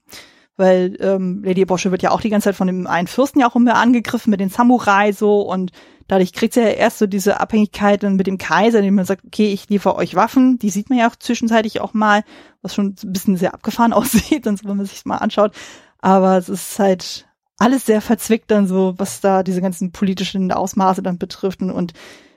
[0.58, 3.50] Weil ähm, Lady Bosche wird ja auch die ganze Zeit von dem einen Fürsten ja
[3.50, 5.72] auch immer angegriffen mit den Samurai so und
[6.08, 9.26] dadurch kriegt sie ja erst so diese Abhängigkeit dann mit dem Kaiser, indem man sagt,
[9.26, 12.24] okay, ich liefere euch Waffen, die sieht man ja auch zwischenzeitlich auch mal,
[12.62, 15.54] was schon ein bisschen sehr abgefahren aussieht, wenn man sich mal anschaut.
[16.00, 17.28] Aber es ist halt
[17.58, 21.94] alles sehr verzwickt dann so, was da diese ganzen politischen Ausmaße dann betrifft und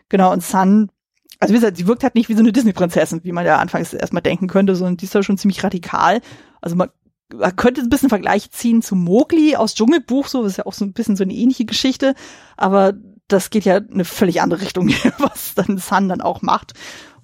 [0.09, 0.91] genau, und Sun
[1.41, 3.93] also wie gesagt, sie wirkt halt nicht wie so eine Disney-Prinzessin, wie man ja anfangs
[3.93, 6.21] erstmal denken könnte, sondern die ist ja schon ziemlich radikal.
[6.61, 6.91] Also man
[7.35, 10.73] man könnte ein bisschen Vergleich ziehen zu Mowgli aus Dschungelbuch, so das ist ja auch
[10.73, 12.15] so ein bisschen so eine ähnliche Geschichte,
[12.57, 12.95] aber
[13.29, 16.73] das geht ja eine völlig andere Richtung, was dann Sun dann auch macht.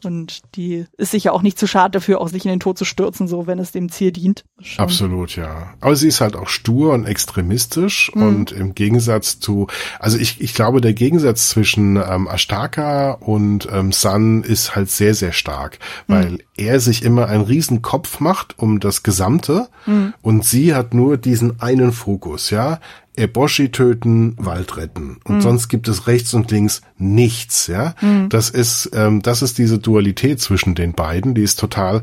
[0.05, 2.85] Und die ist sicher auch nicht zu schade dafür, auch sich in den Tod zu
[2.85, 4.45] stürzen, so wenn es dem Ziel dient.
[4.61, 4.85] Schon.
[4.85, 5.75] Absolut, ja.
[5.81, 8.23] Aber sie ist halt auch stur und extremistisch mhm.
[8.23, 9.67] und im Gegensatz zu,
[9.99, 15.15] also ich, ich glaube, der Gegensatz zwischen ähm, Ashtaka und ähm, Sun ist halt sehr,
[15.15, 16.39] sehr stark, weil mhm.
[16.57, 20.15] er sich immer einen riesen Kopf macht um das Gesamte mhm.
[20.23, 22.81] und sie hat nur diesen einen Fokus, ja.
[23.17, 25.19] Eboshi töten, Wald retten.
[25.25, 25.41] Und mhm.
[25.41, 27.95] sonst gibt es rechts und links nichts, ja.
[28.01, 28.29] Mhm.
[28.29, 32.03] Das ist, ähm, das ist diese Dualität zwischen den beiden, die ist total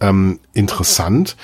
[0.00, 1.36] ähm, interessant.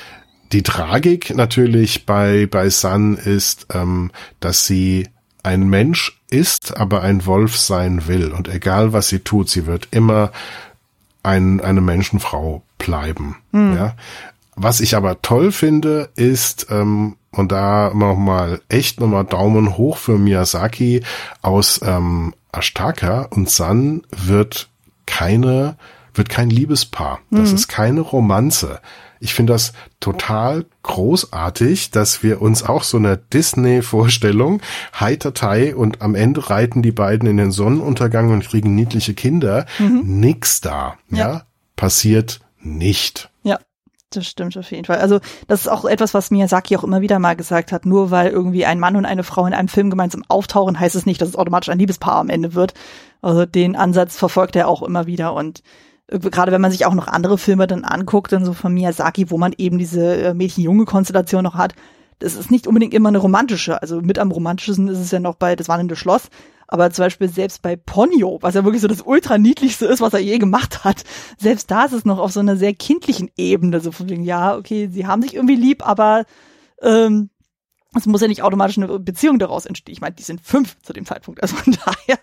[0.52, 4.10] Die Tragik natürlich bei, bei Sun ist, ähm,
[4.40, 5.08] dass sie
[5.42, 8.32] ein Mensch ist, aber ein Wolf sein will.
[8.32, 10.30] Und egal was sie tut, sie wird immer
[11.22, 13.36] ein, eine Menschenfrau bleiben.
[13.52, 13.74] Mhm.
[13.74, 13.96] Ja.
[14.60, 20.18] Was ich aber toll finde, ist, ähm, und da nochmal echt nochmal Daumen hoch für
[20.18, 21.02] Miyazaki
[21.42, 24.68] aus ähm, Ashtaka und San wird
[25.06, 25.76] keine,
[26.14, 27.20] wird kein Liebespaar.
[27.30, 27.54] Das mhm.
[27.54, 28.80] ist keine Romanze.
[29.20, 34.60] Ich finde das total großartig, dass wir uns auch so eine Disney-Vorstellung,
[34.98, 39.66] Heitertei und am Ende reiten die beiden in den Sonnenuntergang und kriegen niedliche Kinder.
[39.78, 40.02] Mhm.
[40.04, 41.18] Nix da, ja.
[41.18, 41.42] ja
[41.76, 43.30] passiert nicht.
[43.42, 43.58] Ja,
[44.10, 44.98] das stimmt auf jeden Fall.
[44.98, 47.86] Also das ist auch etwas, was Miyazaki auch immer wieder mal gesagt hat.
[47.86, 51.06] Nur weil irgendwie ein Mann und eine Frau in einem Film gemeinsam auftauchen, heißt es
[51.06, 52.74] nicht, dass es automatisch ein Liebespaar am Ende wird.
[53.20, 55.62] Also den Ansatz verfolgt er auch immer wieder und
[56.08, 59.30] äh, gerade wenn man sich auch noch andere Filme dann anguckt, dann so von Miyazaki,
[59.30, 61.74] wo man eben diese äh, Mädchen-Junge-Konstellation noch hat,
[62.18, 63.80] das ist nicht unbedingt immer eine romantische.
[63.80, 66.30] Also mit am romantischsten ist es ja noch bei Das wandelnde Schloss.
[66.68, 70.12] Aber zum Beispiel selbst bei Ponyo, was ja wirklich so das ultra niedlichste ist, was
[70.12, 71.02] er je gemacht hat,
[71.38, 73.80] selbst da ist es noch auf so einer sehr kindlichen Ebene.
[73.80, 76.24] So von wegen, ja, okay, sie haben sich irgendwie lieb, aber
[76.82, 77.30] ähm,
[77.96, 79.94] es muss ja nicht automatisch eine Beziehung daraus entstehen.
[79.94, 82.18] Ich meine, die sind fünf zu dem Zeitpunkt, also von daher.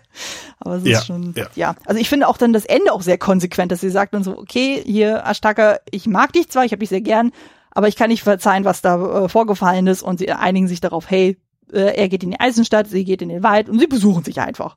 [0.60, 1.48] Aber es ja, ist schon, ja.
[1.56, 1.76] ja.
[1.84, 4.38] Also ich finde auch dann das Ende auch sehr konsequent, dass sie sagt dann so,
[4.38, 7.32] okay, hier, Ashtaka, ich mag dich zwar, ich habe dich sehr gern,
[7.72, 11.10] aber ich kann nicht verzeihen, was da äh, vorgefallen ist und sie einigen sich darauf,
[11.10, 11.36] hey,
[11.72, 14.40] äh, er geht in die Eisenstadt, sie geht in den Wald und sie besuchen sich
[14.40, 14.76] einfach.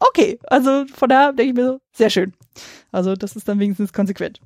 [0.00, 2.34] Okay, also von da denke ich mir so, sehr schön.
[2.92, 4.40] Also das ist dann wenigstens konsequent.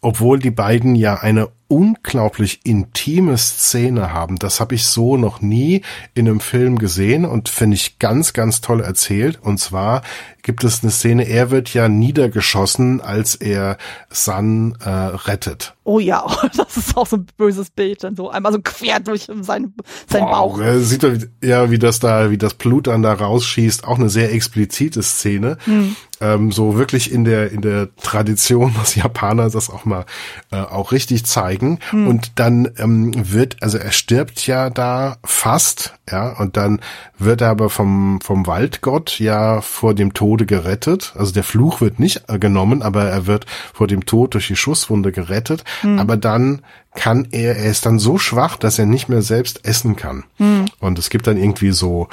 [0.00, 4.36] Obwohl die beiden ja eine unglaublich intime Szene haben.
[4.36, 5.82] Das habe ich so noch nie
[6.14, 9.38] in einem Film gesehen und finde ich ganz, ganz toll erzählt.
[9.40, 10.02] Und zwar
[10.42, 13.76] gibt es eine Szene, er wird ja niedergeschossen, als er
[14.08, 15.76] San äh, rettet.
[15.84, 16.26] Oh ja,
[16.56, 19.74] das ist auch so ein böses Bild, dann so einmal so quer durch seinen,
[20.08, 20.60] seinen Boah, Bauch.
[20.78, 23.84] Sieht man ja, wie das da, wie das Blut dann da rausschießt.
[23.84, 25.58] Auch eine sehr explizite Szene.
[25.66, 30.04] Hm ähm, so wirklich in der in der Tradition, dass Japaner das auch mal
[30.50, 31.78] äh, auch richtig zeigen.
[31.90, 32.06] Hm.
[32.06, 36.80] Und dann ähm, wird, also er stirbt ja da fast, ja, und dann
[37.18, 41.14] wird er aber vom vom Waldgott ja vor dem Tode gerettet.
[41.16, 44.56] Also der Fluch wird nicht äh, genommen, aber er wird vor dem Tod durch die
[44.56, 45.64] Schusswunde gerettet.
[45.80, 45.98] Hm.
[45.98, 46.62] Aber dann
[46.94, 50.24] kann er, er ist dann so schwach, dass er nicht mehr selbst essen kann.
[50.36, 50.66] Hm.
[50.80, 52.08] Und es gibt dann irgendwie so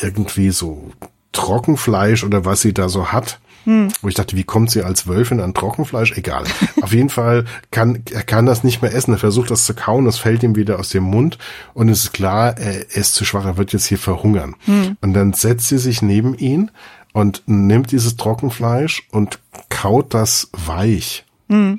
[0.00, 0.92] irgendwie so
[1.38, 3.38] Trockenfleisch oder was sie da so hat.
[3.62, 3.88] Hm.
[4.02, 6.16] Wo ich dachte, wie kommt sie als Wölfin an Trockenfleisch?
[6.16, 6.42] Egal.
[6.82, 9.12] Auf jeden Fall kann er kann das nicht mehr essen.
[9.12, 11.38] Er versucht das zu kauen, das fällt ihm wieder aus dem Mund
[11.74, 14.56] und es ist klar, er ist zu schwach, er wird jetzt hier verhungern.
[14.64, 14.96] Hm.
[15.00, 16.72] Und dann setzt sie sich neben ihn
[17.12, 21.78] und nimmt dieses Trockenfleisch und kaut das weich hm.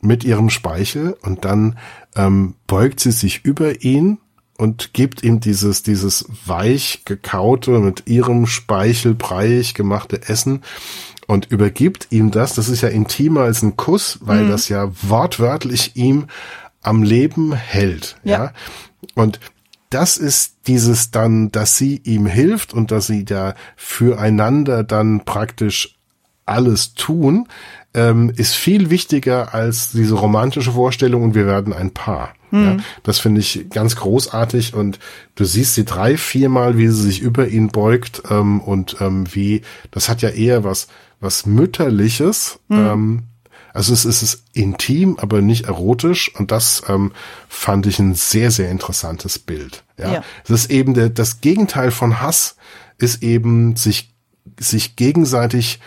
[0.00, 1.78] mit ihrem Speichel und dann
[2.16, 4.18] ähm, beugt sie sich über ihn
[4.60, 10.62] und gibt ihm dieses, dieses weich gekaute, mit ihrem Speichel breiig gemachte Essen
[11.26, 12.54] und übergibt ihm das.
[12.54, 14.50] Das ist ja intimer als ein Kuss, weil mhm.
[14.50, 16.26] das ja wortwörtlich ihm
[16.82, 18.16] am Leben hält.
[18.22, 18.44] Ja.
[18.44, 18.52] ja.
[19.14, 19.40] Und
[19.88, 25.96] das ist dieses dann, dass sie ihm hilft und dass sie da füreinander dann praktisch
[26.44, 27.48] alles tun,
[27.94, 32.34] ähm, ist viel wichtiger als diese romantische Vorstellung und wir werden ein Paar.
[32.50, 32.64] Mhm.
[32.64, 34.98] Ja, das finde ich ganz großartig und
[35.34, 39.62] du siehst sie drei, viermal, wie sie sich über ihn beugt ähm, und ähm, wie,
[39.90, 40.88] das hat ja eher was,
[41.20, 42.60] was mütterliches.
[42.68, 42.78] Mhm.
[42.78, 43.22] Ähm,
[43.72, 47.12] also es, es ist intim, aber nicht erotisch und das ähm,
[47.48, 49.84] fand ich ein sehr, sehr interessantes Bild.
[49.98, 50.24] Ja, ja.
[50.44, 52.56] es ist eben der, das Gegenteil von Hass
[52.98, 54.10] ist eben sich
[54.58, 55.80] sich gegenseitig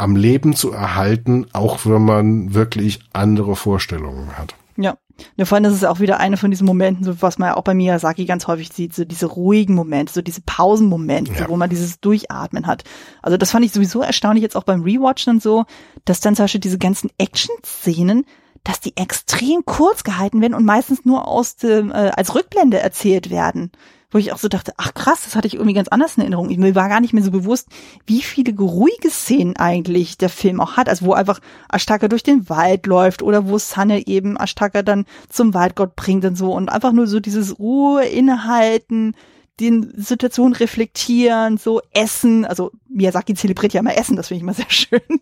[0.00, 4.54] am Leben zu erhalten, auch wenn man wirklich andere Vorstellungen hat.
[4.76, 4.96] Ja.
[5.36, 7.56] Ja, vor allem, das ist auch wieder eine von diesen Momenten, so was man ja
[7.58, 11.48] auch bei Miyazaki ganz häufig sieht, so diese ruhigen Momente, so diese Pausenmomente, ja.
[11.50, 12.84] wo man dieses Durchatmen hat.
[13.20, 15.66] Also das fand ich sowieso erstaunlich jetzt auch beim Rewatchen und so,
[16.06, 18.24] dass dann zum Beispiel diese ganzen Action-Szenen,
[18.64, 23.28] dass die extrem kurz gehalten werden und meistens nur aus dem, äh, als Rückblende erzählt
[23.28, 23.72] werden
[24.10, 26.50] wo ich auch so dachte, ach krass, das hatte ich irgendwie ganz anders in Erinnerung.
[26.50, 27.68] Ich, mir war gar nicht mehr so bewusst,
[28.06, 30.88] wie viele ruhige Szenen eigentlich der Film auch hat.
[30.88, 31.40] Also wo einfach
[31.72, 36.36] Ashtaka durch den Wald läuft oder wo Sanne eben Ashtaka dann zum Waldgott bringt und
[36.36, 39.14] so und einfach nur so dieses Ruhe innehalten,
[39.60, 42.44] den Situation reflektieren, so essen.
[42.46, 45.20] Also Miyazaki zelebriert ja immer Essen, das finde ich immer sehr schön.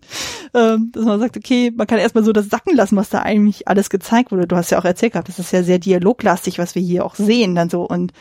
[0.54, 3.68] Ähm, dass man sagt, okay, man kann erstmal so das sacken lassen, was da eigentlich
[3.68, 4.46] alles gezeigt wurde.
[4.46, 7.16] Du hast ja auch erzählt gehabt, das ist ja sehr dialoglastig, was wir hier auch
[7.16, 8.12] sehen dann so und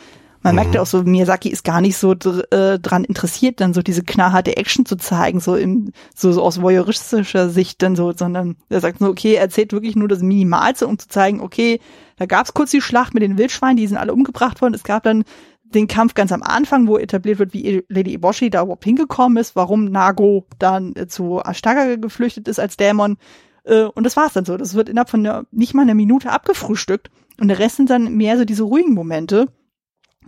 [0.42, 0.56] man mhm.
[0.56, 4.02] merkt ja auch so, Miyazaki ist gar nicht so äh, dran interessiert, dann so diese
[4.02, 8.80] knallharte Action zu zeigen, so im, so, so aus voyeuristischer Sicht dann so, sondern er
[8.80, 11.80] sagt so, okay, er erzählt wirklich nur das Minimalste, um zu zeigen, okay,
[12.16, 14.74] da gab's kurz die Schlacht mit den Wildschweinen, die sind alle umgebracht worden.
[14.74, 15.24] Es gab dann
[15.74, 19.54] den Kampf ganz am Anfang, wo etabliert wird, wie Lady Eboshi da überhaupt hingekommen ist,
[19.54, 23.18] warum Nago dann äh, zu Ashtaga geflüchtet ist als Dämon.
[23.64, 24.56] Äh, und das war's dann so.
[24.56, 27.10] Das wird innerhalb von einer, nicht mal einer Minute abgefrühstückt.
[27.40, 29.48] Und der Rest sind dann mehr so diese ruhigen Momente.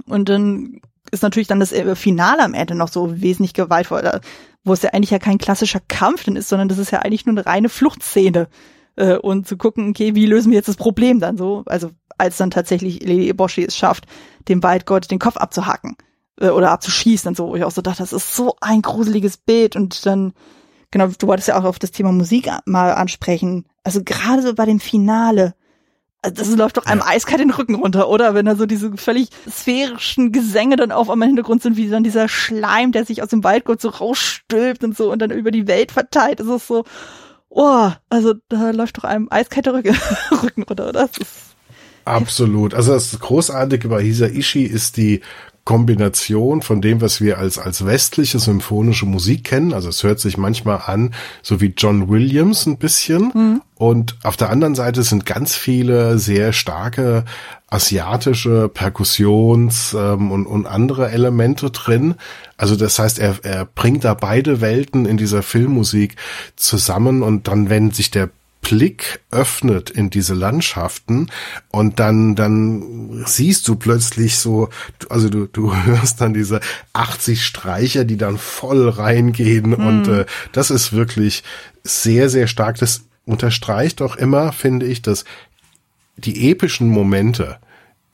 [0.07, 0.81] Und dann
[1.11, 4.21] ist natürlich dann das äh, Finale am Ende noch so wesentlich gewaltvoller,
[4.65, 7.27] wo es ja eigentlich ja kein klassischer Kampf dann ist, sondern das ist ja eigentlich
[7.27, 8.49] nur eine reine Fluchtszene.
[8.97, 11.63] Äh, und zu gucken, okay, wie lösen wir jetzt das Problem dann so?
[11.67, 14.07] Also als dann tatsächlich Lady Eboshi es schafft,
[14.49, 15.97] dem Waldgott den Kopf abzuhacken
[16.41, 19.39] äh, oder abzuschießen und so, wo ich auch so dachte, das ist so ein gruseliges
[19.39, 20.33] Bild und dann
[20.91, 23.67] genau, du wolltest ja auch auf das Thema Musik mal ansprechen.
[23.85, 25.55] Also gerade so bei dem Finale,
[26.23, 27.07] das läuft doch einem ja.
[27.07, 28.35] eiskalt den Rücken runter, oder?
[28.35, 32.05] Wenn da so diese völlig sphärischen Gesänge dann auf einmal im Hintergrund sind, wie dann
[32.05, 35.67] dieser Schleim, der sich aus dem Waldgurt so rausstülpt und so und dann über die
[35.67, 36.41] Welt verteilt.
[36.41, 36.85] Das ist so,
[37.49, 39.97] oh, also da läuft doch einem eiskalt der Rücken,
[40.43, 41.07] Rücken runter, oder?
[41.07, 41.51] Das ist
[42.05, 42.75] Absolut.
[42.75, 45.21] Also das Großartige bei Hisaishi ist die
[45.65, 49.73] Kombination von dem, was wir als, als westliche symphonische Musik kennen.
[49.73, 53.31] Also es hört sich manchmal an, so wie John Williams ein bisschen.
[53.35, 53.63] Mhm.
[53.77, 57.25] Und auf der anderen Seite sind ganz viele sehr starke
[57.69, 62.17] asiatische Perkussions- ähm, und, und andere Elemente drin.
[62.57, 66.17] Also das heißt, er, er bringt da beide Welten in dieser Filmmusik
[66.57, 68.31] zusammen und dann, wenn sich der
[68.61, 71.31] Blick öffnet in diese Landschaften
[71.71, 74.69] und dann, dann siehst du plötzlich so,
[75.09, 76.61] also du, du hörst dann diese
[76.93, 79.87] 80 Streicher, die dann voll reingehen hm.
[79.87, 81.43] und äh, das ist wirklich
[81.83, 82.79] sehr, sehr stark.
[82.79, 85.25] Das unterstreicht auch immer, finde ich, dass
[86.17, 87.59] die epischen Momente,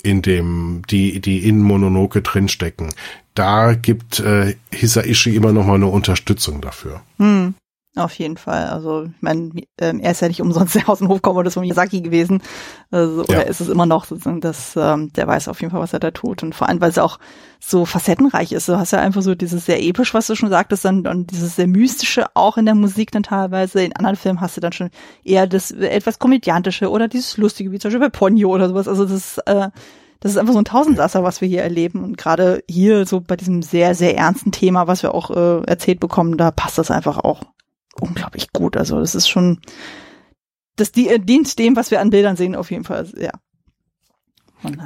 [0.02, 2.94] in dem, die, die in Mononoke drinstecken,
[3.35, 7.02] da gibt äh, Hisaishi immer noch mal eine Unterstützung dafür.
[7.18, 7.55] Hm.
[7.97, 8.66] Auf jeden Fall.
[8.66, 12.02] Also, ich meine, ähm, er ist ja nicht umsonst Aus- und Hofkommer des von Miyazaki
[12.02, 12.43] gewesen.
[12.90, 13.48] Also, oder ja.
[13.48, 14.06] ist es immer noch,
[14.40, 16.43] dass ähm, der weiß auf jeden Fall, was er da tut.
[16.43, 17.18] Und vor allem, weil es auch
[17.59, 18.68] so facettenreich ist.
[18.68, 21.56] Du hast ja einfach so dieses sehr episch, was du schon sagtest, dann und dieses
[21.56, 23.82] sehr mystische auch in der Musik dann teilweise.
[23.82, 24.90] In anderen Filmen hast du dann schon
[25.24, 28.89] eher das etwas komödiantische oder dieses lustige, wie zum Beispiel bei Ponyo oder sowas.
[28.89, 29.70] Also das, äh,
[30.20, 32.05] das ist einfach so ein Tausendsasser, was wir hier erleben.
[32.05, 36.01] Und gerade hier so bei diesem sehr, sehr ernsten Thema, was wir auch äh, erzählt
[36.01, 37.43] bekommen, da passt das einfach auch
[38.01, 38.77] unglaublich gut.
[38.77, 39.60] Also das ist schon,
[40.77, 43.32] das die, dient dem, was wir an Bildern sehen, auf jeden Fall, ja.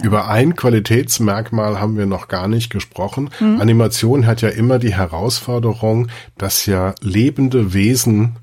[0.03, 3.31] Über ein Qualitätsmerkmal haben wir noch gar nicht gesprochen.
[3.39, 3.61] Mhm.
[3.61, 8.37] Animation hat ja immer die Herausforderung, dass ja lebende Wesen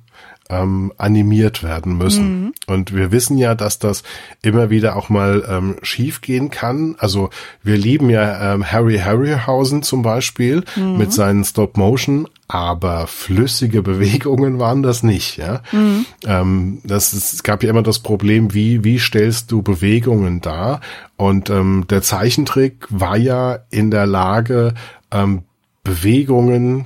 [0.49, 2.43] ähm, animiert werden müssen.
[2.43, 2.53] Mhm.
[2.67, 4.03] Und wir wissen ja, dass das
[4.41, 6.95] immer wieder auch mal ähm, schief gehen kann.
[6.99, 7.29] Also
[7.63, 10.97] wir lieben ja ähm, Harry Harryhausen zum Beispiel mhm.
[10.97, 15.37] mit seinen Stop-Motion, aber flüssige Bewegungen waren das nicht.
[15.37, 16.05] Ja, mhm.
[16.25, 20.81] ähm, das es gab ja immer das Problem, wie wie stellst du Bewegungen dar?
[21.17, 24.75] Und ähm, der Zeichentrick war ja in der Lage
[25.11, 25.43] ähm,
[25.83, 26.85] Bewegungen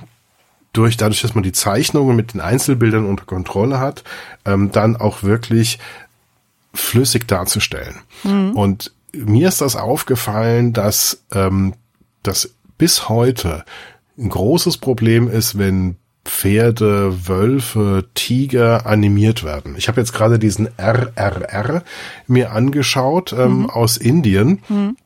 [0.72, 4.04] durch, dadurch, dass man die Zeichnungen mit den Einzelbildern unter Kontrolle hat,
[4.44, 5.78] ähm, dann auch wirklich
[6.74, 8.00] flüssig darzustellen.
[8.24, 8.52] Mhm.
[8.52, 11.74] Und mir ist das aufgefallen, dass ähm,
[12.22, 13.64] das bis heute
[14.18, 19.74] ein großes Problem ist, wenn Pferde, Wölfe, Tiger animiert werden.
[19.76, 21.82] Ich habe jetzt gerade diesen RRR
[22.26, 23.70] mir angeschaut ähm, mhm.
[23.70, 24.96] aus Indien, mhm.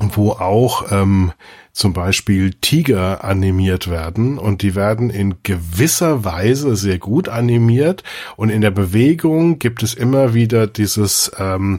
[0.00, 1.32] wo auch ähm,
[1.72, 8.02] zum Beispiel Tiger animiert werden und die werden in gewisser Weise sehr gut animiert
[8.36, 11.78] und in der Bewegung gibt es immer wieder dieses ähm,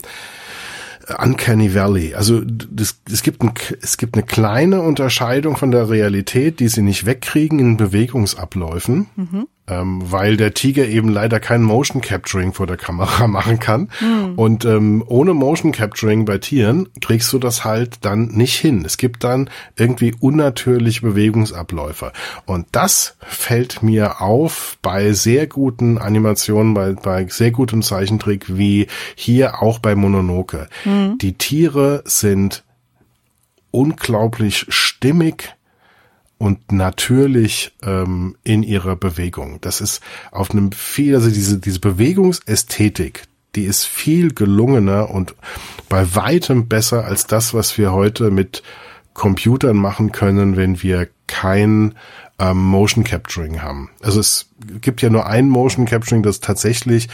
[1.19, 2.15] Uncanny Valley.
[2.15, 6.81] Also das, es, gibt ein, es gibt eine kleine Unterscheidung von der Realität, die sie
[6.81, 9.09] nicht wegkriegen in Bewegungsabläufen.
[9.15, 13.89] Mhm ähm, weil der Tiger eben leider kein Motion Capturing vor der Kamera machen kann.
[14.01, 14.33] Mhm.
[14.35, 18.83] Und ähm, ohne Motion Capturing bei Tieren kriegst du das halt dann nicht hin.
[18.85, 22.11] Es gibt dann irgendwie unnatürliche Bewegungsabläufe.
[22.45, 28.87] Und das fällt mir auf bei sehr guten Animationen, bei, bei sehr gutem Zeichentrick, wie
[29.15, 30.67] hier auch bei Mononoke.
[30.83, 31.17] Mhm.
[31.19, 32.63] Die Tiere sind
[33.71, 35.55] unglaublich stimmig
[36.43, 39.59] und natürlich ähm, in ihrer Bewegung.
[39.61, 43.23] Das ist auf einem viel, also diese, diese Bewegungsästhetik,
[43.55, 45.35] die ist viel gelungener und
[45.87, 48.61] bei weitem besser als das, was wir heute mit
[49.13, 51.95] Computern machen können, wenn wir kein
[52.39, 53.91] ähm, Motion Capturing haben.
[54.01, 54.49] Also es
[54.81, 57.07] gibt ja nur ein Motion Capturing, das tatsächlich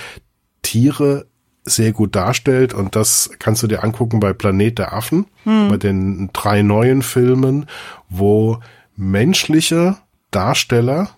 [0.63, 1.27] Tiere
[1.65, 5.67] sehr gut darstellt und das kannst du dir angucken bei Planet der Affen, hm.
[5.67, 7.67] bei den drei neuen Filmen,
[8.09, 8.57] wo
[8.99, 9.95] menschliche
[10.29, 11.09] Darsteller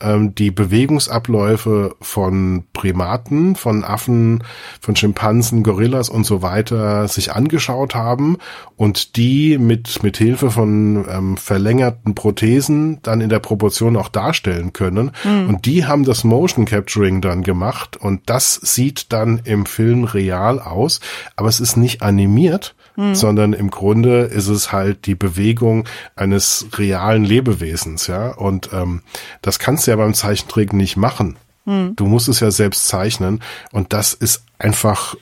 [0.00, 4.44] ähm, die Bewegungsabläufe von Primaten, von Affen,
[4.80, 8.36] von Schimpansen, Gorillas und so weiter sich angeschaut haben
[8.76, 14.72] und die mit, mit Hilfe von ähm, verlängerten Prothesen dann in der Proportion auch darstellen
[14.72, 15.12] können.
[15.24, 15.48] Mhm.
[15.48, 20.60] Und die haben das Motion Capturing dann gemacht und das sieht dann im Film real
[20.60, 21.00] aus,
[21.36, 23.14] aber es ist nicht animiert, mhm.
[23.14, 25.86] sondern im Grunde ist es halt die Bewegung
[26.16, 28.28] eines realen Lebewesens, ja.
[28.28, 29.02] Und ähm,
[29.42, 31.36] das kannst du ja beim Zeichentrick nicht machen.
[31.64, 31.94] Mhm.
[31.96, 33.42] Du musst es ja selbst zeichnen
[33.72, 35.14] und das ist einfach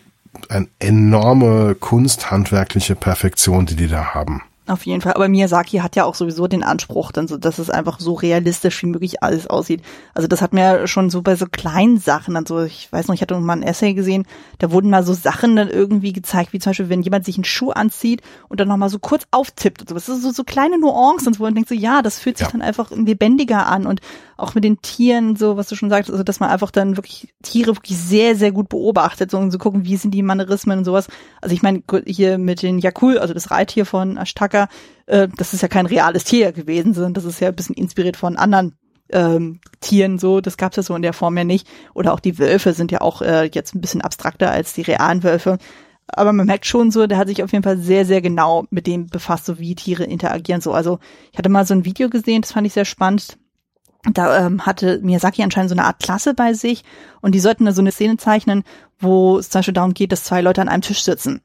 [0.49, 4.43] eine enorme kunsthandwerkliche Perfektion, die die da haben.
[4.69, 5.15] Auf jeden Fall.
[5.15, 8.83] Aber Miyazaki hat ja auch sowieso den Anspruch, dann so, dass es einfach so realistisch
[8.83, 9.81] wie möglich alles aussieht.
[10.13, 13.23] Also das hat mir schon so bei so kleinen Sachen, also ich weiß noch, ich
[13.23, 14.27] hatte mal ein Essay gesehen,
[14.59, 17.45] da wurden mal so Sachen dann irgendwie gezeigt, wie zum Beispiel, wenn jemand sich einen
[17.45, 18.21] Schuh anzieht
[18.51, 19.95] und dann nochmal so kurz auftippt und so.
[19.95, 22.53] Das ist so, so kleine Nuancen, wo man denkt so, ja, das fühlt sich ja.
[22.53, 24.03] dann einfach lebendiger an und
[24.37, 27.35] auch mit den Tieren, so was du schon sagst, also dass man einfach dann wirklich
[27.43, 30.85] Tiere wirklich sehr, sehr gut beobachtet, so um zu gucken, wie sind die Mannerismen und
[30.85, 31.09] sowas.
[31.41, 34.58] Also ich meine, hier mit den Yakul, also das Reittier von Ashtaka,
[35.07, 38.17] äh, das ist ja kein reales Tier gewesen, sondern das ist ja ein bisschen inspiriert
[38.17, 38.77] von anderen
[39.11, 41.67] ähm, Tieren so, das gab's ja so in der Form ja nicht.
[41.95, 45.23] Oder auch die Wölfe sind ja auch äh, jetzt ein bisschen abstrakter als die realen
[45.23, 45.59] Wölfe.
[46.09, 48.87] Aber man merkt schon so, der hat sich auf jeden Fall sehr, sehr genau mit
[48.87, 50.61] dem befasst, so wie Tiere interagieren.
[50.61, 50.99] So, also
[51.33, 53.39] ich hatte mal so ein Video gesehen, das fand ich sehr spannend
[54.05, 56.85] da ähm, hatte Miyazaki anscheinend so eine Art Klasse bei sich
[57.21, 58.65] und die sollten da so eine Szene zeichnen,
[58.99, 61.43] wo es zum Beispiel darum geht, dass zwei Leute an einem Tisch sitzen.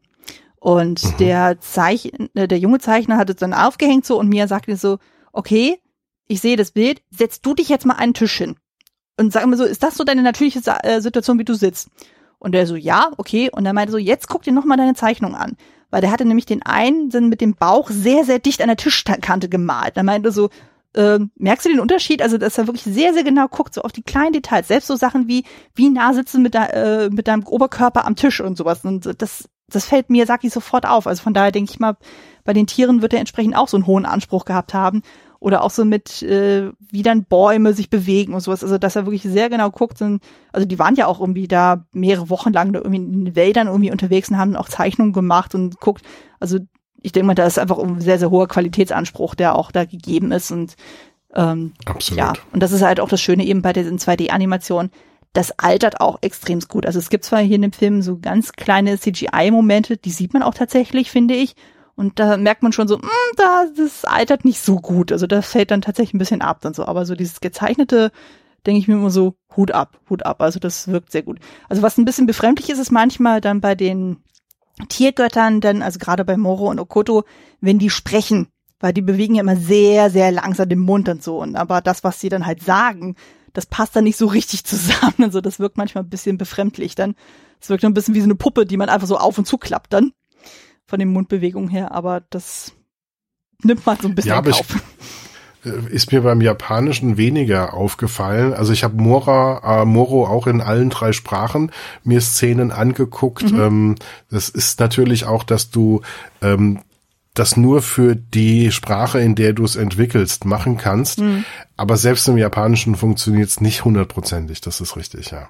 [0.63, 1.17] Und mhm.
[1.17, 4.97] der Zeichen, äh, der junge Zeichner hat es dann aufgehängt so und Miyazaki so,
[5.33, 5.81] okay,
[6.29, 8.55] ich sehe das Bild, setz du dich jetzt mal einen Tisch hin.
[9.19, 11.89] Und sag mir so, ist das so deine natürliche äh, Situation, wie du sitzt?
[12.39, 13.49] Und der so, ja, okay.
[13.51, 15.57] Und er meinte so, jetzt guck dir nochmal deine Zeichnung an.
[15.89, 19.49] Weil der hatte nämlich den einen mit dem Bauch sehr, sehr dicht an der Tischkante
[19.49, 19.97] gemalt.
[19.97, 20.49] Er meinte so,
[20.93, 22.21] äh, merkst du den Unterschied?
[22.21, 24.69] Also, dass er wirklich sehr, sehr genau guckt, so auf die kleinen Details.
[24.69, 25.43] Selbst so Sachen wie,
[25.75, 28.85] wie nah sitzen mit, de, äh, mit deinem Oberkörper am Tisch und sowas.
[28.85, 31.07] Und das, das fällt mir, sag ich, sofort auf.
[31.07, 31.97] Also von daher denke ich mal,
[32.43, 35.01] bei den Tieren wird er entsprechend auch so einen hohen Anspruch gehabt haben.
[35.39, 38.63] Oder auch so mit, äh, wie dann Bäume sich bewegen und sowas.
[38.63, 40.01] Also, dass er wirklich sehr genau guckt.
[40.01, 40.21] Und,
[40.53, 43.67] also, die waren ja auch irgendwie da mehrere Wochen lang da irgendwie in den Wäldern
[43.67, 46.05] irgendwie unterwegs und haben auch Zeichnungen gemacht und guckt.
[46.39, 46.59] Also,
[47.01, 50.31] ich denke mal, da ist einfach ein sehr, sehr hoher Qualitätsanspruch, der auch da gegeben
[50.31, 50.49] ist.
[50.49, 50.77] Und
[51.35, 52.19] ähm, Absolut.
[52.19, 54.91] ja, und das ist halt auch das Schöne eben bei diesen 2D-Animationen.
[55.33, 56.85] Das altert auch extrem gut.
[56.85, 60.43] Also es gibt zwar hier in dem Film so ganz kleine CGI-Momente, die sieht man
[60.43, 61.55] auch tatsächlich, finde ich.
[61.95, 65.11] Und da merkt man schon so, mh, hm, da, das altert nicht so gut.
[65.11, 66.85] Also das fällt dann tatsächlich ein bisschen ab dann so.
[66.85, 68.11] Aber so dieses gezeichnete,
[68.65, 70.41] denke ich mir immer so, Hut ab, Hut ab.
[70.41, 71.39] Also das wirkt sehr gut.
[71.69, 74.17] Also was ein bisschen befremdlich ist, ist manchmal dann bei den
[74.89, 77.23] Tiergöttern dann, also gerade bei Moro und Okoto,
[77.61, 78.47] wenn die sprechen,
[78.79, 81.39] weil die bewegen ja immer sehr, sehr langsam den Mund und so.
[81.39, 83.15] Und aber das, was sie dann halt sagen,
[83.53, 85.15] das passt dann nicht so richtig zusammen.
[85.19, 87.15] Also das wirkt manchmal ein bisschen befremdlich dann.
[87.61, 89.57] Es wirkt ein bisschen wie so eine Puppe, die man einfach so auf und zu
[89.57, 90.11] klappt dann.
[90.85, 91.91] Von den Mundbewegungen her.
[91.93, 92.73] Aber das
[93.63, 94.47] nimmt man so ein bisschen ja, auf.
[95.65, 98.53] Ich, äh, ist mir beim Japanischen weniger aufgefallen.
[98.53, 101.71] Also ich habe Mora, äh, Moro auch in allen drei Sprachen
[102.03, 103.51] mir Szenen angeguckt.
[103.51, 103.61] Mhm.
[103.61, 103.95] Ähm,
[104.29, 106.01] das ist natürlich auch, dass du
[106.41, 106.81] ähm,
[107.33, 111.19] das nur für die Sprache, in der du es entwickelst, machen kannst.
[111.19, 111.45] Mhm.
[111.75, 114.61] Aber selbst im Japanischen funktioniert es nicht hundertprozentig.
[114.61, 115.49] Das ist richtig, ja.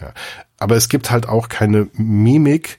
[0.00, 0.12] ja.
[0.58, 2.78] Aber es gibt halt auch keine Mimik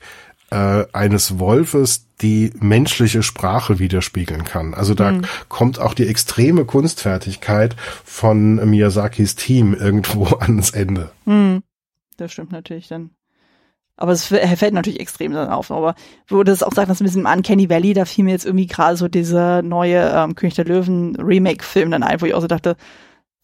[0.50, 4.74] äh, eines Wolfes, die menschliche Sprache widerspiegeln kann.
[4.74, 5.22] Also da mhm.
[5.48, 11.10] kommt auch die extreme Kunstfertigkeit von Miyazakis Team irgendwo ans Ende.
[11.26, 11.62] Mhm.
[12.16, 13.10] Das stimmt natürlich dann.
[14.00, 15.70] Aber es fällt natürlich extrem dann auf.
[15.70, 15.94] Aber
[16.28, 18.96] wo das auch sagst, das mit diesem Uncanny Valley, da fiel mir jetzt irgendwie gerade
[18.96, 22.76] so dieser neue ähm, König der Löwen Remake-Film dann ein, wo ich auch so dachte,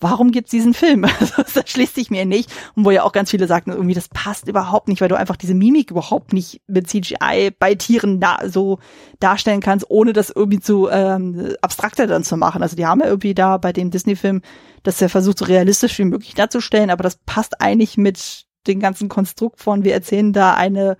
[0.00, 1.04] warum gibt's diesen Film?
[1.20, 2.50] Also, das schließt sich mir nicht.
[2.74, 5.36] Und wo ja auch ganz viele sagten, irgendwie, das passt überhaupt nicht, weil du einfach
[5.36, 8.78] diese Mimik überhaupt nicht mit CGI bei Tieren da, so
[9.20, 12.62] darstellen kannst, ohne das irgendwie zu ähm, abstrakter dann zu machen.
[12.62, 14.42] Also die haben ja irgendwie da bei dem Disney-Film,
[14.82, 19.08] dass er versucht, so realistisch wie möglich darzustellen, aber das passt eigentlich mit dem ganzen
[19.08, 20.96] Konstrukt von, wir erzählen da eine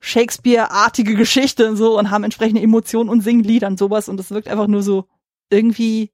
[0.00, 4.30] Shakespeare-artige Geschichte und so und haben entsprechende Emotionen und singen Lieder und sowas und das
[4.30, 5.06] wirkt einfach nur so
[5.50, 6.10] irgendwie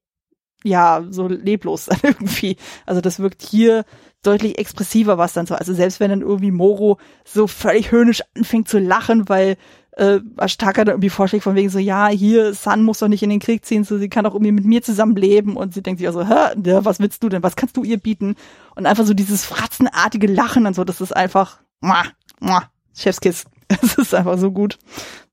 [0.63, 2.57] ja, so leblos irgendwie.
[2.85, 3.85] Also das wirkt hier
[4.23, 5.55] deutlich expressiver, was dann so.
[5.55, 9.57] Also selbst wenn dann irgendwie Moro so völlig höhnisch anfängt zu lachen, weil
[9.97, 13.29] äh, Ashtaka dann irgendwie vorschlägt von wegen so, ja, hier, Sun muss doch nicht in
[13.29, 16.07] den Krieg ziehen, so sie kann auch irgendwie mit mir zusammenleben und sie denkt sich
[16.07, 18.35] also, hä, ja, was willst du denn, was kannst du ihr bieten?
[18.75, 22.05] Und einfach so dieses fratzenartige Lachen und so, das ist einfach, muah,
[22.39, 23.45] muah, Chefskiss.
[23.81, 24.77] Es ist einfach so gut,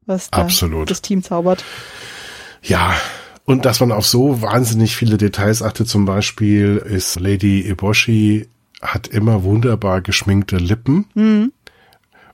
[0.06, 0.90] was da Absolut.
[0.90, 1.62] das Team zaubert.
[2.62, 2.94] Ja,
[3.44, 8.48] und dass man auf so wahnsinnig viele Details achtet, zum Beispiel ist Lady Eboshi
[8.80, 11.06] hat immer wunderbar geschminkte Lippen.
[11.14, 11.52] Mhm.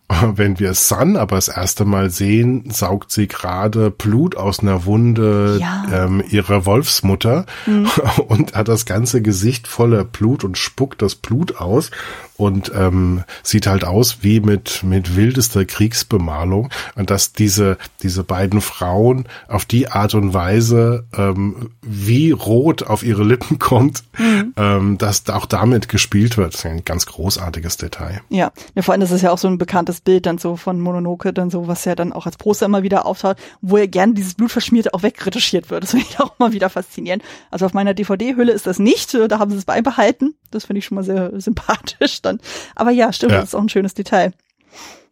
[0.37, 5.59] Wenn wir Sun aber das erste Mal sehen, saugt sie gerade Blut aus einer Wunde
[5.61, 5.85] ja.
[5.93, 7.89] ähm, ihrer Wolfsmutter mhm.
[8.29, 11.91] und hat das ganze Gesicht voller Blut und spuckt das Blut aus
[12.37, 18.61] und ähm, sieht halt aus wie mit mit wildester Kriegsbemalung und dass diese diese beiden
[18.61, 24.53] Frauen auf die Art und Weise ähm, wie rot auf ihre Lippen kommt, mhm.
[24.57, 28.21] ähm, dass auch damit gespielt wird, das ist ein ganz großartiges Detail.
[28.29, 30.81] Ja, ja vor allem das ist ja auch so ein bekanntes Bild dann so von
[30.81, 34.15] Mononoke dann so, was ja dann auch als Poster immer wieder auftaucht, wo ja gerne
[34.15, 35.83] dieses Blutverschmierte auch wegretuschiert wird.
[35.83, 37.23] Das finde ich auch mal wieder faszinierend.
[37.51, 40.35] Also auf meiner DVD-Hülle ist das nicht, da haben sie es beibehalten.
[40.51, 42.41] Das finde ich schon mal sehr sympathisch dann.
[42.75, 43.41] Aber ja, stimmt, ja.
[43.41, 44.33] das ist auch ein schönes Detail.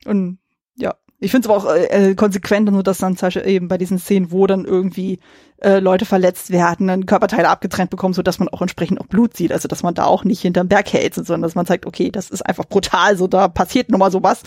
[0.04, 0.38] Und
[0.76, 3.78] ja, ich finde es aber auch äh, konsequent, nur dass dann zum Beispiel eben bei
[3.78, 5.20] diesen Szenen, wo dann irgendwie
[5.58, 9.36] äh, Leute verletzt werden, dann Körperteile abgetrennt bekommen, so dass man auch entsprechend auch Blut
[9.36, 9.52] sieht.
[9.52, 12.28] Also dass man da auch nicht hinterm Berg hält, sondern dass man zeigt, okay, das
[12.28, 14.42] ist einfach brutal, so da passiert nochmal sowas.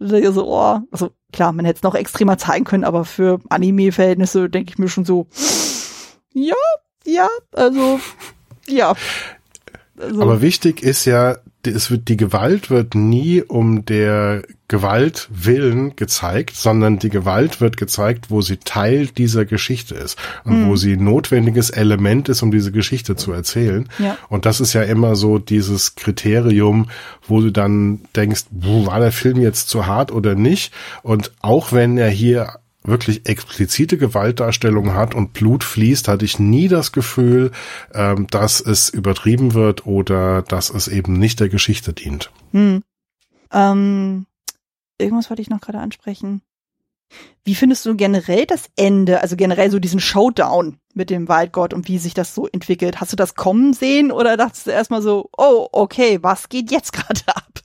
[0.00, 0.16] So,
[0.48, 4.78] oh, also klar, man hätte es noch extremer zeigen können, aber für Anime-Verhältnisse denke ich
[4.78, 5.28] mir schon so,
[6.32, 6.54] ja,
[7.04, 8.00] ja, also
[8.66, 8.94] ja.
[9.98, 10.22] Also.
[10.22, 11.36] Aber wichtig ist ja,
[11.70, 17.76] es wird, die Gewalt wird nie um der Gewalt willen gezeigt, sondern die Gewalt wird
[17.76, 20.68] gezeigt, wo sie Teil dieser Geschichte ist und mhm.
[20.68, 23.88] wo sie notwendiges Element ist, um diese Geschichte zu erzählen.
[23.98, 24.18] Ja.
[24.28, 26.88] Und das ist ja immer so dieses Kriterium,
[27.28, 30.72] wo du dann denkst, war der Film jetzt zu hart oder nicht?
[31.02, 36.68] Und auch wenn er hier wirklich explizite Gewaltdarstellung hat und Blut fließt, hatte ich nie
[36.68, 37.50] das Gefühl,
[37.94, 42.30] ähm, dass es übertrieben wird oder dass es eben nicht der Geschichte dient.
[42.52, 42.82] Hm.
[43.52, 44.26] Ähm,
[44.98, 46.42] irgendwas wollte ich noch gerade ansprechen.
[47.44, 51.86] Wie findest du generell das Ende, also generell so diesen Showdown mit dem Waldgott und
[51.86, 53.00] wie sich das so entwickelt?
[53.00, 56.92] Hast du das kommen sehen oder dachtest du erstmal so, oh, okay, was geht jetzt
[56.94, 57.60] gerade ab?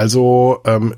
[0.00, 0.94] Also ähm,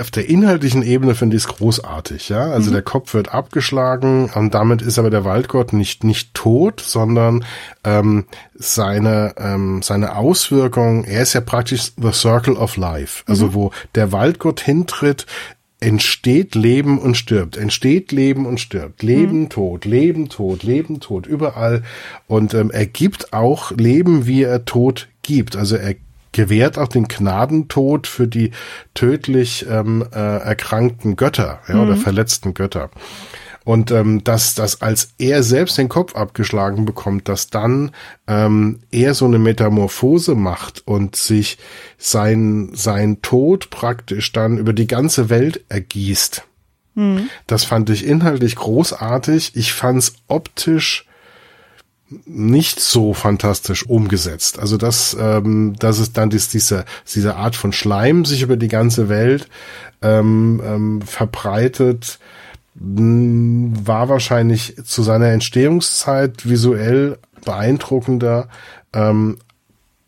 [0.00, 2.50] auf der inhaltlichen Ebene finde ich es großartig, ja.
[2.50, 2.72] Also mhm.
[2.72, 7.44] der Kopf wird abgeschlagen und damit ist aber der Waldgott nicht nicht tot, sondern
[7.84, 8.24] ähm,
[8.56, 11.04] seine ähm, seine Auswirkung.
[11.04, 13.54] Er ist ja praktisch the Circle of Life, also mhm.
[13.54, 15.26] wo der Waldgott hintritt,
[15.78, 19.48] entsteht Leben und stirbt, entsteht Leben und stirbt, Leben, mhm.
[19.50, 21.84] Tod, Leben, Tod, Leben, Tod, überall.
[22.26, 25.54] Und ähm, er gibt auch Leben, wie er Tod gibt.
[25.54, 25.94] Also er
[26.34, 28.50] gewährt auch den Gnadentod für die
[28.92, 31.80] tödlich ähm, äh, erkrankten Götter ja, mhm.
[31.80, 32.90] oder verletzten Götter.
[33.64, 37.92] Und ähm, dass, dass als er selbst den Kopf abgeschlagen bekommt, dass dann
[38.26, 41.56] ähm, er so eine Metamorphose macht und sich
[41.96, 46.42] sein, sein Tod praktisch dann über die ganze Welt ergießt.
[46.94, 47.30] Mhm.
[47.46, 49.52] Das fand ich inhaltlich großartig.
[49.54, 51.06] Ich fand's optisch
[52.26, 54.58] nicht so fantastisch umgesetzt.
[54.58, 58.68] Also dass, ähm, dass es dann dies, diese, diese Art von Schleim sich über die
[58.68, 59.48] ganze Welt
[60.02, 62.18] ähm, ähm, verbreitet,
[62.76, 68.48] war wahrscheinlich zu seiner Entstehungszeit visuell beeindruckender
[68.92, 69.38] ähm,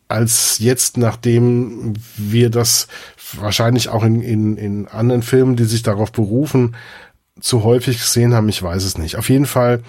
[0.09, 2.87] als jetzt, nachdem wir das
[3.33, 6.75] wahrscheinlich auch in, in, in anderen Filmen, die sich darauf berufen,
[7.39, 8.49] zu häufig gesehen haben.
[8.49, 9.15] Ich weiß es nicht.
[9.17, 9.81] Auf jeden Fall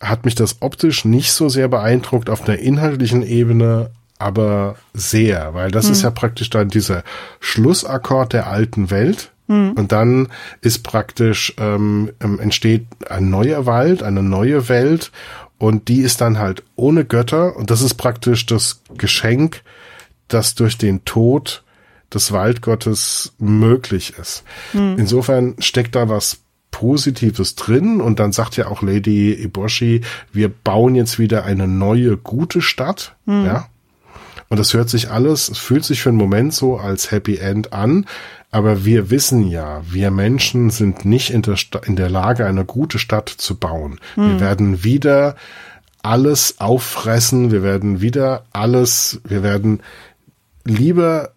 [0.00, 5.70] hat mich das optisch nicht so sehr beeindruckt auf der inhaltlichen Ebene, aber sehr, weil
[5.70, 5.92] das hm.
[5.92, 7.04] ist ja praktisch dann dieser
[7.38, 9.30] Schlussakkord der alten Welt.
[9.48, 9.72] Hm.
[9.72, 10.28] Und dann
[10.60, 15.10] ist praktisch ähm, ähm, entsteht ein neuer Wald, eine neue Welt
[15.58, 19.62] und die ist dann halt ohne Götter und das ist praktisch das Geschenk,
[20.28, 21.62] das durch den Tod
[22.12, 24.44] des Waldgottes möglich ist.
[24.72, 24.96] Hm.
[24.98, 26.38] Insofern steckt da was
[26.70, 30.02] Positives drin und dann sagt ja auch Lady Iboshi,
[30.32, 33.46] wir bauen jetzt wieder eine neue gute Stadt, mhm.
[33.46, 33.66] ja.
[34.48, 37.72] Und das hört sich alles, es fühlt sich für einen Moment so als Happy End
[37.72, 38.06] an,
[38.50, 41.56] aber wir wissen ja, wir Menschen sind nicht in der,
[41.86, 44.00] in der Lage, eine gute Stadt zu bauen.
[44.16, 44.32] Mhm.
[44.32, 45.36] Wir werden wieder
[46.02, 49.80] alles auffressen, wir werden wieder alles, wir werden
[50.64, 51.30] lieber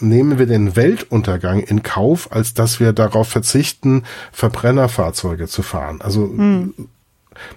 [0.00, 6.00] nehmen wir den Weltuntergang in Kauf, als dass wir darauf verzichten, Verbrennerfahrzeuge zu fahren.
[6.00, 6.74] Also hm.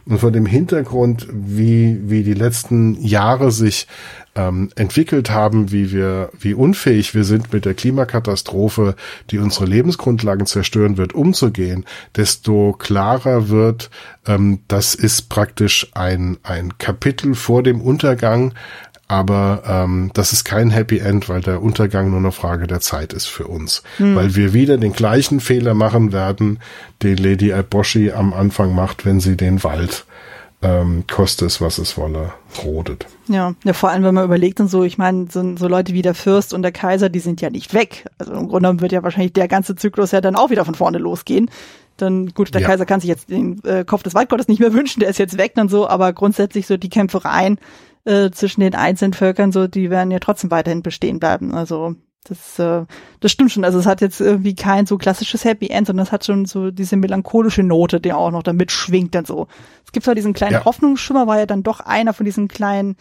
[0.06, 3.88] und vor dem Hintergrund, wie wie die letzten Jahre sich
[4.34, 8.96] ähm, entwickelt haben, wie wir wie unfähig wir sind mit der Klimakatastrophe,
[9.30, 13.90] die unsere Lebensgrundlagen zerstören wird, umzugehen, desto klarer wird,
[14.26, 18.54] ähm, das ist praktisch ein ein Kapitel vor dem Untergang,
[19.12, 23.12] aber ähm, das ist kein Happy End, weil der Untergang nur eine Frage der Zeit
[23.12, 23.84] ist für uns.
[23.98, 24.16] Hm.
[24.16, 26.60] Weil wir wieder den gleichen Fehler machen werden,
[27.04, 30.06] den Lady Alboshi am Anfang macht, wenn sie den Wald
[30.62, 32.32] ähm, koste es, was es wolle,
[32.64, 33.06] rodet.
[33.28, 36.04] Ja, ja, vor allem, wenn man überlegt und so, ich meine, so, so Leute wie
[36.04, 38.06] der Fürst und der Kaiser, die sind ja nicht weg.
[38.18, 40.76] Also im Grunde genommen wird ja wahrscheinlich der ganze Zyklus ja dann auch wieder von
[40.76, 41.50] vorne losgehen.
[41.98, 42.68] Dann gut, der ja.
[42.68, 45.38] Kaiser kann sich jetzt den äh, Kopf des Waldgottes nicht mehr wünschen, der ist jetzt
[45.38, 47.58] weg und so, aber grundsätzlich so die Kämpfereien
[48.06, 51.54] äh, zwischen den einzelnen Völkern, so die werden ja trotzdem weiterhin bestehen bleiben.
[51.54, 52.86] Also das, äh,
[53.20, 53.66] das stimmt schon.
[53.66, 56.72] Also es hat jetzt irgendwie kein so klassisches Happy End, sondern es hat schon so
[56.72, 59.48] diese melancholische Note, die auch noch damit schwingt dann so.
[59.86, 60.66] Es gibt zwar diesen kleinen ja.
[60.66, 62.96] Hoffnungsschimmer, war ja dann doch einer von diesen kleinen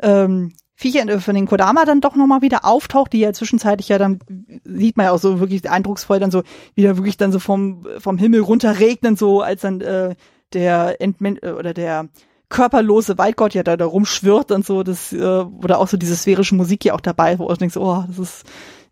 [0.00, 3.98] ähm, Viecher äh, von den Kodama dann doch nochmal wieder auftaucht, die ja zwischenzeitlich ja
[3.98, 4.18] dann,
[4.64, 6.42] sieht man ja auch so wirklich eindrucksvoll dann so,
[6.74, 10.14] wieder wirklich dann so vom, vom Himmel runterregnen, so als dann äh,
[10.52, 12.08] der Entmen äh, oder der
[12.48, 16.54] körperlose Waldgott ja da, da rumschwirrt und so, das, äh, oder auch so diese sphärische
[16.54, 18.44] Musik ja auch dabei, wo du denkst, oh, das ist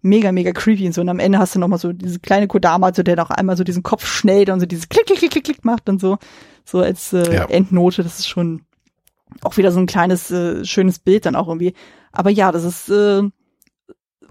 [0.03, 1.01] mega, mega creepy und so.
[1.01, 3.65] Und am Ende hast du nochmal so diese kleine Kodama, so der noch einmal so
[3.65, 6.19] diesen Kopf schnellt und so dieses Klick, Klick, Klick, Klick, Klick macht und so.
[6.65, 7.45] So als äh, ja.
[7.47, 8.63] Endnote, das ist schon
[9.43, 11.75] auch wieder so ein kleines, äh, schönes Bild dann auch irgendwie.
[12.11, 13.23] Aber ja, das ist, äh,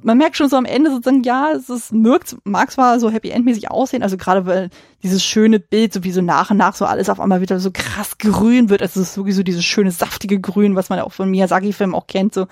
[0.03, 3.29] man merkt schon so am Ende sozusagen, ja, es ist, wirkt, mag zwar so Happy
[3.29, 4.69] End-mäßig aussehen, also gerade weil
[5.03, 7.71] dieses schöne Bild, so wie so nach und nach so alles auf einmal wieder so
[7.71, 11.05] krass grün wird, also es ist wirklich so dieses schöne, saftige Grün, was man ja
[11.05, 12.47] auch von Miyazaki-Filmen auch kennt, so.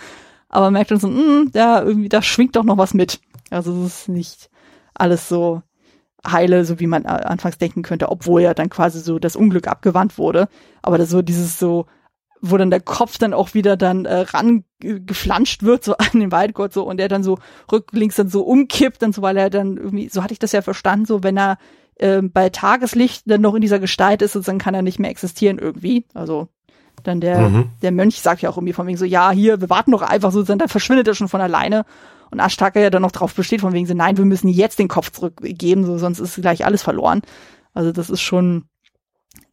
[0.49, 3.19] Aber man merkt dann so, mh, hm, da irgendwie, da schwingt doch noch was mit.
[3.51, 4.49] Also es ist nicht
[4.95, 5.61] alles so
[6.25, 10.17] heile, so wie man anfangs denken könnte, obwohl ja dann quasi so das Unglück abgewandt
[10.17, 10.49] wurde.
[10.81, 11.85] Aber das so dieses so,
[12.41, 14.25] wo dann der Kopf dann auch wieder dann äh,
[14.83, 17.37] rangeflanscht wird so an den Waldgott so und der dann so
[17.71, 20.61] rücklinks dann so umkippt und so, weil er dann irgendwie, so hatte ich das ja
[20.61, 21.57] verstanden, so wenn er
[21.95, 25.59] äh, bei Tageslicht dann noch in dieser Gestalt ist, dann kann er nicht mehr existieren
[25.59, 26.05] irgendwie.
[26.13, 26.47] Also
[27.03, 27.69] dann der, mhm.
[27.81, 30.31] der Mönch sagt ja auch irgendwie von wegen so, ja, hier, wir warten doch einfach
[30.31, 31.85] so, dann verschwindet er schon von alleine.
[32.31, 34.87] Und Ashtaka ja dann noch drauf besteht, von wegen so, nein, wir müssen jetzt den
[34.87, 37.21] Kopf zurückgeben, so, sonst ist gleich alles verloren.
[37.73, 38.65] Also das ist schon,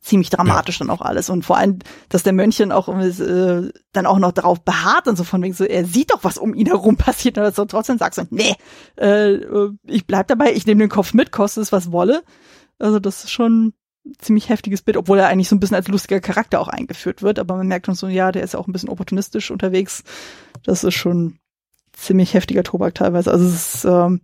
[0.00, 0.86] ziemlich dramatisch ja.
[0.86, 1.30] dann auch alles.
[1.30, 5.24] Und vor allem, dass der Mönchen auch äh, dann auch noch darauf beharrt und so
[5.24, 8.14] von wegen so, er sieht doch, was um ihn herum passiert, und so trotzdem sagt
[8.14, 8.54] so, nee,
[8.96, 9.38] äh,
[9.84, 12.22] ich bleib dabei, ich nehme den Kopf mit, koste es was wolle.
[12.78, 13.72] Also das ist schon
[14.06, 17.22] ein ziemlich heftiges Bild, obwohl er eigentlich so ein bisschen als lustiger Charakter auch eingeführt
[17.22, 20.04] wird, aber man merkt schon so, ja, der ist auch ein bisschen opportunistisch unterwegs.
[20.62, 21.38] Das ist schon
[21.92, 23.30] ziemlich heftiger Tobak teilweise.
[23.30, 24.20] Also es ist ähm,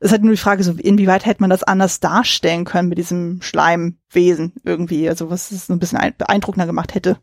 [0.00, 3.40] ist halt nur die Frage, so inwieweit hätte man das anders darstellen können mit diesem
[3.42, 7.18] Schleimwesen irgendwie, also was es ein bisschen beeindruckender gemacht hätte.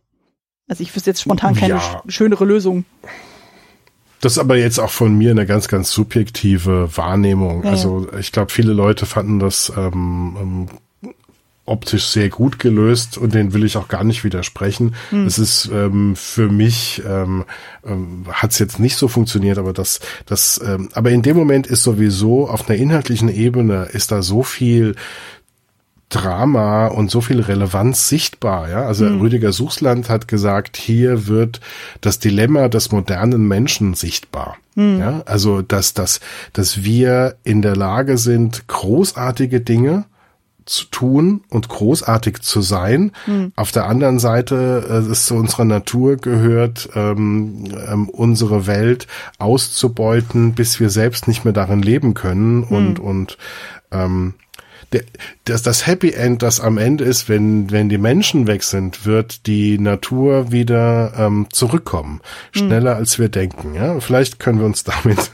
[0.67, 2.03] Also ich wüsste jetzt spontan keine ja.
[2.07, 2.85] schönere Lösung.
[4.21, 7.63] Das ist aber jetzt auch von mir eine ganz, ganz subjektive Wahrnehmung.
[7.63, 7.71] Ja.
[7.71, 10.67] Also ich glaube, viele Leute fanden das ähm, ähm
[11.65, 14.95] optisch sehr gut gelöst und den will ich auch gar nicht widersprechen.
[15.11, 15.25] Mhm.
[15.25, 17.45] Es ist ähm, für mich ähm,
[17.85, 21.67] ähm, hat es jetzt nicht so funktioniert, aber das das ähm, aber in dem Moment
[21.67, 24.95] ist sowieso auf einer inhaltlichen Ebene ist da so viel
[26.09, 28.85] Drama und so viel Relevanz sichtbar, ja.
[28.85, 29.21] Also mhm.
[29.21, 31.59] Rüdiger Suchsland hat gesagt, hier wird
[32.01, 34.57] das Dilemma des modernen Menschen sichtbar.
[34.75, 34.99] Mhm.
[34.99, 36.19] Ja, also dass, dass,
[36.51, 40.05] dass wir in der Lage sind, großartige Dinge
[40.65, 43.11] zu tun und großartig zu sein.
[43.25, 43.51] Mhm.
[43.55, 49.07] Auf der anderen Seite äh, es zu unserer Natur gehört, ähm, ähm, unsere Welt
[49.39, 52.63] auszubeuten, bis wir selbst nicht mehr darin leben können mhm.
[52.63, 53.37] und und
[53.91, 54.33] ähm,
[55.45, 59.47] das, das Happy End, das am Ende ist, wenn, wenn die Menschen weg sind, wird
[59.47, 62.21] die Natur wieder ähm, zurückkommen.
[62.53, 62.65] Hm.
[62.67, 63.73] Schneller als wir denken.
[63.75, 63.99] Ja?
[63.99, 65.31] Vielleicht können wir uns damit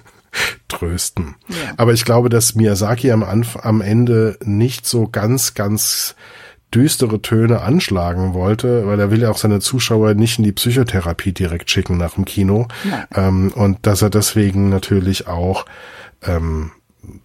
[0.68, 1.36] trösten.
[1.48, 1.56] Ja.
[1.78, 6.16] Aber ich glaube, dass Miyazaki am, Anf am Ende nicht so ganz, ganz
[6.74, 11.32] düstere Töne anschlagen wollte, weil er will ja auch seine Zuschauer nicht in die Psychotherapie
[11.32, 12.68] direkt schicken nach dem Kino.
[13.16, 15.66] Ähm, und dass er deswegen natürlich auch
[16.24, 16.72] ähm,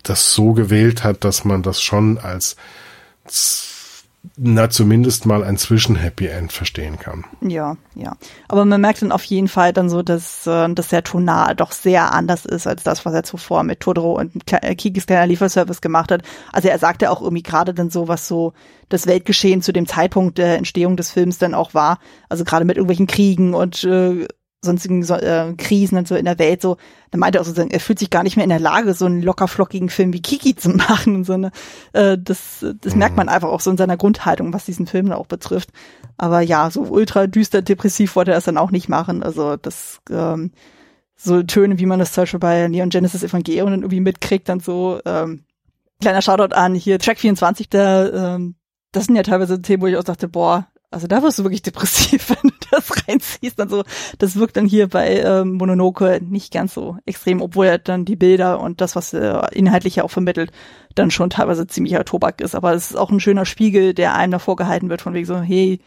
[0.03, 2.57] das so gewählt hat, dass man das schon als
[4.37, 7.25] na zumindest mal ein Zwischen-Happy End verstehen kann.
[7.41, 8.17] Ja, ja.
[8.49, 11.73] Aber man merkt dann auf jeden Fall dann so, dass, äh, dass der Tonal doch
[11.73, 15.81] sehr anders ist als das, was er zuvor mit Todoro und äh, Kikis kleiner Lieferservice
[15.81, 16.23] gemacht hat.
[16.53, 18.55] Also er sagte auch irgendwie gerade dann so, was so
[18.89, 21.99] das Weltgeschehen zu dem Zeitpunkt der Entstehung des Films dann auch war.
[22.29, 24.27] Also gerade mit irgendwelchen Kriegen und äh,
[24.65, 26.77] sonstigen so, äh, Krisen und so in der Welt so,
[27.11, 29.07] dann meinte er auch sozusagen, er fühlt sich gar nicht mehr in der Lage, so
[29.07, 31.53] einen lockerflockigen Film wie Kiki zu machen und so eine,
[31.93, 32.99] äh, das, das mhm.
[32.99, 35.71] merkt man einfach auch so in seiner Grundhaltung, was diesen Film auch betrifft.
[36.17, 39.23] Aber ja, so ultra düster depressiv wollte er es dann auch nicht machen.
[39.23, 40.53] Also das, ähm,
[41.17, 45.01] so Töne, wie man das zum Beispiel bei Neon Genesis Evangelion irgendwie mitkriegt, dann so,
[45.05, 45.45] ähm,
[46.01, 48.57] kleiner Shoutout an hier Track 24, der, ähm,
[48.93, 51.63] das sind ja teilweise Themen, wo ich auch dachte, boah, also da wirst du wirklich
[51.63, 53.61] depressiv, wenn du das reinziehst.
[53.61, 53.85] Also
[54.19, 58.17] das wirkt dann hier bei ähm, Mononoke nicht ganz so extrem, obwohl er dann die
[58.17, 60.53] Bilder und das, was er inhaltlich ja auch vermittelt,
[60.95, 62.55] dann schon teilweise ziemlicher Tobak ist.
[62.55, 65.41] Aber es ist auch ein schöner Spiegel, der einem davor gehalten wird, von wegen so,
[65.41, 65.81] hey,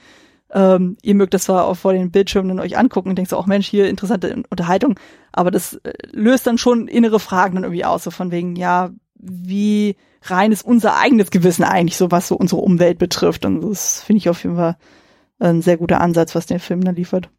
[0.53, 3.47] ähm, ihr mögt das zwar auch vor den Bildschirmen euch angucken und denkt so, auch
[3.47, 4.97] Mensch, hier interessante Unterhaltung,
[5.33, 8.91] aber das äh, löst dann schon innere Fragen dann irgendwie aus, so von wegen, ja,
[9.15, 13.45] wie rein ist unser eigenes Gewissen eigentlich so, was so unsere Umwelt betrifft.
[13.45, 14.77] Und das finde ich auf jeden Fall
[15.39, 17.29] ein sehr guter Ansatz, was der Film da liefert.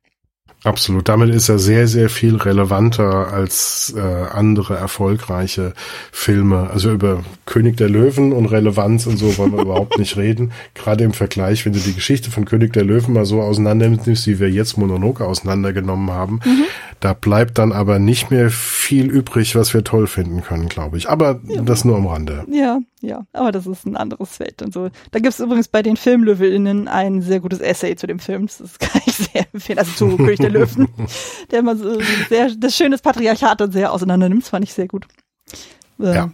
[0.64, 1.08] Absolut.
[1.08, 5.72] Damit ist er sehr, sehr viel relevanter als äh, andere erfolgreiche
[6.10, 6.68] Filme.
[6.70, 10.50] Also über König der Löwen und Relevanz und so wollen wir überhaupt nicht reden.
[10.74, 14.26] Gerade im Vergleich, wenn du die Geschichte von König der Löwen mal so auseinander nimmst,
[14.26, 16.64] wie wir jetzt Mononoke auseinandergenommen haben, mhm.
[16.98, 21.08] da bleibt dann aber nicht mehr viel übrig, was wir toll finden können, glaube ich.
[21.08, 21.62] Aber ja.
[21.62, 22.44] das nur am Rande.
[22.50, 23.24] Ja, ja.
[23.32, 24.90] Aber das ist ein anderes Feld und so.
[25.12, 28.48] Da gibt es übrigens bei den Filmlöwinnen ein sehr gutes Essay zu dem Film.
[28.58, 29.78] Das kann ich sehr empfehlen.
[29.78, 30.88] Also zu König der Löwen,
[31.50, 31.98] der immer so
[32.28, 34.42] sehr, das schöne Patriarchat und sehr auseinander nimmt.
[34.42, 35.06] Das fand ich sehr gut.
[36.00, 36.30] Äh, ja.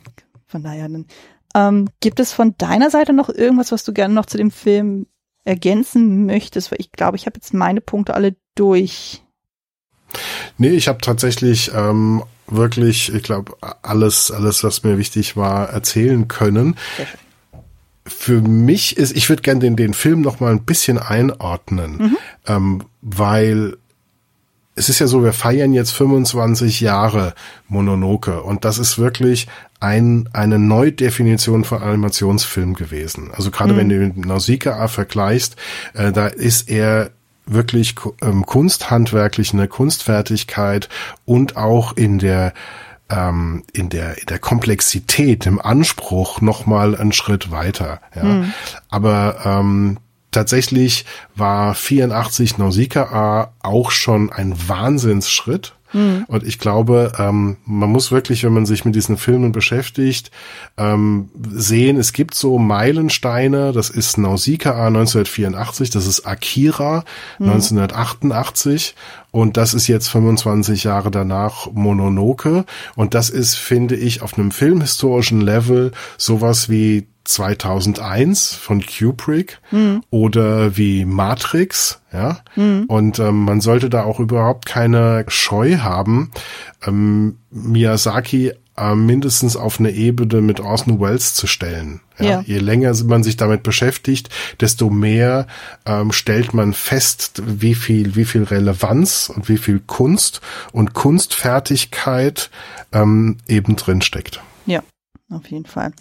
[0.46, 0.88] Von daher,
[1.54, 5.06] ähm, gibt es von deiner Seite noch irgendwas, was du gerne noch zu dem Film
[5.44, 6.70] ergänzen möchtest?
[6.70, 9.22] Weil ich glaube, ich habe jetzt meine Punkte alle durch.
[10.58, 16.28] Nee, ich habe tatsächlich ähm, wirklich, ich glaube, alles, alles, was mir wichtig war, erzählen
[16.28, 16.76] können.
[18.06, 22.16] Für mich ist, ich würde gerne den, den Film noch mal ein bisschen einordnen, mhm.
[22.46, 23.76] ähm, weil
[24.76, 27.34] es ist ja so, wir feiern jetzt 25 Jahre
[27.68, 29.46] Mononoke und das ist wirklich
[29.80, 33.30] ein, eine Neudefinition von Animationsfilm gewesen.
[33.32, 33.76] Also gerade mhm.
[33.76, 35.56] wenn du mit Nausicaa vergleichst,
[35.94, 37.10] äh, da ist er
[37.46, 40.88] wirklich ähm, kunsthandwerklich eine Kunstfertigkeit
[41.24, 42.54] und auch in der
[43.10, 48.00] ähm, in der in der Komplexität im Anspruch noch mal einen Schritt weiter.
[48.16, 48.24] Ja.
[48.24, 48.54] Mhm.
[48.88, 49.98] Aber ähm,
[50.34, 51.04] tatsächlich
[51.34, 55.74] war 84 Nausicaa auch schon ein Wahnsinnsschritt.
[55.94, 56.24] Mhm.
[56.26, 60.30] Und ich glaube, ähm, man muss wirklich, wenn man sich mit diesen Filmen beschäftigt,
[60.76, 63.72] ähm, sehen, es gibt so Meilensteine.
[63.72, 67.04] Das ist Nausicaa 1984, das ist Akira
[67.38, 67.50] mhm.
[67.50, 68.94] 1988
[69.30, 72.64] und das ist jetzt 25 Jahre danach Mononoke.
[72.96, 80.02] Und das ist, finde ich, auf einem filmhistorischen Level sowas wie 2001 von Kubrick mhm.
[80.10, 82.38] oder wie Matrix, ja.
[82.56, 82.84] Mhm.
[82.86, 86.30] Und ähm, man sollte da auch überhaupt keine Scheu haben,
[86.86, 92.00] ähm, Miyazaki äh, mindestens auf eine Ebene mit Orson Welles zu stellen.
[92.18, 92.24] Ja?
[92.24, 92.40] ja.
[92.40, 94.30] Je länger man sich damit beschäftigt,
[94.60, 95.46] desto mehr
[95.86, 100.40] ähm, stellt man fest, wie viel, wie viel Relevanz und wie viel Kunst
[100.72, 102.50] und Kunstfertigkeit
[102.92, 104.42] ähm, eben drin steckt.
[104.66, 104.82] Ja,
[105.30, 105.92] auf jeden Fall.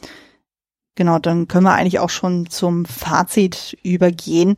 [0.95, 4.55] Genau, dann können wir eigentlich auch schon zum Fazit übergehen.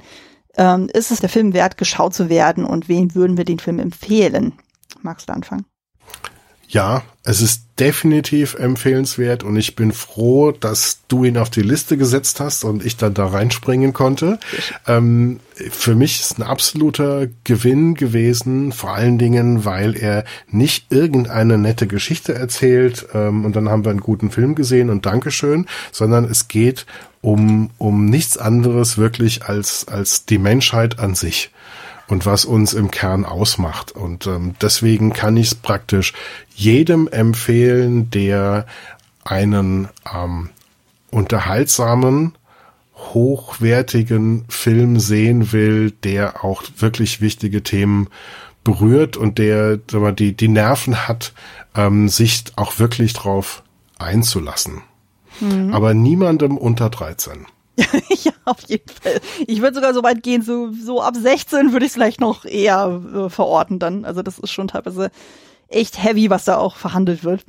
[0.57, 3.80] Ähm, ist es der Film wert, geschaut zu werden und wen würden wir den Film
[3.80, 4.53] empfehlen?
[5.02, 5.66] Magst du anfangen?
[6.68, 11.98] Ja, es ist definitiv empfehlenswert und ich bin froh, dass du ihn auf die Liste
[11.98, 14.40] gesetzt hast und ich dann da reinspringen konnte.
[14.88, 21.58] Ähm, für mich ist ein absoluter Gewinn gewesen, vor allen Dingen, weil er nicht irgendeine
[21.58, 26.26] nette Geschichte erzählt ähm, und dann haben wir einen guten Film gesehen und Dankeschön, sondern
[26.26, 26.86] es geht
[27.22, 31.52] um, um nichts anderes wirklich als, als die Menschheit an sich
[32.07, 33.91] und was uns im Kern ausmacht.
[33.91, 36.14] Und ähm, deswegen kann ich es praktisch
[36.56, 38.65] jedem empfehlen, der
[39.23, 40.49] einen ähm,
[41.11, 42.34] unterhaltsamen,
[42.95, 48.10] hochwertigen Film sehen will, der auch wirklich wichtige Themen
[48.64, 51.34] berührt und der mal, die, die Nerven hat,
[51.76, 53.64] ähm, sich auch wirklich drauf
[53.98, 54.82] einzulassen.
[55.40, 55.73] Mhm.
[55.73, 57.45] Aber niemandem unter 13.
[58.24, 59.20] ja, auf jeden Fall.
[59.48, 62.46] Ich würde sogar so weit gehen, so, so ab 16 würde ich es vielleicht noch
[62.46, 64.06] eher äh, verorten dann.
[64.06, 65.12] Also das ist schon teilweise
[65.68, 67.44] echt heavy, was da auch verhandelt wird.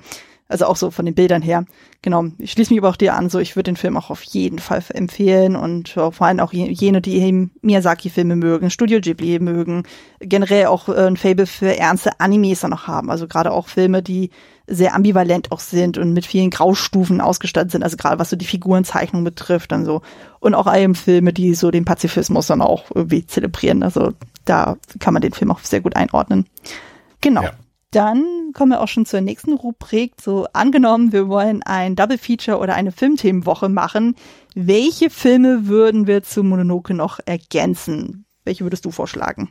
[0.48, 1.64] Also auch so von den Bildern her.
[2.02, 2.26] Genau.
[2.38, 3.30] Ich schließe mich aber auch dir an.
[3.30, 7.00] So, ich würde den Film auch auf jeden Fall empfehlen und vor allem auch jene,
[7.00, 9.82] die Miyazaki-Filme mögen, Studio Ghibli mögen,
[10.20, 13.10] generell auch äh, ein Fable für ernste Animes dann noch haben.
[13.10, 14.30] Also gerade auch Filme, die
[14.68, 17.82] sehr ambivalent auch sind und mit vielen Graustufen ausgestattet sind.
[17.82, 20.02] Also gerade was so die Figurenzeichnung betrifft, dann so.
[20.40, 23.82] Und auch eben Filme, die so den Pazifismus dann auch irgendwie zelebrieren.
[23.82, 24.12] Also
[24.44, 26.46] da kann man den Film auch sehr gut einordnen.
[27.20, 27.42] Genau.
[27.42, 27.52] Ja.
[27.90, 30.14] Dann kommen wir auch schon zur nächsten Rubrik.
[30.20, 34.16] So angenommen, wir wollen ein Double Feature oder eine Filmthemenwoche machen.
[34.54, 38.26] Welche Filme würden wir zu Mononoke noch ergänzen?
[38.44, 39.50] Welche würdest du vorschlagen?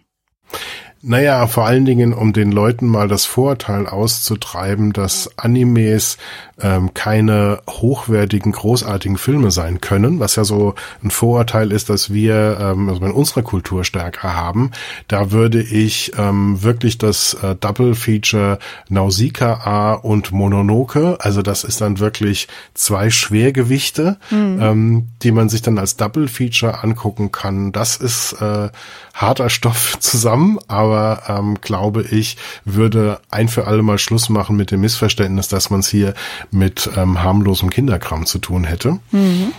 [1.08, 6.18] Naja, vor allen Dingen, um den Leuten mal das Vorurteil auszutreiben, dass Animes
[6.60, 10.74] ähm, keine hochwertigen, großartigen Filme sein können, was ja so
[11.04, 14.72] ein Vorurteil ist, dass wir ähm, also in unserer Kultur stärker haben.
[15.08, 18.58] Da würde ich ähm, wirklich das äh, Double Feature
[18.90, 24.60] Nausicaa und Mononoke, also das ist dann wirklich zwei Schwergewichte, mhm.
[24.62, 27.74] ähm, die man sich dann als Double Feature angucken kann.
[27.74, 28.70] Das ist äh,
[29.14, 30.95] harter Stoff zusammen, aber
[31.28, 35.82] ähm, glaube ich, würde ein für alle Mal Schluss machen mit dem Missverständnis, dass man
[35.82, 36.14] es hier
[36.52, 39.00] mit ähm, harmlosem Kinderkram zu tun hätte.
[39.12, 39.52] Mhm.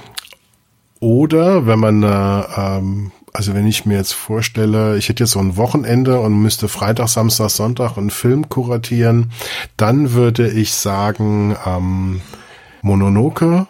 [1.00, 5.40] Oder wenn man eine ähm, Also wenn ich mir jetzt vorstelle, ich hätte jetzt so
[5.40, 9.30] ein Wochenende und müsste Freitag, Samstag, Sonntag einen Film kuratieren,
[9.76, 12.22] dann würde ich sagen ähm,
[12.80, 13.66] Mononoke,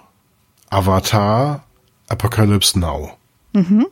[0.71, 1.65] Avatar,
[2.09, 3.11] Apocalypse Now.
[3.53, 3.87] Mhm.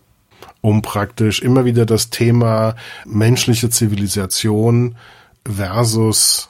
[0.65, 2.75] Um praktisch immer wieder das Thema
[3.05, 4.97] menschliche Zivilisation
[5.45, 6.49] versus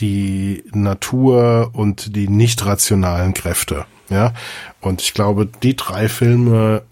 [0.00, 3.86] die Natur und die nicht rationalen Kräfte.
[4.08, 4.32] Ja,
[4.80, 6.82] und ich glaube, die drei Filme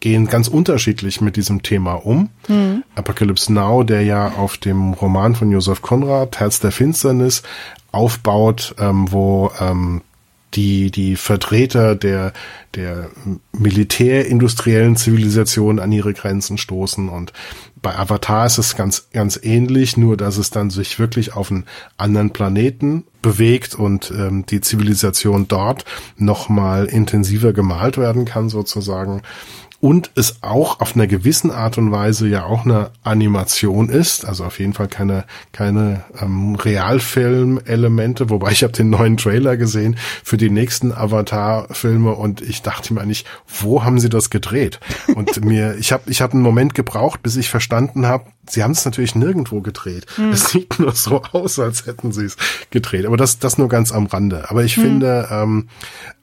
[0.00, 2.30] gehen ganz unterschiedlich mit diesem Thema um.
[2.48, 2.84] Mhm.
[2.94, 7.42] Apocalypse Now, der ja auf dem Roman von Josef Konrad, Herz der Finsternis,
[7.90, 10.00] aufbaut, ähm, wo ähm,
[10.54, 12.32] die, die Vertreter der,
[12.74, 13.10] der
[13.52, 17.08] militärindustriellen Zivilisation an ihre Grenzen stoßen.
[17.08, 17.32] Und
[17.80, 21.64] bei Avatar ist es ganz, ganz ähnlich, nur dass es dann sich wirklich auf einen
[21.96, 25.84] anderen Planeten bewegt und ähm, die Zivilisation dort
[26.16, 29.22] nochmal intensiver gemalt werden kann sozusagen
[29.82, 34.44] und es auch auf einer gewissen Art und Weise ja auch eine Animation ist, also
[34.44, 40.36] auf jeden Fall keine keine ähm, Realfilm-Elemente, wobei ich habe den neuen Trailer gesehen für
[40.36, 44.78] die nächsten Avatar-Filme und ich dachte mir eigentlich, wo haben sie das gedreht?
[45.16, 48.70] Und mir, ich habe ich habe einen Moment gebraucht, bis ich verstanden habe, sie haben
[48.70, 50.06] es natürlich nirgendwo gedreht.
[50.16, 50.30] Mhm.
[50.30, 52.36] Es sieht nur so aus, als hätten sie es
[52.70, 53.04] gedreht.
[53.04, 54.48] Aber das das nur ganz am Rande.
[54.48, 54.82] Aber ich mhm.
[54.82, 55.68] finde ähm,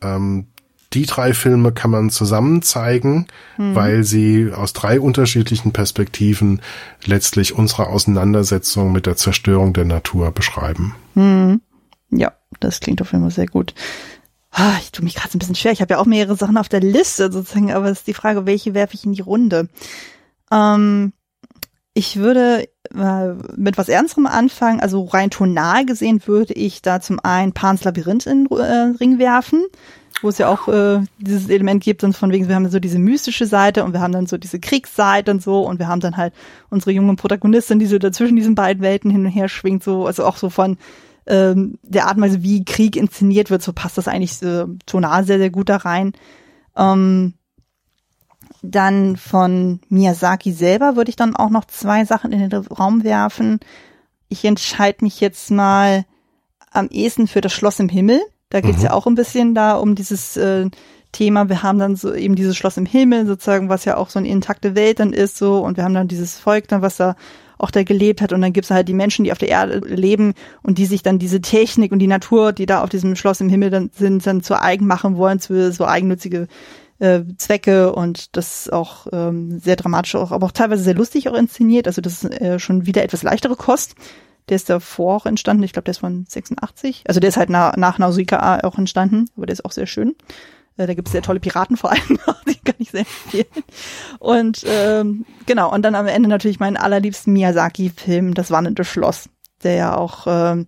[0.01, 0.47] ähm,
[0.93, 3.75] die drei Filme kann man zusammen zeigen, mhm.
[3.75, 6.61] weil sie aus drei unterschiedlichen Perspektiven
[7.05, 10.95] letztlich unsere Auseinandersetzung mit der Zerstörung der Natur beschreiben.
[11.13, 11.61] Mhm.
[12.11, 13.75] Ja, das klingt auf jeden Fall sehr gut.
[14.51, 15.71] Ah, ich tue mich gerade ein bisschen schwer.
[15.71, 18.47] Ich habe ja auch mehrere Sachen auf der Liste sozusagen, aber es ist die Frage,
[18.47, 19.69] welche werfe ich in die Runde?
[20.51, 21.13] Ähm,
[21.93, 24.79] ich würde äh, mit was Ernsterem anfangen.
[24.79, 29.19] Also rein tonal gesehen würde ich da zum einen Pans Labyrinth in den äh, Ring
[29.19, 29.65] werfen
[30.21, 32.99] wo es ja auch äh, dieses Element gibt und von wegen, wir haben so diese
[32.99, 36.17] mystische Seite und wir haben dann so diese Kriegsseite und so und wir haben dann
[36.17, 36.33] halt
[36.69, 40.25] unsere junge Protagonistin, die so dazwischen diesen beiden Welten hin und her schwingt, so, also
[40.25, 40.77] auch so von
[41.27, 45.23] ähm, der Art und Weise, wie Krieg inszeniert wird, so passt das eigentlich äh, tonal
[45.25, 46.13] sehr, sehr gut da rein.
[46.75, 47.35] Ähm,
[48.61, 53.59] dann von Miyazaki selber würde ich dann auch noch zwei Sachen in den Raum werfen.
[54.27, 56.05] Ich entscheide mich jetzt mal
[56.71, 58.85] am ehesten für das Schloss im Himmel da geht's mhm.
[58.85, 60.69] ja auch ein bisschen da um dieses äh,
[61.11, 61.49] Thema.
[61.49, 64.27] Wir haben dann so eben dieses Schloss im Himmel sozusagen, was ja auch so eine
[64.27, 67.15] intakte Welt dann ist so und wir haben dann dieses Volk dann, was da
[67.57, 70.33] auch da gelebt hat und dann gibt's halt die Menschen, die auf der Erde leben
[70.63, 73.49] und die sich dann diese Technik und die Natur, die da auf diesem Schloss im
[73.49, 76.47] Himmel dann sind, dann zu eigen machen wollen, zu so eigennützige
[76.99, 81.33] äh, Zwecke und das auch ähm, sehr dramatisch, auch, aber auch teilweise sehr lustig auch
[81.33, 81.87] inszeniert.
[81.87, 83.95] Also das ist äh, schon wieder etwas leichtere Kost.
[84.49, 85.63] Der ist davor auch entstanden.
[85.63, 87.03] Ich glaube, der ist von 86.
[87.07, 90.15] Also der ist halt nach, nach Nausicaa auch entstanden, aber der ist auch sehr schön.
[90.77, 93.63] Äh, da gibt es sehr tolle Piraten vor allem, die kann ich sehr empfehlen.
[94.19, 99.29] Und ähm, genau, und dann am Ende natürlich meinen allerliebsten Miyazaki-Film, Das Wandelnde Schloss,
[99.63, 100.67] der ja auch ähm,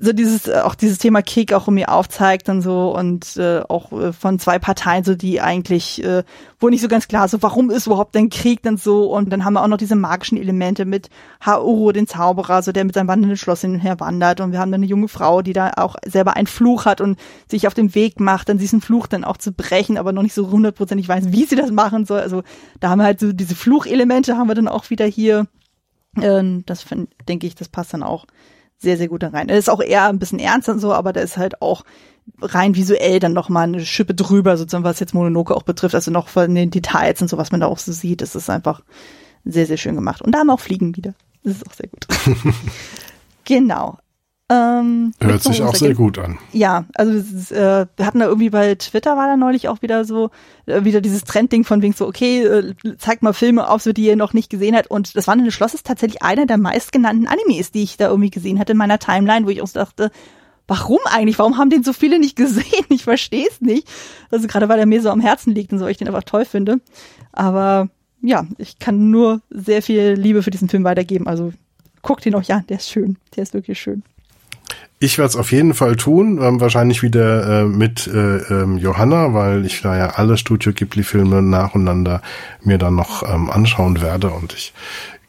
[0.00, 3.92] so dieses äh, auch dieses Thema Krieg auch irgendwie aufzeigt und so und äh, auch
[3.92, 6.24] äh, von zwei Parteien so die eigentlich äh,
[6.58, 9.12] wo nicht so ganz klar so warum ist überhaupt denn Krieg denn so?
[9.12, 11.10] Und dann haben wir auch noch diese magischen Elemente mit
[11.44, 14.40] Haoro den Zauberer so der mit seinem wandelnden Schloss hin und her wandert.
[14.40, 17.18] Und wir haben dann eine junge Frau die da auch selber einen Fluch hat und
[17.48, 20.34] sich auf den Weg macht dann diesen Fluch dann auch zu brechen aber noch nicht
[20.34, 22.20] so hundertprozentig weiß wie sie das machen soll.
[22.20, 22.42] Also
[22.80, 25.46] da haben wir halt so diese Fluchelemente haben wir dann auch wieder hier.
[26.20, 26.86] Ähm, das
[27.28, 28.24] denke ich das passt dann auch
[28.80, 29.48] sehr, sehr gut da rein.
[29.48, 31.84] Er ist auch eher ein bisschen ernst und so, aber der ist halt auch
[32.40, 35.94] rein visuell dann noch mal eine Schippe drüber, sozusagen, was jetzt Mononoke auch betrifft.
[35.94, 38.48] Also noch von den Details und so, was man da auch so sieht, das ist
[38.48, 38.82] einfach
[39.44, 40.22] sehr, sehr schön gemacht.
[40.22, 41.14] Und da haben wir auch Fliegen wieder.
[41.44, 42.06] Das ist auch sehr gut.
[43.44, 43.98] genau.
[44.52, 46.36] Ähm, Hört sich auch sehr gut an.
[46.52, 50.04] Ja, also ist, äh, wir hatten da irgendwie bei Twitter war da neulich auch wieder
[50.04, 50.30] so,
[50.66, 54.06] äh, wieder dieses Trendding von wegen so, okay, äh, zeigt mal Filme auf, so die
[54.06, 54.90] ihr noch nicht gesehen habt.
[54.90, 58.58] Und das Wandelnde Schloss ist tatsächlich einer der meistgenannten Animes, die ich da irgendwie gesehen
[58.58, 60.10] hatte in meiner Timeline, wo ich auch dachte,
[60.66, 61.38] warum eigentlich?
[61.38, 62.86] Warum haben den so viele nicht gesehen?
[62.88, 63.86] Ich verstehe es nicht.
[64.32, 66.44] Also gerade weil er mir so am Herzen liegt und so, ich den einfach toll
[66.44, 66.80] finde.
[67.30, 67.88] Aber
[68.20, 71.28] ja, ich kann nur sehr viel Liebe für diesen Film weitergeben.
[71.28, 71.52] Also
[72.02, 73.16] guckt ihn auch ja, der ist schön.
[73.36, 74.02] Der ist wirklich schön.
[75.02, 79.32] Ich werde es auf jeden Fall tun, ähm, wahrscheinlich wieder äh, mit äh, ähm, Johanna,
[79.32, 82.20] weil ich da ja alle Studio Ghibli-Filme nacheinander
[82.62, 84.74] mir dann noch ähm, anschauen werde und ich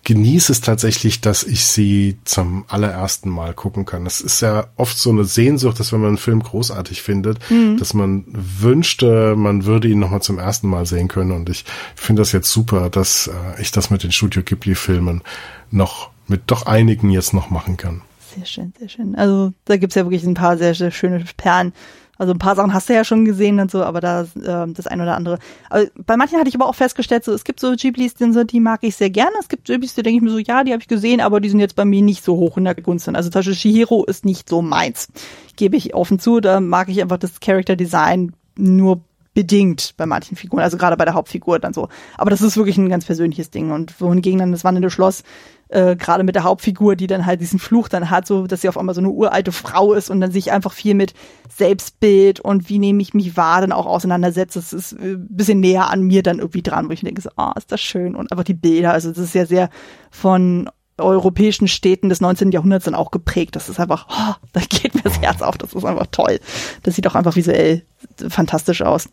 [0.04, 4.06] genieße es tatsächlich, dass ich sie zum allerersten Mal gucken kann.
[4.06, 7.78] Es ist ja oft so eine Sehnsucht, dass wenn man einen Film großartig findet, mhm.
[7.78, 11.32] dass man wünschte, man würde ihn nochmal zum ersten Mal sehen können.
[11.32, 11.64] Und ich
[11.96, 15.22] finde das jetzt super, dass äh, ich das mit den Studio Ghibli-Filmen
[15.70, 18.02] noch mit doch einigen jetzt noch machen kann.
[18.36, 19.16] Sehr schön, sehr schön.
[19.16, 21.74] Also da gibt's ja wirklich ein paar sehr, sehr schöne Perlen.
[22.18, 24.86] Also ein paar Sachen hast du ja schon gesehen und so, aber da äh, das
[24.86, 25.40] eine oder andere.
[25.72, 28.44] Aber bei manchen hatte ich aber auch festgestellt, so es gibt so Ghiblis, die, so,
[28.44, 29.32] die mag ich sehr gerne.
[29.40, 31.50] Es gibt Ghiblis, die denke ich mir so, ja, die habe ich gesehen, aber die
[31.50, 33.10] sind jetzt bei mir nicht so hoch in der Gunst.
[33.10, 35.08] Also zum Beispiel Shihiro ist nicht so meins.
[35.56, 39.02] Gebe ich offen zu, da mag ich einfach das Character Design nur
[39.34, 41.88] bedingt bei manchen Figuren, also gerade bei der Hauptfigur dann so.
[42.18, 43.72] Aber das ist wirklich ein ganz persönliches Ding.
[43.72, 45.24] Und wohingegen dann das wandelnde Schloss,
[45.72, 48.70] äh, gerade mit der Hauptfigur, die dann halt diesen Fluch dann hat, so dass sie
[48.70, 51.14] auf einmal so eine uralte Frau ist und dann sich einfach viel mit
[51.56, 54.56] Selbstbild und wie nehme ich mich wahr dann auch auseinandersetzt.
[54.56, 57.30] Das ist ein äh, bisschen näher an mir dann irgendwie dran, wo ich denke, so,
[57.38, 58.16] oh, ist das schön.
[58.16, 59.70] Und einfach die Bilder, also das ist ja sehr
[60.10, 62.52] von europäischen Städten des 19.
[62.52, 63.56] Jahrhunderts dann auch geprägt.
[63.56, 65.58] Das ist einfach, oh, da geht mir das Herz auf.
[65.58, 66.40] Das ist einfach toll.
[66.84, 67.84] Das sieht auch einfach visuell
[68.30, 69.10] fantastisch aus.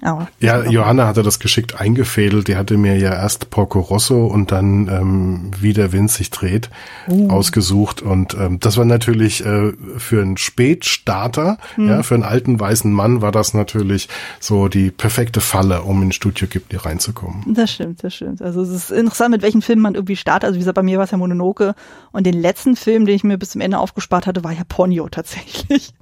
[0.00, 2.48] Aber ja, Johanna hatte das geschickt eingefädelt.
[2.48, 6.70] Die hatte mir ja erst Porco Rosso und dann ähm, Wie der Wind sich dreht
[7.08, 7.30] uh.
[7.30, 8.02] ausgesucht.
[8.02, 11.88] Und ähm, das war natürlich äh, für einen Spätstarter, mhm.
[11.88, 14.08] ja, für einen alten weißen Mann war das natürlich
[14.40, 17.54] so die perfekte Falle, um in Studio Ghibli reinzukommen.
[17.54, 18.42] Das stimmt, das stimmt.
[18.42, 20.44] Also es ist interessant, mit welchen Filmen man irgendwie startet.
[20.44, 21.74] Also wie gesagt, bei mir war es ja Mononoke.
[22.12, 25.08] Und den letzten Film, den ich mir bis zum Ende aufgespart hatte, war ja Ponyo
[25.08, 25.94] tatsächlich.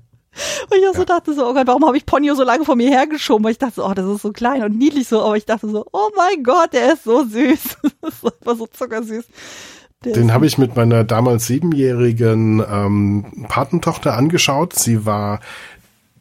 [0.71, 2.77] Und ich auch so dachte so, oh Gott, warum habe ich Ponyo so lange vor
[2.77, 3.45] mir hergeschoben?
[3.45, 5.69] Weil ich dachte so, oh, das ist so klein und niedlich so, aber ich dachte
[5.69, 7.61] so, oh mein Gott, der ist so süß.
[8.01, 9.25] das ist einfach so zuckersüß.
[10.05, 14.73] Der Den habe ich mit meiner damals siebenjährigen ähm, Patentochter angeschaut.
[14.73, 15.41] Sie war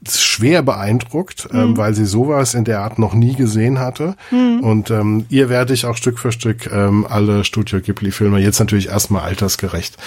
[0.09, 1.63] schwer beeindruckt, ähm, mhm.
[1.63, 4.15] ähm, weil sie sowas in der Art noch nie gesehen hatte.
[4.31, 4.59] Mhm.
[4.61, 8.89] Und ähm, ihr werde ich auch Stück für Stück ähm, alle Studio Ghibli-Filme jetzt natürlich
[8.89, 9.97] erstmal altersgerecht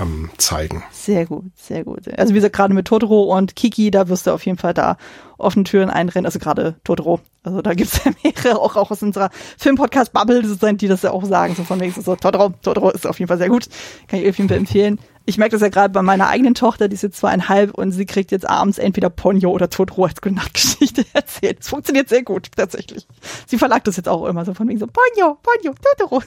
[0.00, 0.82] ähm, zeigen.
[0.90, 2.08] Sehr gut, sehr gut.
[2.18, 4.96] Also wie gesagt, gerade mit Totoro und Kiki, da wirst du auf jeden Fall da
[5.38, 6.26] offene Türen einrennen.
[6.26, 7.20] Also gerade Totoro.
[7.42, 10.42] Also da gibt's ja mehrere, auch, auch aus unserer Filmpodcast-Bubble,
[10.76, 11.54] die das ja auch sagen.
[11.54, 13.68] So von wegen so, Totoro, Totoro ist auf jeden Fall sehr gut.
[14.08, 16.88] Kann ich auf jeden Fall empfehlen ich merke das ja gerade bei meiner eigenen Tochter,
[16.88, 21.06] die ist jetzt zweieinhalb und sie kriegt jetzt abends entweder Ponyo oder Totoro als Gute-Nacht-Geschichte
[21.12, 21.60] erzählt.
[21.60, 23.06] Es funktioniert sehr gut, tatsächlich.
[23.46, 26.22] Sie verlagt das jetzt auch immer so von wegen so, Ponyo, Ponyo, Totoro.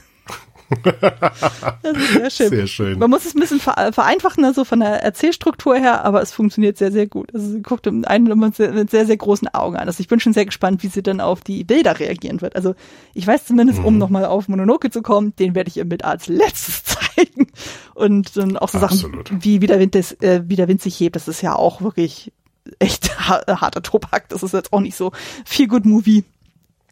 [2.12, 2.48] sehr schön.
[2.50, 2.98] Sehr schön.
[2.98, 6.92] Man muss es ein bisschen vereinfachen, also von der Erzählstruktur her, aber es funktioniert sehr,
[6.92, 7.34] sehr gut.
[7.34, 9.86] Also sie guckt einen immer mit sehr, sehr großen Augen an.
[9.86, 12.54] Also ich bin schon sehr gespannt, wie sie dann auf die Bilder reagieren wird.
[12.54, 12.74] Also
[13.14, 13.86] ich weiß zumindest, mhm.
[13.86, 17.46] um nochmal auf Mononoke zu kommen, den werde ich ihr mit als letztes zeigen.
[17.94, 19.28] Und dann auch so Absolut.
[19.28, 21.54] Sachen wie, wie der Wind des, äh, wie der Wind sich hebt, das ist ja
[21.54, 22.32] auch wirklich
[22.78, 24.28] echt harter Tobak.
[24.28, 25.12] Das ist jetzt auch nicht so
[25.44, 26.24] viel Good Movie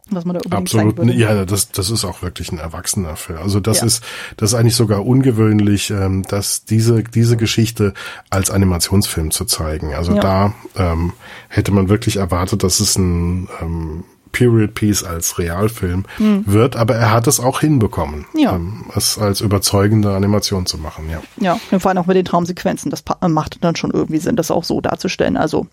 [0.09, 1.13] was man da unbedingt Absolut, würde.
[1.15, 3.39] ja, das, das ist auch wirklich ein erwachsener Film.
[3.39, 3.87] Also das ja.
[3.87, 4.05] ist,
[4.37, 7.93] das ist eigentlich sogar ungewöhnlich, ähm, dass diese, diese Geschichte
[8.31, 9.95] als Animationsfilm zu zeigen.
[9.95, 10.21] Also ja.
[10.21, 11.13] da ähm,
[11.49, 14.05] hätte man wirklich erwartet, dass es ein ähm,
[14.37, 16.45] Period Piece als Realfilm hm.
[16.47, 18.55] wird, aber er hat es auch hinbekommen, ja.
[18.55, 21.23] ähm, es als überzeugende Animation zu machen, ja.
[21.39, 24.51] Ja, und vor allem auch mit den Traumsequenzen, das macht dann schon irgendwie Sinn, das
[24.51, 25.39] auch so darzustellen.
[25.39, 25.67] Also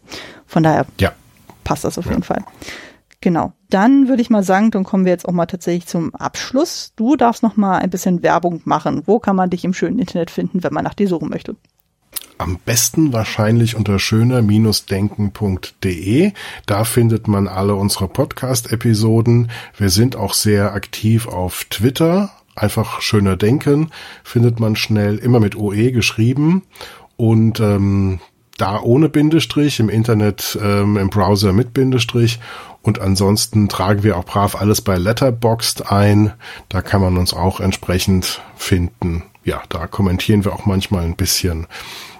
[0.47, 1.11] von daher ja.
[1.65, 2.45] passt das auf jeden Fall.
[3.23, 3.53] Genau.
[3.69, 6.91] Dann würde ich mal sagen, dann kommen wir jetzt auch mal tatsächlich zum Abschluss.
[6.97, 9.03] Du darfst noch mal ein bisschen Werbung machen.
[9.05, 11.55] Wo kann man dich im schönen Internet finden, wenn man nach dir suchen möchte?
[12.37, 16.33] Am besten wahrscheinlich unter schöner-denken.de.
[16.65, 19.49] Da findet man alle unsere Podcast-Episoden.
[19.77, 22.29] Wir sind auch sehr aktiv auf Twitter.
[22.57, 23.91] Einfach schöner Denken
[24.25, 26.63] findet man schnell, immer mit OE geschrieben.
[27.15, 28.19] Und ähm,
[28.57, 32.39] da ohne Bindestrich, im Internet, ähm, im Browser mit Bindestrich
[32.83, 36.33] und ansonsten tragen wir auch brav alles bei Letterboxd ein.
[36.67, 39.23] Da kann man uns auch entsprechend finden.
[39.45, 41.65] Ja, da kommentieren wir auch manchmal ein bisschen.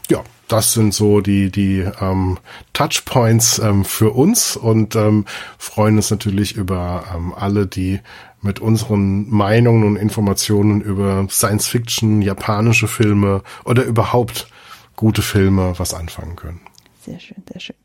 [0.10, 2.38] Ja, das sind so die, die ähm,
[2.72, 5.26] Touchpoints ähm, für uns und ähm,
[5.58, 8.00] freuen uns natürlich über ähm, alle, die
[8.42, 14.48] mit unseren Meinungen und Informationen über Science Fiction, japanische Filme oder überhaupt
[14.96, 16.62] gute Filme was anfangen können.
[17.02, 17.76] Sehr schön, sehr schön.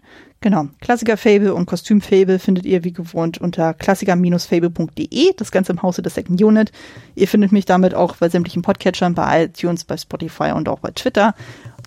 [0.40, 0.69] Genau.
[0.81, 6.40] Klassiker-Fable und Kostüm-Fable findet ihr wie gewohnt unter klassiker-fable.de, das Ganze im Hause der Second
[6.40, 6.70] Unit.
[7.16, 10.93] Ihr findet mich damit auch bei sämtlichen Podcatchern, bei iTunes, bei Spotify und auch bei
[10.93, 11.35] Twitter.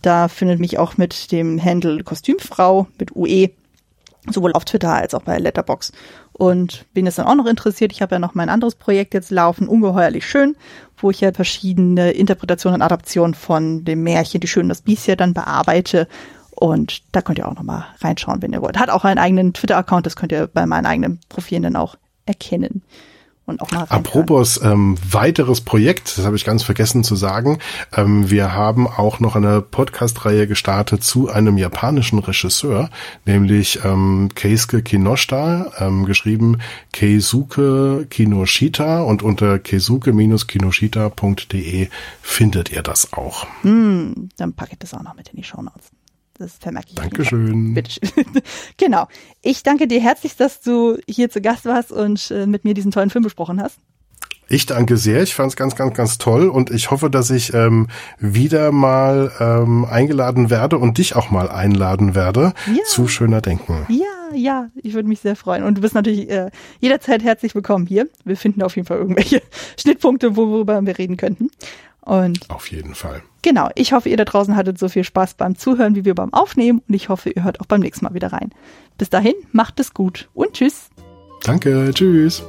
[0.02, 3.52] Da findet mich auch mit dem Handle Kostümfrau mit UE,
[4.30, 5.94] sowohl auf Twitter als auch bei Letterbox.
[6.34, 9.32] Und wen es dann auch noch interessiert, ich habe ja noch mein anderes Projekt jetzt
[9.32, 10.58] laufen, ungeheuerlich schön,
[10.98, 15.16] wo ich ja verschiedene Interpretationen und Adaptionen von dem Märchen Die Schöne das Biest ja
[15.16, 16.08] dann bearbeite
[16.52, 18.78] und da könnt ihr auch nochmal reinschauen, wenn ihr wollt.
[18.78, 21.96] Hat auch einen eigenen Twitter-Account, das könnt ihr bei meinen eigenen Profilen dann auch
[22.26, 22.84] erkennen.
[23.48, 27.58] Und auch mal Apropos ähm, weiteres Projekt, das habe ich ganz vergessen zu sagen.
[27.92, 32.92] Ähm, wir haben auch noch eine Podcast-Reihe gestartet zu einem japanischen Regisseur,
[33.26, 36.60] nämlich ähm, Keisuke Kinoshita, ähm, geschrieben
[36.94, 41.90] Keisuke Kinoshita und unter keisuke-kinoshita.de
[42.22, 43.48] findet ihr das auch.
[43.64, 45.90] Hm, dann packe ich das auch noch mit in die Show Notes.
[46.42, 46.96] Das vermerke ich.
[46.96, 47.76] Dankeschön.
[47.76, 48.26] Bitteschön.
[48.78, 49.08] genau.
[49.44, 52.90] Ich danke dir herzlich, dass du hier zu Gast warst und äh, mit mir diesen
[52.90, 53.78] tollen Film besprochen hast.
[54.50, 55.22] Ich danke sehr.
[55.22, 57.88] Ich fand es ganz, ganz, ganz toll und ich hoffe, dass ich ähm,
[58.20, 62.84] wieder mal ähm, eingeladen werde und dich auch mal einladen werde ja.
[62.86, 63.86] zu Schöner Denken.
[63.88, 65.64] Ja, ja, ich würde mich sehr freuen.
[65.64, 66.50] Und du bist natürlich äh,
[66.80, 68.10] jederzeit herzlich willkommen hier.
[68.26, 69.42] Wir finden auf jeden Fall irgendwelche
[69.80, 71.50] Schnittpunkte, worüber wir reden könnten.
[72.12, 73.24] Und auf jeden Fall.
[73.42, 73.70] Genau.
[73.76, 76.82] Ich hoffe, ihr da draußen hattet so viel Spaß beim Zuhören wie wir beim Aufnehmen
[76.86, 78.50] und ich hoffe, ihr hört auch beim nächsten Mal wieder rein.
[78.98, 80.90] Bis dahin, macht es gut und tschüss.
[81.46, 82.44] Danke, tschüss.